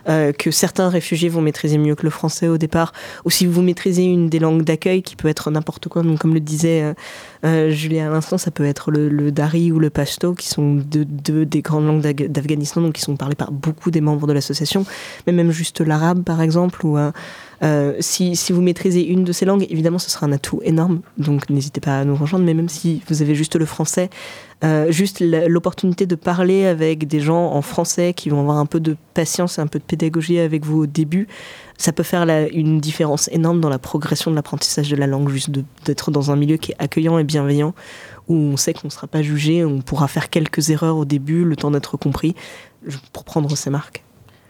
euh, 0.09 0.33
que 0.33 0.51
certains 0.51 0.89
réfugiés 0.89 1.29
vont 1.29 1.41
maîtriser 1.41 1.79
mieux 1.79 1.95
que 1.95 2.03
le 2.03 2.11
français 2.11 2.49
au 2.49 2.59
départ, 2.59 2.93
ou 3.25 3.31
si 3.31 3.47
vous 3.47 3.63
maîtrisez 3.63 4.05
une 4.05 4.29
des 4.29 4.39
langues 4.39 4.63
d'accueil 4.63 5.03
qui 5.03 5.17
peut 5.17 5.29
être 5.29 5.51
n'importe 5.51 5.89
quoi, 5.89 6.03
donc 6.03 6.19
comme 6.19 6.35
le 6.35 6.41
disait 6.41 6.83
euh, 6.83 6.95
euh, 7.45 7.71
Julia 7.71 8.09
à 8.09 8.11
l'instant, 8.11 8.37
ça 8.37 8.51
peut 8.51 8.65
être 8.65 8.91
le, 8.91 9.09
le 9.09 9.31
dari 9.33 9.73
ou 9.73 9.79
le 9.79 9.91
pashto, 9.91 10.35
qui 10.35 10.49
sont 10.49 10.75
deux, 10.75 11.05
deux 11.05 11.47
des 11.47 11.63
grandes 11.63 11.87
langues 11.87 12.27
d'Afghanistan, 12.27 12.81
donc 12.81 12.95
qui 12.95 13.03
sont 13.03 13.17
parlées 13.17 13.37
par 13.37 13.53
beaucoup 13.53 13.91
des 13.91 14.01
membres 14.01 14.27
de 14.27 14.33
l'association, 14.33 14.85
mais 15.27 15.33
même 15.33 15.51
juste 15.51 15.81
l'arabe 15.81 16.25
par 16.25 16.43
exemple, 16.43 16.85
ou 16.85 16.99
euh, 17.63 17.95
si, 18.01 18.35
vous 18.51 18.63
maîtrisez 18.63 19.07
une 19.07 19.25
de 19.25 19.33
ces 19.33 19.45
langues, 19.45 19.67
évidemment, 19.69 19.99
ce 19.99 20.11
sera 20.11 20.27
un 20.27 20.33
atout 20.33 20.61
énorme. 20.63 21.01
Donc, 21.19 21.51
n'hésitez 21.51 21.81
pas 21.81 22.01
à 22.01 22.05
nous 22.05 22.17
rejoindre. 22.17 22.45
Mais 22.45 22.55
même 22.55 22.69
si 22.69 23.03
vous 23.09 23.21
avez 23.23 23.35
juste 23.35 23.57
le 23.57 23.67
français, 23.67 24.09
euh, 24.65 24.91
juste 24.91 25.21
l'opportunité 25.21 26.07
de 26.07 26.15
parler 26.15 26.67
avec 26.67 27.07
des 27.07 27.21
gens 27.21 27.53
en 27.53 27.63
français 27.63 28.15
qui 28.15 28.31
vont 28.31 28.41
avoir 28.41 28.57
un 28.57 28.67
peu 28.67 28.81
de 28.81 28.97
patience 29.15 29.59
et 29.59 29.61
un 29.61 29.67
peu 29.67 29.79
de 29.79 29.85
pédagogie 29.85 30.39
avec 30.39 30.65
vous 30.65 30.83
au 30.83 30.87
début, 30.87 31.29
ça 31.77 31.93
peut 31.93 32.03
faire 32.03 32.27
une 32.53 32.81
différence 32.81 33.29
énorme 33.29 33.61
dans 33.61 33.71
la 33.71 33.79
progression 33.79 34.31
de 34.31 34.37
l'apprentissage 34.37 34.91
de 34.91 34.97
la 34.97 35.07
langue, 35.07 35.29
juste 35.29 35.51
d'être 35.85 36.11
dans 36.11 36.31
un 36.31 36.37
milieu 36.37 36.57
qui 36.57 36.73
est 36.73 36.77
accueillant 36.79 37.19
et 37.19 37.25
bienveillant, 37.25 37.75
où 38.29 38.35
on 38.35 38.57
sait 38.57 38.75
qu'on 38.75 38.89
ne 38.89 38.93
sera 38.93 39.07
pas 39.07 39.23
jugé, 39.23 39.65
on 39.65 39.81
pourra 39.81 40.09
faire 40.09 40.29
quelques 40.29 40.71
erreurs 40.71 40.97
au 40.97 41.07
début, 41.07 41.45
le 41.45 41.57
temps 41.57 41.71
d'être 41.71 41.97
compris, 41.97 42.35
pour 43.13 43.25
prendre 43.25 43.57
ses 43.57 43.71
marques. 43.71 44.05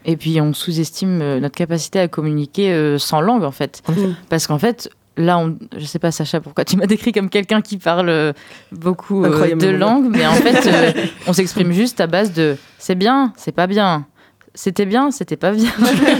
Et 0.05 0.17
puis 0.17 0.41
on 0.41 0.53
sous-estime 0.53 1.21
euh, 1.21 1.39
notre 1.39 1.55
capacité 1.55 1.99
à 1.99 2.07
communiquer 2.07 2.71
euh, 2.71 2.97
sans 2.97 3.21
langue 3.21 3.43
en 3.43 3.51
fait. 3.51 3.83
Parce 4.29 4.47
qu'en 4.47 4.57
fait, 4.59 4.89
là, 5.17 5.37
on, 5.37 5.57
je 5.77 5.85
sais 5.85 5.99
pas 5.99 6.11
Sacha 6.11 6.39
pourquoi 6.39 6.65
tu 6.65 6.77
m'as 6.77 6.87
décrit 6.87 7.11
comme 7.11 7.29
quelqu'un 7.29 7.61
qui 7.61 7.77
parle 7.77 8.09
euh, 8.09 8.33
beaucoup 8.71 9.23
euh, 9.23 9.55
de 9.55 9.67
langues, 9.69 10.07
mais 10.09 10.25
en 10.25 10.33
fait, 10.33 10.67
euh, 10.67 10.91
on 11.27 11.33
s'exprime 11.33 11.71
juste 11.71 12.01
à 12.01 12.07
base 12.07 12.33
de 12.33 12.55
c'est 12.79 12.95
bien, 12.95 13.33
c'est 13.37 13.51
pas 13.51 13.67
bien. 13.67 14.05
C'était 14.53 14.85
bien, 14.85 15.11
c'était 15.11 15.37
pas 15.37 15.51
bien. 15.53 15.69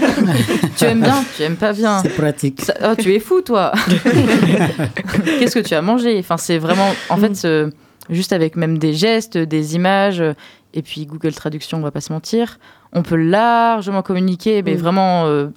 tu 0.78 0.86
aimes 0.86 1.02
bien, 1.02 1.22
tu 1.36 1.44
aimes 1.44 1.58
pas 1.58 1.74
bien. 1.74 2.00
C'est 2.02 2.16
pratique. 2.16 2.62
Ça- 2.62 2.76
oh, 2.86 2.94
tu 2.98 3.14
es 3.14 3.20
fou, 3.20 3.42
toi. 3.42 3.74
Qu'est-ce 5.40 5.56
que 5.60 5.68
tu 5.68 5.74
as 5.74 5.82
mangé? 5.82 6.18
Enfin, 6.20 6.38
c'est 6.38 6.58
vraiment, 6.58 6.90
en 7.10 7.18
fait, 7.18 7.44
euh, 7.44 7.70
juste 8.10 8.32
avec 8.32 8.56
même 8.56 8.78
des 8.78 8.94
gestes, 8.94 9.38
des 9.38 9.76
images, 9.76 10.24
et 10.74 10.82
puis 10.82 11.06
Google 11.06 11.34
Traduction, 11.34 11.78
on 11.78 11.82
va 11.82 11.92
pas 11.92 12.02
se 12.02 12.12
mentir, 12.14 12.60
on 12.94 13.04
peut 13.04 13.16
largement 13.16 14.02
communiquer, 14.02 14.64
mais 14.64 14.76
Mm. 14.76 14.78
vraiment, 14.80 15.26
euh, 15.26 15.48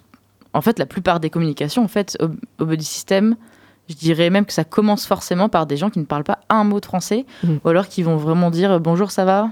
en 0.53 0.61
fait, 0.61 0.79
la 0.79 0.87
plupart 0.87 1.21
des 1.21 1.31
communications, 1.31 1.83
en 1.85 1.89
fait, 1.89 2.17
au, 2.21 2.27
au 2.63 2.67
body 2.67 2.85
system, 2.85 3.37
je 3.89 3.95
dirais 3.95 4.31
même 4.31 4.47
que 4.47 4.53
ça 4.53 4.65
commence 4.65 5.07
forcément 5.07 5.49
par 5.49 5.67
des 5.67 5.77
gens 5.77 5.91
qui 5.91 5.99
ne 5.99 6.05
parlent 6.05 6.25
pas 6.25 6.39
un 6.49 6.65
mot 6.65 6.81
de 6.81 6.87
français, 6.87 7.27
Mm. 7.43 7.57
ou 7.65 7.69
alors 7.69 7.89
qui 7.89 8.03
vont 8.03 8.17
vraiment 8.17 8.51
dire 8.51 8.73
euh, 8.73 8.79
bonjour, 8.79 9.11
ça 9.11 9.25
va? 9.25 9.51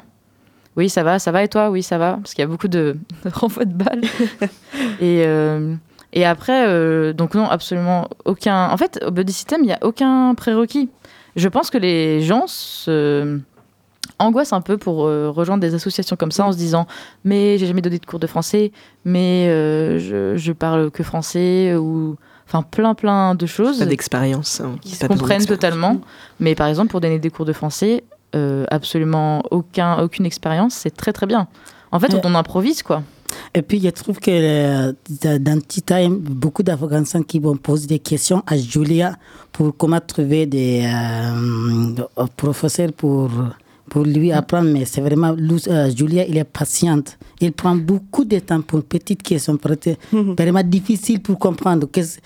Oui, 0.74 0.88
ça 0.88 1.02
va, 1.02 1.18
ça 1.18 1.32
va 1.32 1.42
et 1.44 1.48
toi? 1.48 1.68
Oui, 1.70 1.82
ça 1.82 1.98
va. 1.98 2.14
Parce 2.14 2.32
qu'il 2.32 2.40
y 2.40 2.44
a 2.44 2.48
beaucoup 2.48 2.68
de, 2.68 2.96
de 3.24 3.30
renvois 3.30 3.66
de 3.66 3.74
balles. 3.74 4.00
et, 5.00 5.22
euh, 5.26 5.74
et 6.14 6.24
après, 6.24 6.66
euh, 6.66 7.12
donc 7.12 7.34
non, 7.34 7.48
absolument 7.48 8.08
aucun. 8.24 8.68
En 8.70 8.76
fait, 8.78 9.02
au 9.06 9.10
body 9.10 9.32
system, 9.32 9.60
il 9.62 9.66
n'y 9.66 9.72
a 9.72 9.78
aucun 9.82 10.34
prérequis. 10.34 10.88
Je 11.36 11.48
pense 11.48 11.68
que 11.70 11.78
les 11.78 12.22
gens 12.22 12.46
se 12.46 13.38
angoissent 14.22 14.52
un 14.52 14.60
peu 14.60 14.76
pour 14.78 15.04
euh, 15.04 15.30
rejoindre 15.30 15.60
des 15.60 15.74
associations 15.74 16.16
comme 16.16 16.32
ça 16.32 16.46
en 16.46 16.52
se 16.52 16.56
disant 16.56 16.86
mais 17.24 17.58
j'ai 17.58 17.66
jamais 17.66 17.82
donné 17.82 17.98
de 17.98 18.06
cours 18.06 18.18
de 18.18 18.26
français, 18.26 18.72
mais 19.04 19.48
euh, 19.48 19.98
je, 19.98 20.36
je 20.36 20.52
parle 20.52 20.90
que 20.90 21.02
français 21.02 21.74
ou 21.76 22.16
enfin 22.46 22.62
plein 22.62 22.94
plein 22.94 23.34
de 23.34 23.46
choses 23.46 23.78
Pas 23.78 23.86
d'expérience. 23.86 24.60
hein, 24.60 24.76
qui 24.80 24.94
se 24.94 25.06
comprennent 25.06 25.46
totalement. 25.46 25.98
Mais 26.40 26.54
par 26.54 26.66
exemple, 26.68 26.90
pour 26.90 27.00
donner 27.00 27.18
des 27.18 27.30
cours 27.30 27.46
de 27.46 27.52
français, 27.52 28.04
euh, 28.34 28.64
absolument 28.70 29.42
aucun, 29.50 29.98
aucune 30.02 30.24
expérience, 30.24 30.74
c'est 30.74 30.96
très 30.96 31.12
très 31.12 31.26
bien. 31.26 31.48
En 31.90 32.00
fait, 32.00 32.14
on 32.24 32.34
improvise 32.34 32.82
quoi. 32.82 33.02
Et 33.54 33.62
puis, 33.62 33.80
je 33.80 33.90
trouve 33.90 34.18
que 34.18 34.30
euh, 34.30 34.92
dans 35.38 35.60
Tea 35.60 35.82
Time, 35.82 36.16
beaucoup 36.18 36.62
d'Afghans 36.62 37.22
qui 37.26 37.38
vont 37.38 37.56
poser 37.56 37.86
des 37.86 37.98
questions 37.98 38.42
à 38.46 38.56
Julia 38.56 39.16
pour 39.52 39.76
comment 39.76 40.00
trouver 40.00 40.46
des 40.46 40.84
euh, 40.86 42.26
professeurs 42.36 42.92
pour, 42.92 43.30
pour 43.92 44.04
lui 44.04 44.32
apprendre. 44.32 44.70
Mais 44.72 44.84
c'est 44.86 45.02
vraiment, 45.02 45.34
euh, 45.38 45.90
Julia, 45.94 46.24
il 46.26 46.38
est 46.38 46.44
patiente. 46.44 47.18
Il 47.42 47.52
prend 47.52 47.76
beaucoup 47.76 48.24
de 48.24 48.38
temps 48.38 48.62
pour 48.62 48.78
une 48.78 48.84
petite 48.84 49.22
question, 49.22 49.56
peut-être 49.58 49.98
vraiment 50.38 50.62
difficile 50.64 51.20
pour 51.20 51.38
comprendre 51.38 51.86
qu'est-ce 51.92 52.18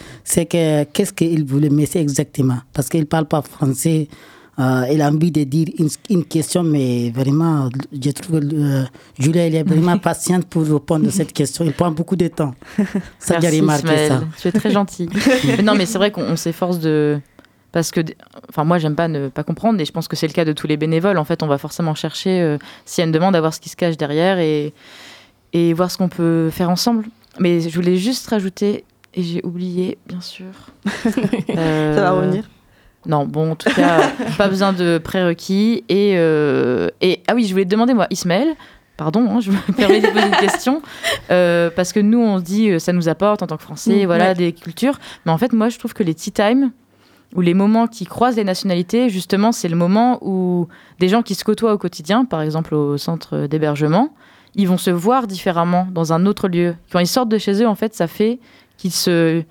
que- 0.45 0.85
qu'est-ce 0.93 1.13
qu'il 1.13 1.45
voulait 1.45 1.69
mais 1.71 1.87
c'est 1.87 2.01
exactement. 2.01 2.59
Parce 2.73 2.89
qu'il 2.89 3.01
ne 3.01 3.07
parle 3.07 3.27
pas 3.27 3.43
français. 3.43 4.07
Euh, 4.59 4.87
il 4.91 5.03
a 5.03 5.09
envie 5.11 5.31
de 5.31 5.43
dire 5.45 5.67
une, 5.79 5.89
une 6.09 6.25
question, 6.25 6.63
mais 6.63 7.11
vraiment, 7.11 7.69
je 7.93 8.11
trouve 8.13 8.41
que 8.41 8.47
euh, 8.55 8.85
Julia, 9.19 9.47
elle 9.49 9.55
est 9.57 9.63
vraiment 9.75 9.99
patiente 9.99 10.47
pour 10.47 10.63
répondre 10.67 11.09
à 11.09 11.11
cette 11.11 11.33
question. 11.35 11.65
Il 11.67 11.73
prend 11.75 11.91
beaucoup 11.91 12.17
de 12.17 12.29
temps. 12.29 12.55
Ça, 13.19 13.39
j'ai 13.41 13.61
remarqué 13.61 14.09
ça. 14.09 14.23
Tu 14.41 14.49
es 14.49 14.53
très 14.53 14.71
gentil. 14.71 15.09
Non, 15.65 15.75
mais 15.75 15.85
c'est 15.85 15.99
vrai 15.99 16.11
qu'on 16.11 16.23
on 16.25 16.37
s'efforce 16.37 16.79
de. 16.79 17.19
Parce 17.77 17.91
que, 17.91 18.01
enfin, 18.49 18.65
moi, 18.65 18.79
j'aime 18.79 18.95
pas 18.95 19.07
ne 19.07 19.29
pas 19.29 19.43
comprendre, 19.45 19.79
et 19.83 19.85
je 19.85 19.93
pense 19.93 20.09
que 20.09 20.17
c'est 20.17 20.27
le 20.27 20.33
cas 20.33 20.47
de 20.47 20.55
tous 20.55 20.67
les 20.67 20.79
bénévoles. 20.79 21.19
En 21.19 21.27
fait, 21.27 21.43
on 21.43 21.47
va 21.47 21.59
forcément 21.59 21.95
chercher, 21.95 22.41
euh, 22.41 22.57
s'il 22.87 23.03
y 23.03 23.05
a 23.05 23.07
une 23.07 23.13
demande, 23.13 23.37
à 23.37 23.41
voir 23.41 23.53
ce 23.53 23.61
qui 23.61 23.69
se 23.69 23.77
cache 23.77 23.99
derrière 23.99 24.39
et, 24.39 24.73
et 25.53 25.75
voir 25.75 25.91
ce 25.91 25.99
qu'on 25.99 26.09
peut 26.09 26.49
faire 26.51 26.71
ensemble. 26.71 27.05
Mais 27.39 27.61
je 27.61 27.75
voulais 27.75 27.97
juste 27.99 28.27
rajouter, 28.29 28.87
et 29.13 29.23
j'ai 29.23 29.45
oublié, 29.45 29.99
bien 30.07 30.23
sûr. 30.23 30.47
Euh, 31.55 31.95
Ça 31.95 32.01
va 32.01 32.13
revenir? 32.13 32.45
Non, 33.05 33.27
bon, 33.27 33.51
en 33.53 33.57
tout 33.57 33.69
cas, 33.75 34.11
pas 34.39 34.49
besoin 34.49 34.73
de 34.73 34.97
prérequis. 34.97 35.85
Et, 35.91 36.15
euh, 36.17 36.89
et 37.03 37.21
ah 37.29 37.35
oui, 37.35 37.45
je 37.45 37.53
voulais 37.53 37.67
te 37.67 37.71
demander, 37.71 37.93
moi, 37.93 38.07
Ismaël, 38.09 38.55
pardon, 38.97 39.29
hein, 39.31 39.41
je 39.41 39.51
me 39.51 39.73
permets 39.77 40.01
de 40.01 40.07
poser 40.09 40.27
une 40.27 40.37
question, 40.37 40.81
euh, 41.31 41.69
parce 41.77 41.93
que 41.93 42.01
nous, 42.01 42.21
on 42.21 42.39
se 42.39 42.43
dit, 42.43 42.81
ça 42.81 42.95
nous 42.95 43.11
apporte 43.11 43.43
en 43.43 43.47
tant 43.47 43.59
que 43.59 43.63
Français, 43.65 44.05
Mm, 44.05 44.07
voilà, 44.07 44.29
ouais. 44.29 44.35
des 44.35 44.53
cultures. 44.55 44.99
Mais 45.27 45.33
en 45.33 45.37
fait, 45.37 45.53
moi, 45.53 45.69
je 45.69 45.79
trouve 45.79 45.93
que 45.93 46.03
les 46.03 46.15
tea 46.15 46.33
time, 46.33 46.71
ou 47.35 47.41
les 47.41 47.55
moments 47.55 47.87
qui 47.87 48.07
croisent 48.07 48.37
les 48.37 48.45
nationalités, 48.45 49.09
justement, 49.09 49.53
c'est 49.53 49.69
le 49.69 49.77
moment 49.77 50.19
où 50.23 50.69
des 51.01 51.09
gens 51.09 51.23
qui 51.23 51.35
se 51.35 51.45
côtoient 51.45 51.73
au 51.73 51.79
quotidien, 51.79 52.25
par 52.25 52.41
exemple 52.41 52.75
au 52.75 52.97
centre 52.97 53.47
d'hébergement, 53.47 54.15
ils 54.55 54.69
vont 54.69 54.79
se 54.79 54.91
voir 54.91 55.27
différemment 55.27 55.87
dans 55.93 56.13
un 56.13 56.25
autre 56.25 56.49
lieu. 56.49 56.77
Quand 56.91 56.99
ils 56.99 57.07
sortent 57.07 57.29
de 57.29 57.39
chez 57.39 57.63
eux, 57.63 57.69
en 57.69 57.75
fait, 57.75 57.95
ça 57.95 58.07
fait 58.07 58.39
qu'ils 58.79 58.93
se 58.93 59.45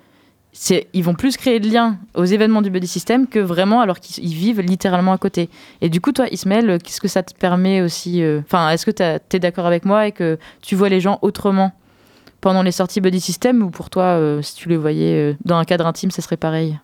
ils 0.92 1.04
vont 1.04 1.14
plus 1.14 1.36
créer 1.36 1.60
de 1.60 1.68
liens 1.68 1.98
aux 2.14 2.24
événements 2.24 2.62
du 2.62 2.70
buddy 2.70 2.86
system 2.86 3.26
que 3.26 3.38
vraiment 3.38 3.80
alors 3.80 4.00
qu'ils 4.00 4.24
ils 4.24 4.34
vivent 4.34 4.60
littéralement 4.60 5.12
à 5.12 5.18
côté. 5.18 5.50
Et 5.80 5.88
du 5.88 6.00
coup, 6.00 6.12
toi, 6.12 6.26
Ismaël, 6.30 6.78
qu'est-ce 6.82 7.00
que 7.00 7.08
ça 7.08 7.22
te 7.22 7.34
permet 7.34 7.82
aussi 7.82 8.22
euh, 8.22 8.40
Enfin, 8.44 8.70
est-ce 8.70 8.86
que 8.86 8.90
tu 8.90 9.36
es 9.36 9.38
d'accord 9.38 9.66
avec 9.66 9.84
moi 9.84 10.06
et 10.06 10.12
que 10.12 10.38
tu 10.62 10.74
vois 10.74 10.88
les 10.88 11.00
gens 11.00 11.18
autrement 11.22 11.72
pendant 12.40 12.62
les 12.62 12.72
sorties 12.72 13.00
buddy 13.00 13.20
system 13.20 13.62
ou 13.62 13.70
pour 13.70 13.90
toi, 13.90 14.04
euh, 14.04 14.42
si 14.42 14.54
tu 14.54 14.68
les 14.68 14.76
voyais 14.76 15.32
euh, 15.32 15.36
dans 15.44 15.56
un 15.56 15.64
cadre 15.64 15.86
intime, 15.86 16.10
ce 16.10 16.22
serait 16.22 16.36
pareil? 16.36 16.78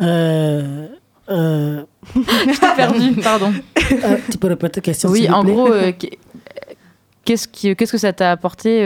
Euh, 0.00 0.86
euh, 1.30 1.82
Je 2.14 2.60
t'ai 2.60 2.76
perdu, 2.76 3.12
pardon. 3.22 3.52
euh, 3.92 4.16
tu 4.30 4.38
peux 4.38 4.48
répéter 4.48 4.80
la 4.80 4.82
question 4.82 5.10
Oui, 5.10 5.28
en 5.30 5.44
gros, 5.44 5.68
qu'est- 5.98 6.18
qu'est-ce 7.24 7.48
qui- 7.48 7.74
qu'est-ce 7.76 7.92
que 7.92 7.98
ça 7.98 8.12
t'a 8.12 8.30
apporté 8.32 8.80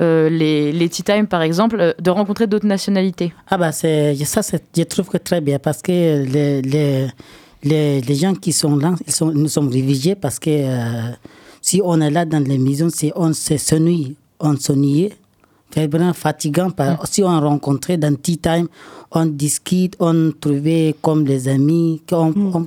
les, 0.00 0.72
les 0.72 0.88
tea 0.88 1.02
time, 1.02 1.26
par 1.26 1.42
exemple, 1.42 1.94
de 2.00 2.10
rencontrer 2.10 2.46
d'autres 2.46 2.66
nationalités? 2.66 3.32
Ah 3.48 3.58
bah 3.58 3.72
c'est 3.72 4.14
ça, 4.24 4.42
c'est- 4.42 4.62
je 4.76 4.82
trouve 4.84 5.08
que 5.08 5.18
très 5.18 5.40
bien 5.40 5.58
parce 5.58 5.82
que 5.82 5.92
les, 6.24 6.62
les, 6.62 7.06
les, 7.62 8.00
les 8.00 8.14
gens 8.14 8.34
qui 8.34 8.52
sont 8.52 8.76
là, 8.76 8.94
ils 9.06 9.12
sont, 9.12 9.30
nous 9.30 9.48
sommes 9.48 9.68
réfugiés 9.68 10.14
parce 10.14 10.38
que 10.38 10.50
si 11.60 11.80
on 11.84 12.00
est 12.00 12.10
là 12.10 12.24
dans 12.24 12.42
les 12.42 12.58
maisons, 12.58 12.88
si 12.90 13.12
on 13.14 13.32
se 13.34 13.56
s'ennuie, 13.58 14.16
on 14.40 14.56
s'ennuyait, 14.56 15.12
c'est 15.72 15.86
vraiment 15.86 16.12
fatigant. 16.12 16.70
Par, 16.70 17.06
Si 17.06 17.22
on 17.22 17.40
rencontrait 17.40 17.96
dans 17.98 18.14
Tea 18.16 18.38
Time, 18.38 18.66
on 19.14 19.26
discute, 19.26 19.94
on 20.00 20.32
trouvait 20.40 20.94
comme 21.02 21.24
des 21.24 21.48
amis, 21.48 22.00
qu'on- 22.08 22.32
on- 22.36 22.66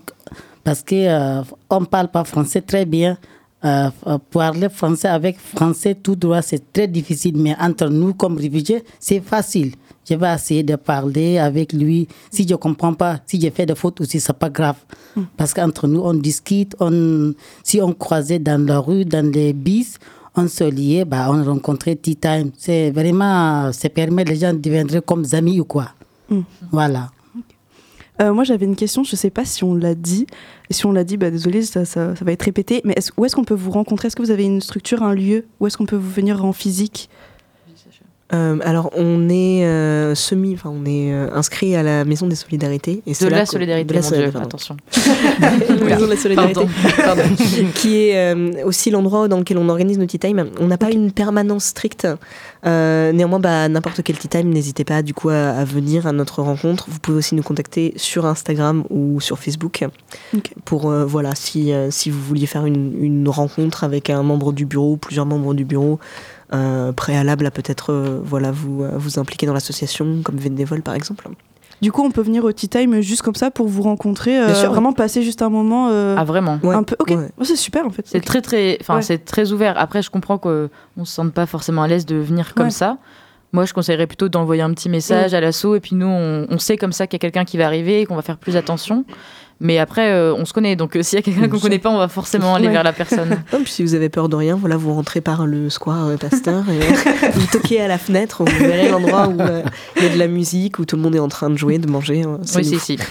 parce 0.63 0.81
que 0.83 0.95
euh, 0.95 1.41
on 1.69 1.85
parle 1.85 2.07
pas 2.09 2.23
français 2.23 2.61
très 2.61 2.85
bien. 2.85 3.17
Euh, 3.63 3.89
euh, 4.05 4.17
parler 4.29 4.69
français 4.69 5.07
avec 5.07 5.39
français 5.39 5.95
tout 5.95 6.15
droit, 6.15 6.41
c'est 6.43 6.71
très 6.71 6.87
difficile, 6.87 7.35
mais 7.37 7.55
entre 7.59 7.87
nous, 7.89 8.13
comme 8.13 8.37
réfugiés, 8.37 8.83
c'est 8.99 9.21
facile. 9.21 9.71
Je 10.07 10.13
vais 10.13 10.31
essayer 10.35 10.61
de 10.61 10.75
parler 10.75 11.39
avec 11.39 11.73
lui. 11.73 12.07
Si 12.29 12.43
je 12.47 12.51
ne 12.53 12.57
comprends 12.57 12.93
pas, 12.93 13.19
si 13.25 13.41
j'ai 13.41 13.49
fait 13.49 13.65
des 13.65 13.73
fautes 13.73 14.01
aussi, 14.01 14.19
c'est 14.19 14.33
pas 14.37 14.51
grave. 14.51 14.75
Parce 15.35 15.51
qu'entre 15.51 15.87
nous, 15.87 16.01
on 16.01 16.13
discute. 16.13 16.75
On, 16.79 17.33
si 17.63 17.81
on 17.81 17.91
croisait 17.93 18.37
dans 18.37 18.63
la 18.63 18.77
rue, 18.77 19.03
dans 19.03 19.25
les 19.33 19.51
bis, 19.53 19.97
on 20.35 20.47
se 20.47 20.63
liait, 20.65 21.05
bah, 21.05 21.27
on 21.31 21.43
rencontrait 21.43 21.95
Tea 21.95 22.17
Time. 22.17 22.51
C'est 22.55 22.91
vraiment, 22.91 23.71
ça 23.71 23.89
permet 23.89 24.25
les 24.25 24.35
gens 24.35 24.53
de 24.53 24.59
devenir 24.59 25.03
comme 25.03 25.25
amis 25.31 25.59
ou 25.59 25.65
quoi. 25.65 25.87
Mm. 26.29 26.41
Voilà. 26.71 27.11
Euh, 28.21 28.33
moi, 28.33 28.43
j'avais 28.45 28.65
une 28.65 28.75
question, 28.75 29.03
je 29.03 29.11
ne 29.11 29.17
sais 29.17 29.29
pas 29.29 29.43
si 29.43 29.63
on 29.63 29.73
l'a 29.73 29.93
dit. 29.93 30.25
Et 30.69 30.73
si 30.73 30.85
on 30.85 30.91
l'a 30.91 31.03
dit, 31.03 31.17
bah, 31.17 31.31
désolé, 31.31 31.63
ça, 31.63 31.85
ça, 31.85 32.15
ça 32.15 32.25
va 32.25 32.31
être 32.31 32.43
répété. 32.43 32.81
Mais 32.85 32.93
est 32.93 33.11
où 33.17 33.25
est-ce 33.25 33.35
qu'on 33.35 33.43
peut 33.43 33.55
vous 33.55 33.71
rencontrer? 33.71 34.07
Est-ce 34.07 34.15
que 34.15 34.21
vous 34.21 34.31
avez 34.31 34.45
une 34.45 34.61
structure, 34.61 35.03
un 35.03 35.13
lieu? 35.13 35.45
Où 35.59 35.67
est-ce 35.67 35.77
qu'on 35.77 35.85
peut 35.85 35.97
vous 35.97 36.09
venir 36.09 36.43
en 36.45 36.53
physique? 36.53 37.09
Euh, 38.33 38.57
alors 38.63 38.89
on 38.97 39.29
est 39.29 39.65
euh, 39.65 40.15
semi, 40.15 40.55
enfin 40.55 40.71
on 40.73 40.83
est 40.85 41.13
euh, 41.13 41.27
inscrit 41.35 41.75
à 41.75 41.83
la 41.83 42.05
Maison 42.05 42.25
des 42.25 42.33
Solidarités. 42.35 43.03
Et 43.05 43.13
c'est 43.13 43.25
De 43.25 43.29
la 43.29 43.45
solidarité, 43.45 43.85
de 43.85 43.93
la 43.93 44.01
mon 44.01 44.07
solidarité, 44.07 44.37
attention. 44.39 44.77
la 45.39 45.51
Maison 45.85 46.05
de 46.05 46.09
la 46.09 46.17
Solidarité, 46.17 46.61
Pardon. 46.97 47.21
Qui- 47.37 47.65
qui 47.75 47.97
est 48.07 48.33
euh, 48.33 48.65
aussi 48.65 48.89
l'endroit 48.89 49.27
dans 49.27 49.37
lequel 49.37 49.59
on 49.59 49.69
organise 49.69 49.99
nos 49.99 50.07
tea 50.07 50.17
time. 50.17 50.45
On 50.59 50.65
n'a 50.65 50.79
pas 50.79 50.89
une 50.89 51.11
permanence 51.11 51.65
stricte. 51.65 52.07
Euh, 52.65 53.11
néanmoins, 53.11 53.39
bah, 53.39 53.69
n'importe 53.69 54.01
quel 54.01 54.17
tea 54.17 54.27
time, 54.27 54.49
n'hésitez 54.49 54.85
pas 54.85 55.03
du 55.03 55.13
coup 55.13 55.29
à, 55.29 55.49
à 55.49 55.63
venir 55.63 56.07
à 56.07 56.11
notre 56.11 56.41
rencontre. 56.41 56.87
Vous 56.89 56.97
pouvez 56.99 57.19
aussi 57.19 57.35
nous 57.35 57.43
contacter 57.43 57.93
sur 57.95 58.25
Instagram 58.25 58.85
ou 58.89 59.21
sur 59.21 59.37
Facebook 59.37 59.85
pour 60.65 60.89
euh, 60.89 61.05
voilà 61.05 61.35
si 61.35 61.71
euh, 61.73 61.91
si 61.91 62.09
vous 62.09 62.21
vouliez 62.21 62.47
faire 62.47 62.65
une, 62.65 62.91
une 63.03 63.29
rencontre 63.29 63.83
avec 63.83 64.09
un 64.09 64.23
membre 64.23 64.51
du 64.51 64.65
bureau, 64.65 64.93
ou 64.93 64.97
plusieurs 64.97 65.27
membres 65.27 65.53
du 65.53 65.63
bureau. 65.63 65.99
Préalable 66.95 67.45
à 67.45 67.51
peut-être 67.51 67.91
euh, 67.91 68.19
voilà 68.23 68.51
vous 68.51 68.83
euh, 68.83 68.91
vous 68.95 69.19
impliquer 69.19 69.45
dans 69.45 69.53
l'association 69.53 70.21
comme 70.23 70.35
bénévole 70.35 70.81
par 70.81 70.95
exemple. 70.95 71.27
Du 71.81 71.91
coup, 71.91 72.03
on 72.03 72.09
peut 72.11 72.21
venir 72.21 72.45
au 72.45 72.51
Tea 72.53 72.69
Time 72.69 73.01
juste 73.01 73.21
comme 73.21 73.35
ça 73.35 73.51
pour 73.51 73.67
vous 73.67 73.81
rencontrer, 73.81 74.39
euh, 74.39 74.53
sûr. 74.55 74.71
vraiment 74.71 74.93
passer 74.93 75.21
juste 75.23 75.41
un 75.41 75.49
moment. 75.49 75.89
euh, 75.91 76.15
Ah 76.17 76.23
vraiment 76.23 76.57
Un 76.63 76.83
peu. 76.83 76.95
Ok, 76.99 77.13
Oh, 77.37 77.43
c'est 77.43 77.57
super 77.57 77.85
en 77.85 77.89
fait. 77.89 78.03
C'est 78.05 78.21
très 78.21 78.41
très, 78.41 78.77
enfin 78.79 78.95
Ouais. 78.95 79.01
c'est 79.01 79.17
très 79.25 79.51
ouvert. 79.51 79.73
Après, 79.77 80.01
je 80.01 80.09
comprends 80.09 80.37
qu'on 80.37 80.69
ne 80.95 81.03
se 81.05 81.11
sente 81.13 81.33
pas 81.33 81.45
forcément 81.45 81.83
à 81.83 81.87
l'aise 81.89 82.05
de 82.05 82.15
venir 82.15 82.53
comme 82.55 82.67
Ouais. 82.67 82.71
ça. 82.71 82.97
Moi, 83.51 83.65
je 83.65 83.73
conseillerais 83.73 84.07
plutôt 84.07 84.29
d'envoyer 84.29 84.61
un 84.61 84.73
petit 84.73 84.87
message 84.89 85.31
Mm. 85.33 85.35
à 85.35 85.39
l'assaut 85.41 85.75
et 85.75 85.79
puis 85.81 85.95
nous, 85.97 86.07
on, 86.07 86.45
on 86.49 86.59
sait 86.59 86.77
comme 86.77 86.93
ça 86.93 87.07
qu'il 87.07 87.15
y 87.15 87.19
a 87.19 87.23
quelqu'un 87.23 87.43
qui 87.45 87.57
va 87.57 87.65
arriver 87.65 88.01
et 88.01 88.05
qu'on 88.05 88.15
va 88.15 88.21
faire 88.21 88.37
plus 88.37 88.55
attention. 88.55 89.03
Mais 89.61 89.77
après, 89.77 90.11
euh, 90.11 90.33
on 90.35 90.43
se 90.43 90.51
connaît, 90.51 90.75
donc 90.75 90.97
euh, 90.97 91.01
s'il 91.01 91.17
y 91.17 91.19
a 91.19 91.21
quelqu'un 91.21 91.47
qu'on 91.47 91.59
connaît 91.59 91.79
pas, 91.79 91.89
on 91.89 91.97
va 91.97 92.09
forcément 92.09 92.55
aller 92.55 92.67
Ouais. 92.67 92.73
vers 92.73 92.83
la 92.83 92.91
personne. 92.91 93.29
Non, 93.53 93.59
puis 93.63 93.71
si 93.71 93.83
vous 93.83 93.93
avez 93.95 94.09
peur 94.09 94.27
de 94.27 94.35
rien, 94.35 94.55
voilà, 94.57 94.75
vous 94.75 94.93
rentrez 94.93 95.21
par 95.21 95.45
le 95.47 95.69
square 95.69 96.07
euh, 96.07 96.17
Pasteur 96.17 96.63
et 96.69 97.29
vous 97.33 97.47
toquez 97.47 97.79
à 97.79 97.87
la 97.87 97.97
fenêtre, 97.97 98.43
vous 98.43 98.57
verrez 98.59 98.89
l'endroit 98.89 99.29
où 99.29 99.39
euh, 99.39 99.63
il 99.95 100.03
y 100.03 100.07
a 100.07 100.09
de 100.13 100.19
la 100.19 100.27
musique, 100.27 100.77
où 100.79 100.83
tout 100.85 100.97
le 100.97 101.01
monde 101.01 101.15
est 101.15 101.19
en 101.19 101.29
train 101.29 101.49
de 101.49 101.55
jouer, 101.57 101.77
de 101.77 101.89
manger. 101.89 102.23
euh, 102.25 102.37
Oui, 102.55 102.65
si, 102.65 102.79
si. 102.79 102.97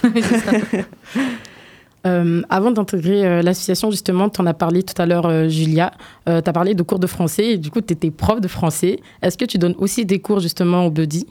Euh, 2.06 2.42
avant 2.50 2.70
d'intégrer 2.70 3.24
euh, 3.26 3.40
l'association, 3.40 3.90
justement, 3.90 4.28
tu 4.28 4.38
en 4.42 4.44
as 4.46 4.52
parlé 4.52 4.82
tout 4.82 5.00
à 5.00 5.06
l'heure, 5.06 5.24
euh, 5.24 5.48
Julia. 5.48 5.90
tu 6.26 6.32
as 6.32 6.42
parlé 6.42 6.74
de 6.74 6.82
cours 6.82 6.98
de 6.98 7.06
français 7.06 7.52
et 7.52 7.56
du 7.56 7.70
coup, 7.70 7.80
tu 7.80 7.94
étais 7.94 8.10
prof 8.10 8.42
de 8.42 8.48
français. 8.48 9.00
Est-ce 9.22 9.38
que 9.38 9.46
tu 9.46 9.56
donnes 9.56 9.74
aussi 9.78 10.04
des 10.04 10.18
cours 10.18 10.40
justement 10.40 10.84
au 10.84 10.90
buddy? 10.90 11.26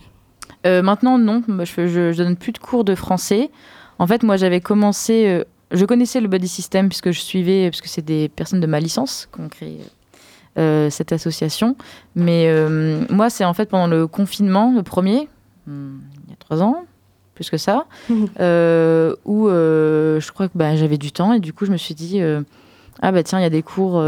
Euh, 0.65 0.81
maintenant, 0.81 1.19
non. 1.19 1.43
Moi, 1.47 1.65
Je, 1.65 1.87
je, 1.87 2.11
je 2.11 2.23
donne 2.23 2.35
plus 2.35 2.53
de 2.53 2.57
cours 2.57 2.83
de 2.83 2.95
français. 2.95 3.51
En 3.99 4.07
fait, 4.07 4.23
moi, 4.23 4.37
j'avais 4.37 4.61
commencé. 4.61 5.25
euh, 5.27 5.43
je 5.71 5.85
connaissais 5.85 6.21
le 6.21 6.27
Buddy 6.27 6.47
System 6.47 6.87
puisque 6.87 7.11
je 7.11 7.19
suivais, 7.19 7.69
parce 7.69 7.81
que 7.81 7.89
c'est 7.89 8.03
des 8.03 8.29
personnes 8.29 8.59
de 8.59 8.67
ma 8.67 8.79
licence 8.79 9.27
qui 9.33 9.41
ont 9.41 9.49
créé 9.49 9.79
euh, 10.57 10.89
cette 10.89 11.11
association. 11.11 11.75
Mais 12.15 12.45
euh, 12.47 13.03
moi, 13.09 13.29
c'est 13.29 13.45
en 13.45 13.53
fait 13.53 13.67
pendant 13.69 13.87
le 13.87 14.07
confinement, 14.07 14.73
le 14.75 14.83
premier, 14.83 15.27
hmm, 15.67 15.97
il 16.25 16.29
y 16.29 16.33
a 16.33 16.37
trois 16.37 16.61
ans, 16.61 16.85
plus 17.33 17.49
que 17.49 17.57
ça, 17.57 17.87
où 18.09 19.47
je 19.49 20.31
crois 20.31 20.47
que 20.47 20.53
bah, 20.55 20.75
j'avais 20.75 20.97
du 20.97 21.11
temps 21.11 21.33
et 21.33 21.39
du 21.39 21.53
coup, 21.53 21.65
je 21.65 21.71
me 21.71 21.77
suis 21.77 21.95
dit. 21.95 22.21
ah 23.01 23.11
bah 23.11 23.23
tiens, 23.23 23.39
il 23.39 23.43
y 23.43 23.45
a 23.45 23.49
des 23.49 23.63
cours 23.63 24.03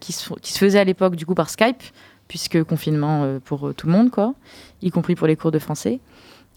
qui, 0.00 0.12
se, 0.12 0.32
qui 0.40 0.52
se 0.52 0.58
faisaient 0.58 0.80
à 0.80 0.84
l'époque 0.84 1.14
du 1.14 1.26
coup 1.26 1.34
par 1.34 1.48
Skype, 1.48 1.82
puisque 2.26 2.62
confinement 2.64 3.38
pour 3.44 3.72
tout 3.74 3.86
le 3.86 3.92
monde, 3.92 4.10
quoi, 4.10 4.34
y 4.82 4.90
compris 4.90 5.14
pour 5.14 5.28
les 5.28 5.36
cours 5.36 5.52
de 5.52 5.60
français. 5.60 6.00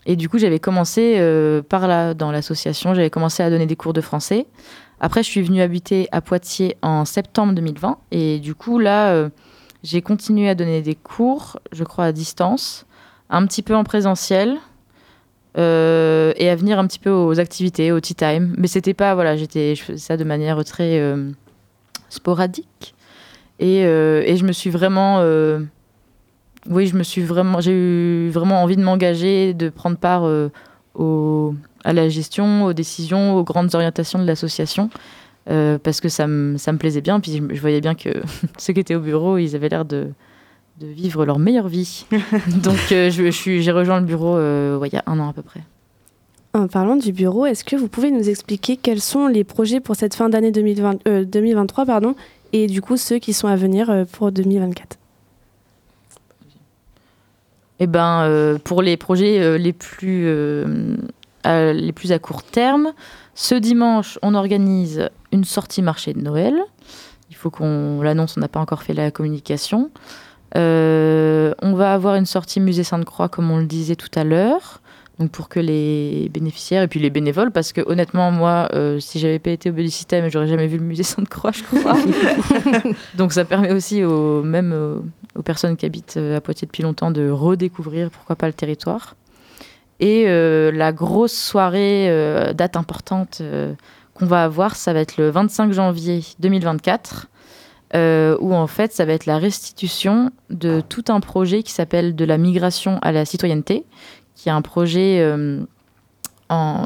Et 0.06 0.16
du 0.16 0.30
coup, 0.30 0.38
j'avais 0.40 0.60
commencé 0.60 1.18
euh, 1.20 1.62
par 1.62 1.88
là, 1.88 2.14
dans 2.14 2.32
l'association, 2.32 2.94
j'avais 2.96 3.10
commencé 3.10 3.44
à 3.44 3.50
donner 3.50 3.68
des 3.68 3.76
cours 3.76 3.94
de 3.94 4.02
français. 4.02 4.48
Après, 5.00 5.24
je 5.24 5.30
suis 5.30 5.42
venue 5.42 5.62
habiter 5.62 6.08
à 6.12 6.22
Poitiers 6.22 6.78
en 6.82 7.06
septembre 7.06 7.54
2020. 7.54 7.98
Et 8.12 8.40
du 8.40 8.56
coup, 8.56 8.80
là, 8.80 9.12
euh, 9.12 9.30
j'ai 9.84 10.02
continué 10.02 10.50
à 10.50 10.56
donner 10.56 10.82
des 10.82 10.96
cours, 10.96 11.60
je 11.72 11.84
crois, 11.84 12.06
à 12.06 12.12
distance, 12.12 12.86
un 13.30 13.46
petit 13.46 13.62
peu 13.62 13.76
en 13.76 13.84
présentiel. 13.84 14.58
euh, 15.58 16.32
et 16.38 16.50
à 16.50 16.56
venir 16.56 16.80
un 16.80 16.88
petit 16.88 17.00
peu 17.00 17.10
aux 17.10 17.38
activités, 17.40 17.92
au 17.92 18.00
tea 18.00 18.16
time. 18.16 18.56
Mais 18.58 18.68
c'était 18.68 18.94
pas, 18.94 19.16
voilà, 19.16 19.36
j'étais, 19.36 19.76
je 19.76 19.84
faisais 19.84 19.98
ça 19.98 20.16
de 20.16 20.24
manière 20.24 20.64
très 20.64 21.04
sporadique. 22.08 22.96
Et, 23.60 23.80
et 23.82 24.38
je 24.38 24.46
me 24.46 24.54
suis 24.54 24.70
vraiment. 24.70 25.22
Oui, 26.70 26.88
je 26.88 26.96
me 26.96 27.04
suis 27.04 27.22
vraiment. 27.24 27.60
J'ai 27.62 27.72
eu 27.72 28.30
vraiment 28.30 28.62
envie 28.64 28.76
de 28.76 28.84
m'engager, 28.84 29.54
de 29.54 29.70
prendre 29.70 29.98
part 29.98 30.24
euh, 30.26 30.50
au- 30.96 31.54
à 31.84 31.94
la 31.94 32.10
gestion, 32.10 32.66
aux 32.66 32.74
décisions, 32.74 33.36
aux 33.36 33.44
grandes 33.44 33.74
orientations 33.76 34.20
de 34.20 34.26
l'association. 34.26 34.90
euh, 35.50 35.80
parce 35.82 36.02
que 36.02 36.08
ça 36.10 36.28
me, 36.28 36.58
ça 36.58 36.72
me 36.72 36.78
plaisait 36.78 37.02
bien. 37.02 37.20
Puis 37.20 37.32
je, 37.38 37.56
je 37.56 37.62
voyais 37.62 37.82
bien 37.82 37.96
que 37.96 38.10
ceux 38.60 38.74
qui 38.74 38.80
étaient 38.80 38.96
au 38.96 39.00
bureau, 39.00 39.38
ils 39.40 39.56
avaient 39.56 39.70
l'air 39.70 39.86
de, 39.86 40.10
de 40.80 40.88
vivre 40.88 41.26
leur 41.26 41.40
meilleure 41.40 41.68
vie. 41.68 42.06
Donc 42.64 42.78
euh, 42.92 43.10
je, 43.10 43.32
suis- 43.32 43.64
j'ai 43.64 43.72
rejoint 43.72 44.00
le 44.00 44.06
bureau 44.06 44.36
ouais, 44.36 44.88
il 44.90 44.94
y 44.94 44.98
a 44.98 45.04
un 45.08 45.20
an 45.20 45.30
à 45.30 45.34
peu 45.34 45.42
près. 45.42 45.62
En 46.54 46.68
parlant 46.68 46.96
du 46.98 47.12
bureau, 47.14 47.46
est-ce 47.48 47.64
que 47.64 47.76
vous 47.76 47.88
pouvez 47.88 48.12
nous 48.12 48.30
expliquer 48.30 48.76
quels 48.78 49.00
sont 49.02 49.28
les 49.28 49.44
projets 49.46 49.80
pour 49.80 49.96
cette 49.96 50.14
fin 50.16 50.30
d'année 50.30 50.52
2020 50.52 51.08
euh, 51.08 51.24
2023 51.26 51.86
pardon, 51.86 52.14
et 52.54 52.68
du 52.68 52.82
coup 52.82 52.98
ceux 52.98 53.18
qui 53.20 53.32
sont 53.34 53.48
à 53.48 53.56
venir 53.56 54.06
pour 54.12 54.32
2024 54.34 54.98
Eh 57.84 57.88
ben, 57.88 58.22
euh, 58.26 58.60
pour 58.64 58.84
les 58.84 58.96
projets 58.96 59.40
euh, 59.40 59.58
les, 59.58 59.74
plus, 59.74 60.26
euh, 60.28 60.98
à, 61.44 61.74
les 61.74 61.92
plus 61.92 62.12
à 62.12 62.20
court 62.20 62.44
terme, 62.44 62.94
ce 63.34 63.56
dimanche, 63.56 64.20
on 64.22 64.36
organise 64.36 65.10
une 65.32 65.44
sortie 65.44 65.82
marché 65.82 66.14
de 66.14 66.22
Noël. 66.22 66.54
Il 67.32 67.36
faut 67.36 67.50
qu'on 67.50 68.04
l'annonce, 68.04 68.38
on 68.38 68.40
n'a 68.40 68.48
pas 68.48 68.60
encore 68.60 68.84
fait 68.84 68.94
la 68.94 69.10
communication. 69.10 69.90
On 70.54 71.74
va 71.74 71.94
avoir 71.94 72.16
une 72.16 72.28
sortie 72.28 72.60
musée 72.60 72.84
Sainte-Croix, 72.84 73.30
comme 73.30 73.50
on 73.50 73.58
le 73.58 73.66
disait 73.66 73.96
tout 73.96 74.12
à 74.14 74.24
l'heure. 74.24 74.82
Donc 75.22 75.30
pour 75.30 75.50
que 75.50 75.60
les 75.60 76.30
bénéficiaires 76.34 76.82
et 76.82 76.88
puis 76.88 77.00
les 77.00 77.12
bénévoles, 77.12 77.52
parce 77.52 77.74
que 77.74 77.82
honnêtement, 77.86 78.32
moi, 78.32 78.70
euh, 78.74 79.00
si 79.00 79.20
j'avais 79.20 79.38
pas 79.38 79.52
été 79.52 79.70
au 79.70 79.88
System, 79.88 80.28
j'aurais 80.30 80.48
jamais 80.48 80.66
vu 80.66 80.78
le 80.78 80.84
musée 80.84 81.04
Sainte-Croix, 81.04 81.52
je 81.52 81.62
crois. 81.62 81.96
Donc 83.16 83.32
ça 83.32 83.46
permet 83.46 83.72
aussi 83.72 84.04
aux, 84.04 84.42
même 84.42 85.04
aux, 85.36 85.42
personnes 85.42 85.78
qui 85.78 85.86
habitent 85.86 86.18
euh, 86.18 86.38
à 86.38 86.42
Poitiers 86.42 86.66
depuis 86.66 86.84
longtemps 86.84 87.12
de 87.12 87.30
redécouvrir, 87.30 88.10
pourquoi 88.10 88.36
pas, 88.36 88.48
le 88.48 88.54
territoire. 88.54 89.16
Et 90.02 90.24
euh, 90.26 90.72
la 90.72 90.92
grosse 90.92 91.38
soirée, 91.38 92.10
euh, 92.10 92.54
date 92.54 92.76
importante 92.76 93.42
qu'on 94.16 94.26
va 94.26 94.44
avoir, 94.44 94.76
ça 94.76 94.94
va 94.94 95.00
être 95.00 95.18
le 95.18 95.30
25 95.30 95.72
janvier 95.72 96.24
2024, 96.40 97.28
euh, 97.94 98.36
où 98.42 98.56
en 98.56 98.66
fait, 98.66 98.92
ça 98.94 99.06
va 99.06 99.14
être 99.14 99.28
la 99.28 99.38
restitution 99.38 100.32
de 100.50 100.82
tout 100.82 101.06
un 101.10 101.20
projet 101.20 101.62
qui 101.62 101.72
s'appelle 101.72 102.16
De 102.16 102.26
la 102.26 102.40
migration 102.40 102.98
à 103.04 103.12
la 103.12 103.26
citoyenneté, 103.26 103.86
qui 104.36 104.50
est 104.50 104.52
un 104.52 104.64
projet 104.64 105.24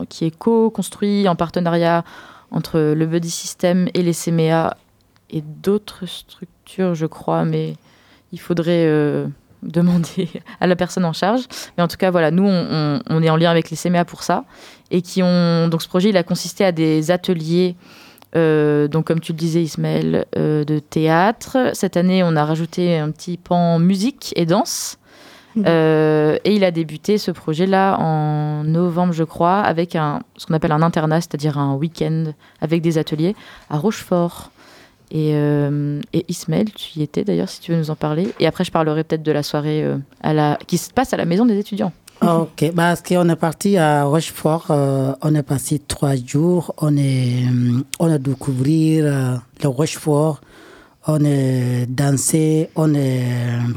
qui 0.10 0.26
est 0.26 0.38
co-construit 0.38 1.28
en 1.28 1.36
partenariat 1.36 2.04
entre 2.52 2.80
le 2.80 3.06
Buddy 3.06 3.32
System 3.32 3.88
et 3.94 4.04
les 4.04 4.14
CMEA 4.14 4.76
et 5.30 5.42
d'autres 5.42 6.06
structures, 6.06 6.96
je 6.96 7.06
crois, 7.06 7.46
mais 7.46 7.76
il 8.36 8.40
faudrait 8.40 8.86
euh, 8.86 9.26
demander 9.64 10.30
à 10.60 10.68
la 10.68 10.76
personne 10.76 11.06
en 11.06 11.14
charge. 11.14 11.44
Mais 11.78 11.84
en 11.84 11.88
tout 11.88 11.98
cas, 11.98 12.12
voilà, 12.12 12.30
nous, 12.32 12.44
on, 12.48 12.68
on- 12.72 13.00
on 13.10 13.24
est 13.24 13.30
en 13.30 13.38
lien 13.38 13.50
avec 13.50 13.70
les 13.72 13.78
CMEA 13.78 14.06
pour 14.06 14.22
ça. 14.24 14.44
Et 14.92 15.02
qui 15.02 15.24
ont. 15.24 15.68
Donc, 15.70 15.82
ce 15.82 15.88
projet, 15.88 16.10
il 16.10 16.18
a 16.18 16.24
consisté 16.24 16.64
à 16.66 16.72
des 16.72 17.10
ateliers. 17.12 17.76
euh, 18.36 18.88
donc, 18.88 19.06
comme 19.08 19.20
tu 19.22 19.32
le 19.32 19.38
disais, 19.38 19.64
Ismaël, 19.64 20.26
euh, 20.38 20.64
de 20.66 20.78
théâtre. 20.80 21.72
Cette 21.74 21.96
année, 21.98 22.22
on 22.24 22.36
a 22.36 22.44
rajouté 22.46 22.98
un 22.98 23.10
petit 23.12 23.38
pan 23.38 23.80
musique 23.80 24.34
et 24.36 24.46
danse. 24.46 24.98
Euh, 25.66 26.38
et 26.44 26.54
il 26.54 26.66
a 26.66 26.72
débuté 26.72 27.18
ce 27.18 27.32
projet-là 27.32 27.98
en 28.00 28.66
novembre, 28.66 29.14
je 29.14 29.24
crois, 29.24 29.60
avec 29.62 29.96
un, 29.96 30.22
ce 30.36 30.46
qu'on 30.46 30.54
appelle 30.54 30.74
un 30.74 30.82
internat, 30.82 31.22
c'est-à-dire 31.22 31.58
un 31.58 31.76
week-end 31.76 32.26
avec 32.60 32.82
des 32.82 32.98
ateliers 32.98 33.36
à 33.70 33.78
Rochefort. 33.78 34.52
Et, 35.16 35.32
euh, 35.34 36.02
Ismaël, 36.28 36.70
tu 36.74 37.00
y 37.00 37.02
étais 37.02 37.24
d'ailleurs, 37.24 37.48
si 37.48 37.62
tu 37.62 37.72
veux 37.72 37.78
nous 37.78 37.90
en 37.90 37.96
parler. 37.96 38.28
Et 38.42 38.48
après, 38.48 38.66
je 38.66 38.72
parlerai 38.72 39.06
peut-être 39.06 39.24
de 39.24 39.32
la 39.32 39.44
soirée 39.44 39.82
euh, 39.82 40.56
qui 40.68 40.78
se 40.78 40.92
passe 40.92 41.14
à 41.14 41.18
la 41.18 41.24
maison 41.24 41.46
des 41.46 41.58
étudiants. 41.58 41.94
Ok, 42.22 42.70
parce 42.76 43.02
qu'on 43.02 43.30
est 43.30 43.36
parti 43.38 43.78
à 43.78 44.04
Rochefort, 44.04 44.66
euh, 44.72 45.14
on 45.22 45.34
est 45.34 45.44
passé 45.44 45.80
trois 45.80 46.18
jours, 46.18 46.74
on, 46.80 46.98
est, 46.98 47.46
euh, 47.46 47.82
on 48.00 48.12
a 48.12 48.18
découvert 48.18 49.40
le 49.64 49.70
Rochefort, 49.70 50.42
on 51.08 51.24
est 51.24 51.86
dansé, 51.88 52.70
on 52.76 52.94
est 52.94 53.24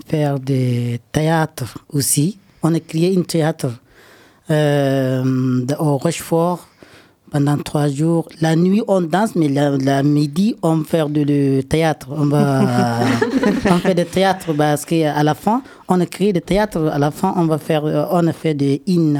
faire 0.08 0.40
des 0.40 1.00
théâtres 1.12 1.78
aussi. 1.92 2.38
On 2.64 2.74
a 2.74 2.80
créé 2.80 3.16
un 3.16 3.22
théâtre 3.22 3.68
au 4.50 5.96
Rochefort 5.98 6.66
pendant 7.30 7.56
trois 7.58 7.88
jours. 7.88 8.28
La 8.40 8.56
nuit, 8.56 8.82
on 8.88 9.00
danse, 9.00 9.36
mais 9.36 9.48
la, 9.48 9.76
la 9.76 10.02
midi, 10.02 10.56
on 10.62 10.82
fait 10.84 11.08
de 11.10 11.60
théâtre. 11.62 12.08
On, 12.10 12.26
va, 12.26 12.62
on 13.70 13.78
fait 13.78 13.94
du 13.94 14.04
théâtre 14.04 14.52
parce 14.52 14.84
qu'à 14.84 15.22
la 15.22 15.34
fin, 15.34 15.62
on 15.88 16.00
a 16.00 16.06
créé 16.06 16.32
du 16.32 16.40
théâtre. 16.40 16.90
À 16.92 16.98
la 16.98 17.10
fin, 17.10 17.34
on 17.36 17.46
va 17.46 17.58
faire, 17.58 17.84
on 17.84 18.26
a 18.26 18.32
fait 18.32 18.54
des 18.54 18.82
in, 18.88 19.14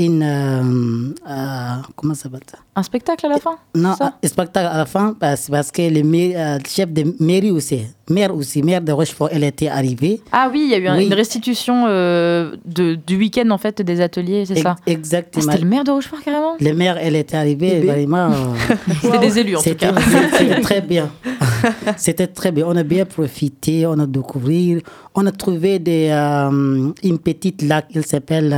in 0.00 0.22
euh, 0.22 1.12
euh, 1.28 1.74
comment 1.94 2.14
ça 2.14 2.22
s'appelle 2.24 2.40
ça? 2.50 2.58
Un 2.74 2.82
spectacle 2.82 3.26
à 3.26 3.28
la 3.28 3.38
fin 3.38 3.56
Non, 3.74 3.94
un 4.00 4.12
spectacle 4.28 4.66
à 4.66 4.76
la 4.78 4.86
fin, 4.86 5.14
parce, 5.18 5.48
parce 5.48 5.70
que 5.70 5.82
le 5.82 6.00
euh, 6.00 6.58
le 6.58 6.68
chef 6.68 6.90
de 6.90 7.14
mairie 7.20 7.50
aussi, 7.50 7.82
maire 8.08 8.34
aussi, 8.34 8.62
maire 8.62 8.80
de 8.80 8.92
Rochefort, 8.92 9.28
elle 9.30 9.44
était 9.44 9.68
arrivée. 9.68 10.20
Ah 10.32 10.48
oui, 10.50 10.62
il 10.64 10.70
y 10.70 10.74
a 10.74 10.78
eu 10.78 10.86
un- 10.88 10.96
Oui. 10.96 11.06
une 11.06 11.12
restitution 11.14 11.84
euh, 11.88 12.56
de, 12.64 12.94
du 12.94 13.16
week-end 13.18 13.50
en 13.50 13.58
fait 13.58 13.82
des 13.82 14.00
ateliers, 14.00 14.46
c'est 14.46 14.56
ça? 14.62 14.76
Exactement. 14.86 15.44
Ah, 15.48 15.52
C'était 15.52 15.64
le 15.64 15.68
maire 15.70 15.84
de 15.84 15.90
Rochefort 15.90 16.20
carrément? 16.22 16.54
Le 16.58 16.72
maire, 16.72 16.96
elle 16.98 17.16
était 17.16 17.36
arrivée, 17.36 17.80
vraiment. 17.80 18.30
euh, 18.32 18.74
C'était 19.02 19.18
des 19.18 19.38
élus 19.38 19.56
en 19.56 19.58
tout 19.58 19.64
C'était 19.64 19.86
cas. 19.86 19.94
c'était 20.38 20.60
très 20.62 20.80
bien. 20.80 21.10
C'était 21.98 22.26
très 22.26 22.52
bien. 22.52 22.64
On 22.66 22.76
a 22.76 22.82
bien 22.82 23.04
profité, 23.04 23.86
on 23.86 23.98
a 23.98 24.06
découvert. 24.06 24.78
On 25.14 25.26
a 25.26 25.32
trouvé 25.32 25.78
des, 25.78 26.08
euh, 26.10 26.90
une 27.02 27.18
petite 27.18 27.60
lac, 27.62 27.86
il 27.94 28.06
s'appelle. 28.06 28.54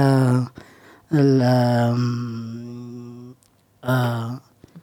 Euh, 1.14 1.38
la- 1.38 1.94
euh, 3.88 4.28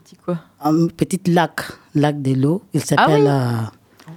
petit 0.04 0.16
quoi 0.24 0.38
Un 0.64 0.88
petit 0.88 1.20
lac, 1.28 1.62
lac 1.96 2.22
de 2.22 2.34
l'eau. 2.34 2.62
Il 2.74 2.82
s'appelle. 2.84 3.22
oui 3.24 3.28
euh, 3.28 3.52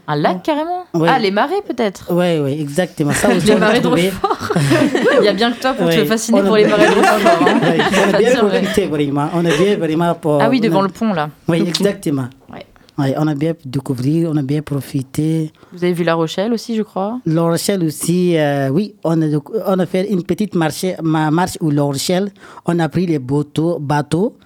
Un 0.08 0.16
lac 0.16 0.42
carrément 0.42 0.84
Ouais. 0.94 1.08
Ah, 1.10 1.18
les 1.18 1.30
marais 1.30 1.62
peut-être 1.66 2.06
Oui, 2.10 2.38
oui, 2.40 2.60
exactement. 2.60 3.12
Ça 3.12 3.28
aussi, 3.34 3.46
Les 3.46 3.56
marais 3.56 3.80
de. 3.80 3.88
Rochefort 3.88 4.52
Il 5.20 5.24
y 5.24 5.28
a 5.28 5.32
bien 5.32 5.52
que 5.52 5.60
toi 5.60 5.72
pour 5.74 5.86
Ouais. 5.86 5.96
te 5.96 6.04
fasciner 6.04 6.42
On 6.42 6.46
pour 6.46 6.56
les 6.56 6.66
marais 6.66 6.88
de 6.88 6.94
Rochefort. 7.00 7.46
hein. 7.48 7.60
Ouais, 7.62 7.78
on 8.10 8.14
a 8.14 8.18
bien 8.18 8.36
profité 8.36 8.86
vraiment. 8.86 9.28
On 9.34 9.44
a 9.44 9.50
bien 9.56 9.76
vraiment 9.78 10.14
pour. 10.14 10.42
Ah 10.42 10.48
oui, 10.50 10.58
on 10.60 10.64
a- 10.64 10.68
devant 10.68 10.82
le 10.82 10.88
pont 10.88 11.12
là. 11.14 11.28
Oui, 11.48 11.62
exactement. 11.66 12.28
Ouais. 12.52 12.66
Ouais, 12.99 13.14
on 13.18 13.26
a 13.26 13.34
bien 13.34 13.55
découvert, 13.64 14.30
on 14.32 14.36
a 14.36 14.43
bien 14.43 14.61
profité. 14.61 15.51
Vous 15.72 15.82
avez 15.82 15.95
vu 15.95 16.05
La 16.05 16.14
Rochelle 16.14 16.53
aussi, 16.53 16.76
je 16.76 16.82
crois? 16.82 17.20
La 17.24 17.40
Rochelle 17.43 17.82
aussi, 17.84 18.36
euh, 18.36 18.68
oui, 18.68 18.95
on 19.03 19.20
a, 19.22 19.26
on 19.66 19.78
a 19.78 19.86
fait 19.86 20.11
une 20.11 20.22
petite 20.22 20.55
marche, 20.55 20.84
ma- 21.03 21.30
marche 21.30 21.57
où 21.62 21.70
La 21.70 21.82
Rochelle, 21.82 22.30
on 22.66 22.78
a 22.78 22.88
pris 22.90 23.07
les 23.07 23.18
bateaux, 23.18 23.78
bateaux 23.78 24.36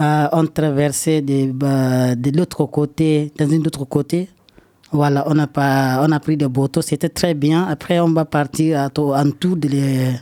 euh, 0.00 0.28
on 0.32 0.46
traversait 0.46 1.20
de, 1.20 1.50
bah, 1.52 2.14
de 2.14 2.30
l'autre 2.36 2.64
côté, 2.66 3.32
dans 3.36 3.50
un 3.52 3.58
autre 3.60 3.84
côté. 3.84 4.28
Voilà, 4.92 5.24
on 5.28 5.36
a, 5.38 5.46
pas, 5.46 6.00
on 6.06 6.10
a 6.12 6.20
pris 6.20 6.36
des 6.36 6.48
bateaux, 6.48 6.82
c'était 6.82 7.08
très 7.10 7.34
bien. 7.34 7.64
Après, 7.68 7.98
on 8.00 8.10
va 8.12 8.24
partir 8.24 8.80
à 8.80 8.88
en 8.98 9.30
tour 9.32 9.56
de, 9.56 9.68
les- 9.68 10.12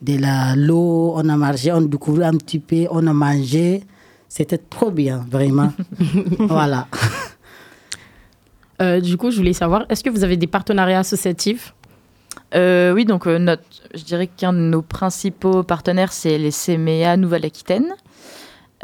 de 0.00 0.18
la 0.20 0.54
l'eau, 0.56 1.12
on 1.16 1.28
a 1.28 1.36
marché, 1.36 1.70
on 1.72 1.76
a 1.78 1.80
découvert 1.86 2.28
un 2.28 2.36
petit 2.36 2.60
peu, 2.60 2.86
on 2.90 3.04
a 3.06 3.12
mangé. 3.12 3.82
C'était 4.28 4.58
trop 4.58 4.90
bien, 4.90 5.24
vraiment. 5.30 5.72
voilà. 6.38 6.86
Euh, 8.82 9.00
du 9.00 9.16
coup, 9.16 9.30
je 9.30 9.36
voulais 9.38 9.52
savoir, 9.54 9.84
est-ce 9.88 10.04
que 10.04 10.10
vous 10.10 10.24
avez 10.24 10.36
des 10.36 10.46
partenariats 10.46 10.98
associatifs? 11.00 11.74
Euh, 12.54 12.92
oui, 12.92 13.04
donc 13.06 13.26
euh, 13.26 13.38
notre, 13.38 13.62
je 13.94 14.02
dirais 14.04 14.26
qu'un 14.26 14.52
de 14.52 14.58
nos 14.58 14.82
principaux 14.82 15.62
partenaires, 15.62 16.12
c'est 16.12 16.36
les 16.38 16.50
CMEA 16.50 17.16
Nouvelle-Aquitaine, 17.16 17.86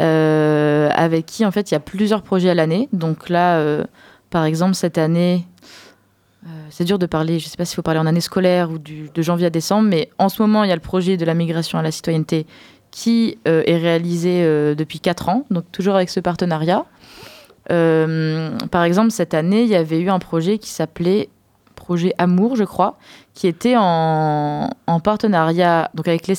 euh, 0.00 0.88
avec 0.94 1.26
qui, 1.26 1.44
en 1.44 1.50
fait, 1.50 1.70
il 1.70 1.74
y 1.74 1.76
a 1.76 1.80
plusieurs 1.80 2.22
projets 2.22 2.48
à 2.50 2.54
l'année. 2.54 2.88
Donc 2.92 3.28
là, 3.28 3.58
euh, 3.58 3.84
par 4.30 4.44
exemple, 4.44 4.74
cette 4.74 4.96
année, 4.96 5.46
euh, 6.46 6.48
c'est 6.70 6.84
dur 6.84 6.98
de 6.98 7.06
parler, 7.06 7.38
je 7.38 7.46
ne 7.46 7.50
sais 7.50 7.56
pas 7.58 7.66
s'il 7.66 7.76
faut 7.76 7.82
parler 7.82 8.00
en 8.00 8.06
année 8.06 8.22
scolaire 8.22 8.70
ou 8.70 8.78
du- 8.78 9.10
de 9.14 9.22
janvier 9.22 9.46
à 9.46 9.50
décembre, 9.50 9.88
mais 9.88 10.08
en 10.18 10.28
ce 10.30 10.40
moment, 10.40 10.64
il 10.64 10.70
y 10.70 10.72
a 10.72 10.76
le 10.76 10.80
projet 10.80 11.18
de 11.18 11.24
la 11.26 11.34
migration 11.34 11.78
à 11.78 11.82
la 11.82 11.90
citoyenneté 11.90 12.46
qui 12.92 13.38
euh, 13.48 13.62
est 13.66 13.78
réalisé 13.78 14.42
euh, 14.44 14.76
depuis 14.76 15.00
4 15.00 15.28
ans, 15.30 15.44
donc 15.50 15.64
toujours 15.72 15.96
avec 15.96 16.10
ce 16.10 16.20
partenariat. 16.20 16.84
Euh, 17.72 18.56
par 18.70 18.84
exemple, 18.84 19.10
cette 19.10 19.34
année, 19.34 19.62
il 19.62 19.68
y 19.68 19.74
avait 19.74 19.98
eu 19.98 20.10
un 20.10 20.18
projet 20.20 20.58
qui 20.58 20.70
s'appelait 20.70 21.28
Projet 21.74 22.14
Amour, 22.18 22.54
je 22.54 22.64
crois, 22.64 22.98
qui 23.34 23.48
était 23.48 23.74
en, 23.76 24.70
en 24.86 25.00
partenariat 25.00 25.90
donc 25.94 26.06
avec 26.06 26.28
les 26.28 26.38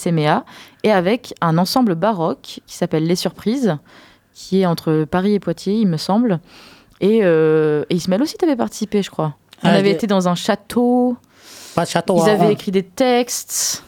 et 0.83 0.91
avec 0.91 1.33
un 1.41 1.57
ensemble 1.57 1.95
baroque 1.95 2.61
qui 2.65 2.77
s'appelle 2.77 3.05
Les 3.05 3.15
Surprises, 3.15 3.75
qui 4.33 4.61
est 4.61 4.65
entre 4.65 5.05
Paris 5.09 5.33
et 5.33 5.39
Poitiers, 5.39 5.73
il 5.73 5.87
me 5.87 5.97
semble. 5.97 6.39
Et, 7.01 7.17
et 7.17 7.85
Ismaël 7.95 8.21
aussi, 8.21 8.37
tu 8.37 8.45
avais 8.45 8.55
participé, 8.55 9.01
je 9.01 9.09
crois. 9.11 9.35
On 9.63 9.69
Ah, 9.69 9.73
avait 9.73 9.91
été 9.91 10.07
dans 10.07 10.29
un 10.29 10.35
château. 10.35 11.17
Pas 11.75 11.85
château 11.85 12.15
Ils 12.17 12.29
Aron. 12.29 12.43
avaient 12.43 12.53
écrit 12.53 12.71
des 12.71 12.83
textes. 12.83 13.83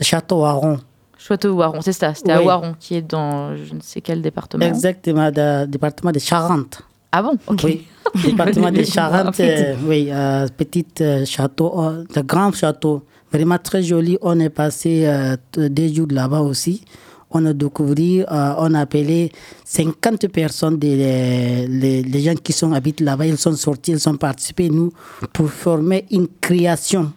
Château 0.00 0.44
Aron. 0.44 0.78
Château 1.26 1.54
Waron, 1.54 1.80
c'est 1.80 1.92
ça. 1.92 2.12
C'était 2.14 2.32
à 2.32 2.40
Oui. 2.40 2.46
Waron, 2.46 2.74
qui 2.78 2.96
est 2.96 3.02
dans 3.02 3.56
je 3.56 3.74
ne 3.74 3.80
sais 3.80 4.00
quel 4.02 4.20
département. 4.20 4.64
Exactement, 4.66 5.30
le 5.34 5.64
département 5.66 6.12
de 6.12 6.18
Charente. 6.18 6.82
Ah 7.12 7.22
bon 7.22 7.38
Ok. 7.46 7.62
Oui, 7.64 7.86
département 8.24 8.70
de 8.70 8.82
Charente, 8.82 9.38
euh, 9.40 9.74
oui, 9.86 10.08
euh, 10.10 10.46
petit 10.54 10.84
euh, 11.00 11.24
château, 11.24 11.80
euh, 11.82 12.04
de 12.14 12.20
grand 12.20 12.52
château, 12.52 13.04
vraiment 13.32 13.56
très 13.58 13.82
joli. 13.82 14.18
On 14.20 14.38
est 14.38 14.50
passé 14.50 15.04
euh, 15.06 15.36
des 15.56 15.94
jours 15.94 16.08
là-bas 16.10 16.40
aussi. 16.40 16.84
On 17.30 17.46
a 17.46 17.52
découvert, 17.54 18.30
euh, 18.30 18.54
on 18.58 18.74
a 18.74 18.80
appelé 18.80 19.32
50 19.64 20.28
personnes, 20.28 20.76
des, 20.78 21.66
les, 21.68 22.02
les 22.02 22.20
gens 22.20 22.34
qui 22.34 22.52
sont 22.52 22.72
habitent 22.72 23.00
là-bas, 23.00 23.26
ils 23.26 23.38
sont 23.38 23.56
sortis, 23.56 23.92
ils 23.92 24.08
ont 24.08 24.16
participé, 24.16 24.68
nous, 24.68 24.92
pour 25.32 25.48
former 25.50 26.04
une 26.10 26.28
création. 26.40 27.12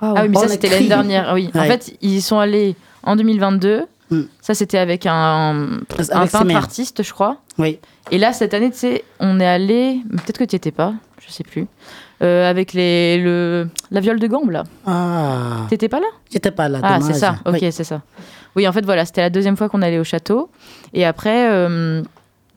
Ah 0.00 0.14
oui, 0.22 0.30
mais 0.30 0.36
On 0.36 0.40
ça, 0.40 0.46
a 0.46 0.48
c'était 0.48 0.68
l'année 0.70 0.88
dernière. 0.88 1.30
Oui. 1.34 1.50
En 1.54 1.62
fait, 1.64 1.94
ils 2.00 2.14
y 2.16 2.20
sont 2.22 2.38
allés 2.38 2.74
en 3.02 3.16
2022. 3.16 3.84
Ça, 4.42 4.52
c'était 4.54 4.76
avec 4.76 5.06
un, 5.06 5.12
un 5.12 5.66
Avec 6.10 6.30
peintre 6.32 6.54
artiste, 6.54 7.02
je 7.02 7.12
crois. 7.14 7.38
Oui. 7.58 7.78
Et 8.10 8.18
là, 8.18 8.34
cette 8.34 8.52
année, 8.52 8.70
tu 8.70 8.76
sais, 8.76 9.04
on 9.20 9.40
est 9.40 9.46
allé. 9.46 10.02
Peut-être 10.10 10.36
que 10.38 10.44
tu 10.44 10.54
étais 10.54 10.70
pas, 10.70 10.92
je 11.26 11.32
sais 11.32 11.44
plus. 11.44 11.66
euh, 12.22 12.48
avec 12.50 12.74
les, 12.74 13.16
le, 13.18 13.68
la 13.90 14.00
viole 14.00 14.20
de 14.20 14.26
gambe, 14.26 14.50
là. 14.50 14.64
Ah. 14.86 15.66
T'étais 15.70 15.88
pas 15.88 15.98
là? 16.00 16.06
J'étais 16.30 16.50
pas 16.50 16.68
là. 16.68 16.80
Ah, 16.82 17.00
c'est 17.00 17.14
ça. 17.14 17.36
Ok, 17.46 17.56
Oui. 17.62 17.72
c'est 17.72 17.84
ça. 17.84 18.02
Oui, 18.54 18.68
en 18.68 18.72
fait, 18.72 18.84
voilà, 18.84 19.06
c'était 19.06 19.22
la 19.22 19.30
deuxième 19.30 19.56
fois 19.56 19.70
qu'on 19.70 19.80
allait 19.80 19.98
au 19.98 20.04
château. 20.04 20.50
Et 20.92 21.06
après, 21.06 21.48
euh, 21.50 22.02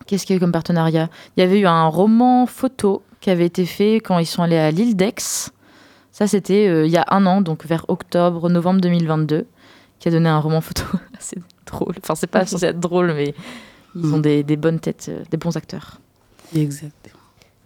qu'est-ce 0.07 0.25
qu'il 0.25 0.33
y 0.33 0.35
a 0.35 0.37
eu 0.37 0.41
comme 0.41 0.51
partenariat? 0.51 1.07
Il 1.37 1.39
y 1.39 1.43
avait 1.43 1.59
eu 1.61 1.67
un 1.67 1.87
roman 1.87 2.45
photo 2.47 3.01
qui 3.21 3.29
avait 3.29 3.45
été 3.45 3.65
fait 3.65 4.01
quand 4.01 4.19
ils 4.19 4.25
sont 4.25 4.43
allés 4.43 4.57
à 4.57 4.71
l'île 4.71 4.97
d'Aix. 4.97 5.13
Ça, 6.11 6.27
c'était 6.27 6.67
euh, 6.67 6.85
il 6.85 6.91
y 6.91 6.97
a 6.97 7.05
un 7.09 7.25
an, 7.25 7.39
donc 7.39 7.65
vers 7.65 7.85
octobre, 7.87 8.49
novembre 8.49 8.81
2022, 8.81 9.47
qui 10.05 10.09
a 10.09 10.11
donné 10.11 10.29
un 10.29 10.37
roman 10.37 10.61
photo 10.61 10.83
assez 11.19 11.35
drôle. 11.65 11.95
Enfin, 11.97 12.13
c'est 12.13 12.27
pas 12.27 12.45
censé 12.45 12.67
être 12.67 12.79
drôle, 12.79 13.11
mais 13.15 13.33
ils 13.95 14.13
ont 14.13 14.19
des, 14.19 14.43
des 14.43 14.55
bonnes 14.55 14.79
têtes, 14.79 15.07
euh, 15.09 15.23
des 15.31 15.37
bons 15.37 15.57
acteurs. 15.57 15.99
Exact. 16.55 16.93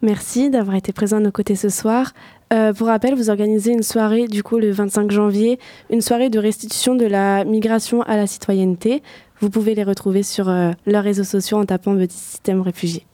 Merci 0.02 0.50
d'avoir 0.50 0.78
été 0.78 0.94
présent 0.94 1.18
à 1.18 1.20
nos 1.20 1.32
côtés 1.32 1.58
ce 1.58 1.68
soir. 1.68 2.14
Euh, 2.54 2.72
pour 2.72 2.88
rappel, 2.88 3.14
vous 3.14 3.30
organisez 3.30 3.74
une 3.74 3.84
soirée, 3.84 4.30
du 4.30 4.42
coup, 4.42 4.58
le 4.58 4.72
25 4.72 5.12
janvier, 5.12 5.60
une 5.90 6.00
soirée 6.00 6.30
de 6.30 6.40
restitution 6.40 6.96
de 6.96 7.06
la 7.06 7.44
migration 7.44 8.04
à 8.04 8.16
la 8.16 8.26
citoyenneté. 8.26 9.04
Vous 9.42 9.50
pouvez 9.50 9.76
les 9.76 9.84
retrouver 9.84 10.24
sur 10.24 10.48
euh, 10.48 10.72
leurs 10.86 11.04
réseaux 11.04 11.26
sociaux 11.26 11.58
en 11.58 11.66
tapant 11.66 11.94
Petit 11.98 12.16
Système 12.16 12.62
Réfugié. 12.62 13.06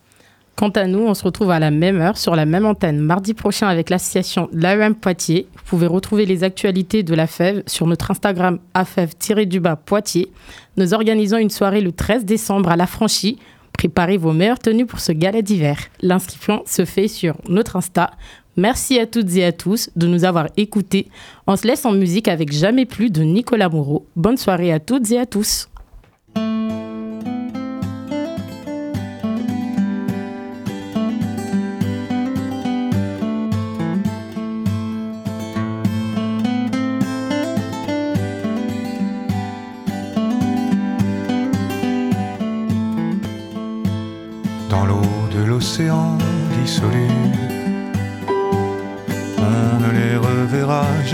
Quant 0.55 0.69
à 0.69 0.87
nous, 0.87 0.99
on 0.99 1.13
se 1.13 1.23
retrouve 1.23 1.51
à 1.51 1.59
la 1.59 1.69
même 1.69 1.99
heure 1.99 2.17
sur 2.17 2.33
la 2.33 2.45
même 2.45 2.65
antenne 2.65 2.99
mardi 2.99 3.33
prochain 3.33 3.67
avec 3.67 3.89
l'association 3.89 4.47
l'AEM 4.53 4.95
Poitiers. 4.95 5.47
Vous 5.53 5.63
pouvez 5.65 5.87
retrouver 5.87 6.25
les 6.25 6.45
actualités 6.45 7.03
de 7.03 7.13
la 7.13 7.27
FEV 7.27 7.63
sur 7.67 7.87
notre 7.87 8.11
Instagram 8.11 8.59
afev-du-bas 8.73 9.75
Poitiers. 9.75 10.31
Nous 10.77 10.93
organisons 10.93 11.37
une 11.37 11.49
soirée 11.49 11.81
le 11.81 11.91
13 11.91 12.23
décembre 12.23 12.69
à 12.69 12.77
la 12.77 12.87
franchie. 12.87 13.37
Préparez 13.73 14.15
vos 14.15 14.31
meilleures 14.31 14.59
tenues 14.59 14.85
pour 14.85 15.01
ce 15.01 15.11
gala 15.11 15.41
d'hiver. 15.41 15.77
L'inscription 16.01 16.63
se 16.65 16.85
fait 16.85 17.09
sur 17.09 17.35
notre 17.49 17.75
Insta. 17.75 18.11
Merci 18.55 18.97
à 18.97 19.05
toutes 19.05 19.35
et 19.35 19.43
à 19.43 19.51
tous 19.51 19.89
de 19.97 20.07
nous 20.07 20.23
avoir 20.23 20.47
écoutés. 20.55 21.09
On 21.47 21.57
se 21.57 21.67
laisse 21.67 21.85
en 21.85 21.91
musique 21.91 22.29
avec 22.29 22.53
Jamais 22.53 22.85
plus 22.85 23.09
de 23.09 23.23
Nicolas 23.23 23.67
Moreau. 23.67 24.05
Bonne 24.15 24.37
soirée 24.37 24.71
à 24.71 24.79
toutes 24.79 25.11
et 25.11 25.19
à 25.19 25.25
tous. 25.25 25.67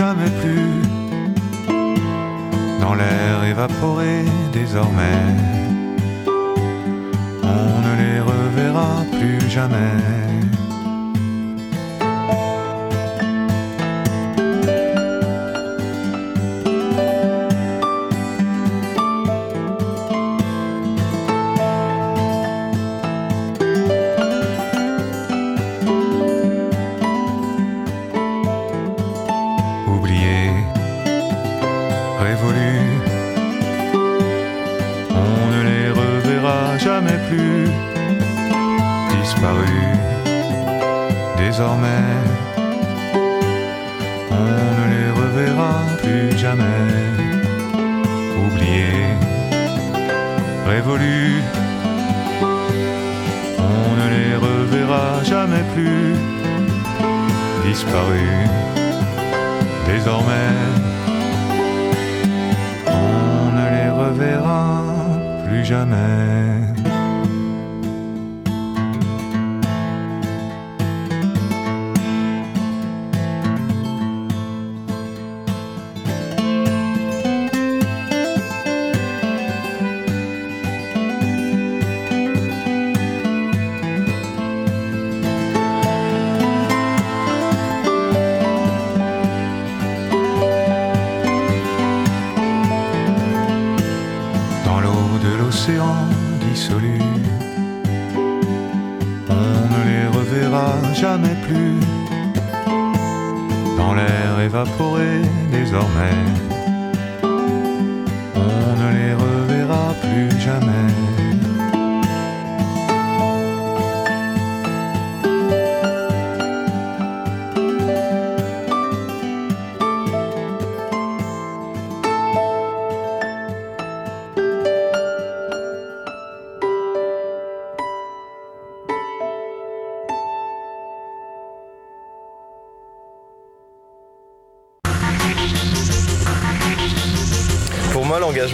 Jamais 0.02 0.32
plus 0.42 0.82
dans 2.80 2.94
l'air 2.94 3.44
évaporé 3.52 4.24
désormais. 4.52 5.26
On 7.56 7.72
ne 7.86 7.92
les 8.02 8.18
reverra 8.30 8.92
plus 9.16 9.48
jamais. 9.48 10.21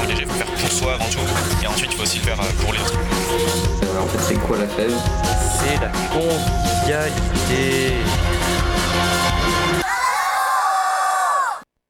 Faut 0.00 0.08
le 0.08 0.14
faire 0.16 0.46
pour 0.46 0.72
soi 0.72 0.94
avant 0.94 1.10
tout. 1.10 1.18
Et 1.62 1.66
ensuite, 1.66 1.90
il 1.92 1.96
faut 1.96 2.02
aussi 2.02 2.18
le 2.18 2.24
faire 2.24 2.40
euh, 2.40 2.62
pour 2.62 2.72
les 2.72 2.80
autres. 2.80 2.98
Voilà, 3.82 4.02
en 4.02 4.06
fait, 4.06 4.18
c'est 4.18 4.40
quoi 4.40 4.56
la 4.56 4.66
fève 4.66 4.92
C'est 5.58 5.78
la 5.80 5.90
convivialité. 6.08 7.96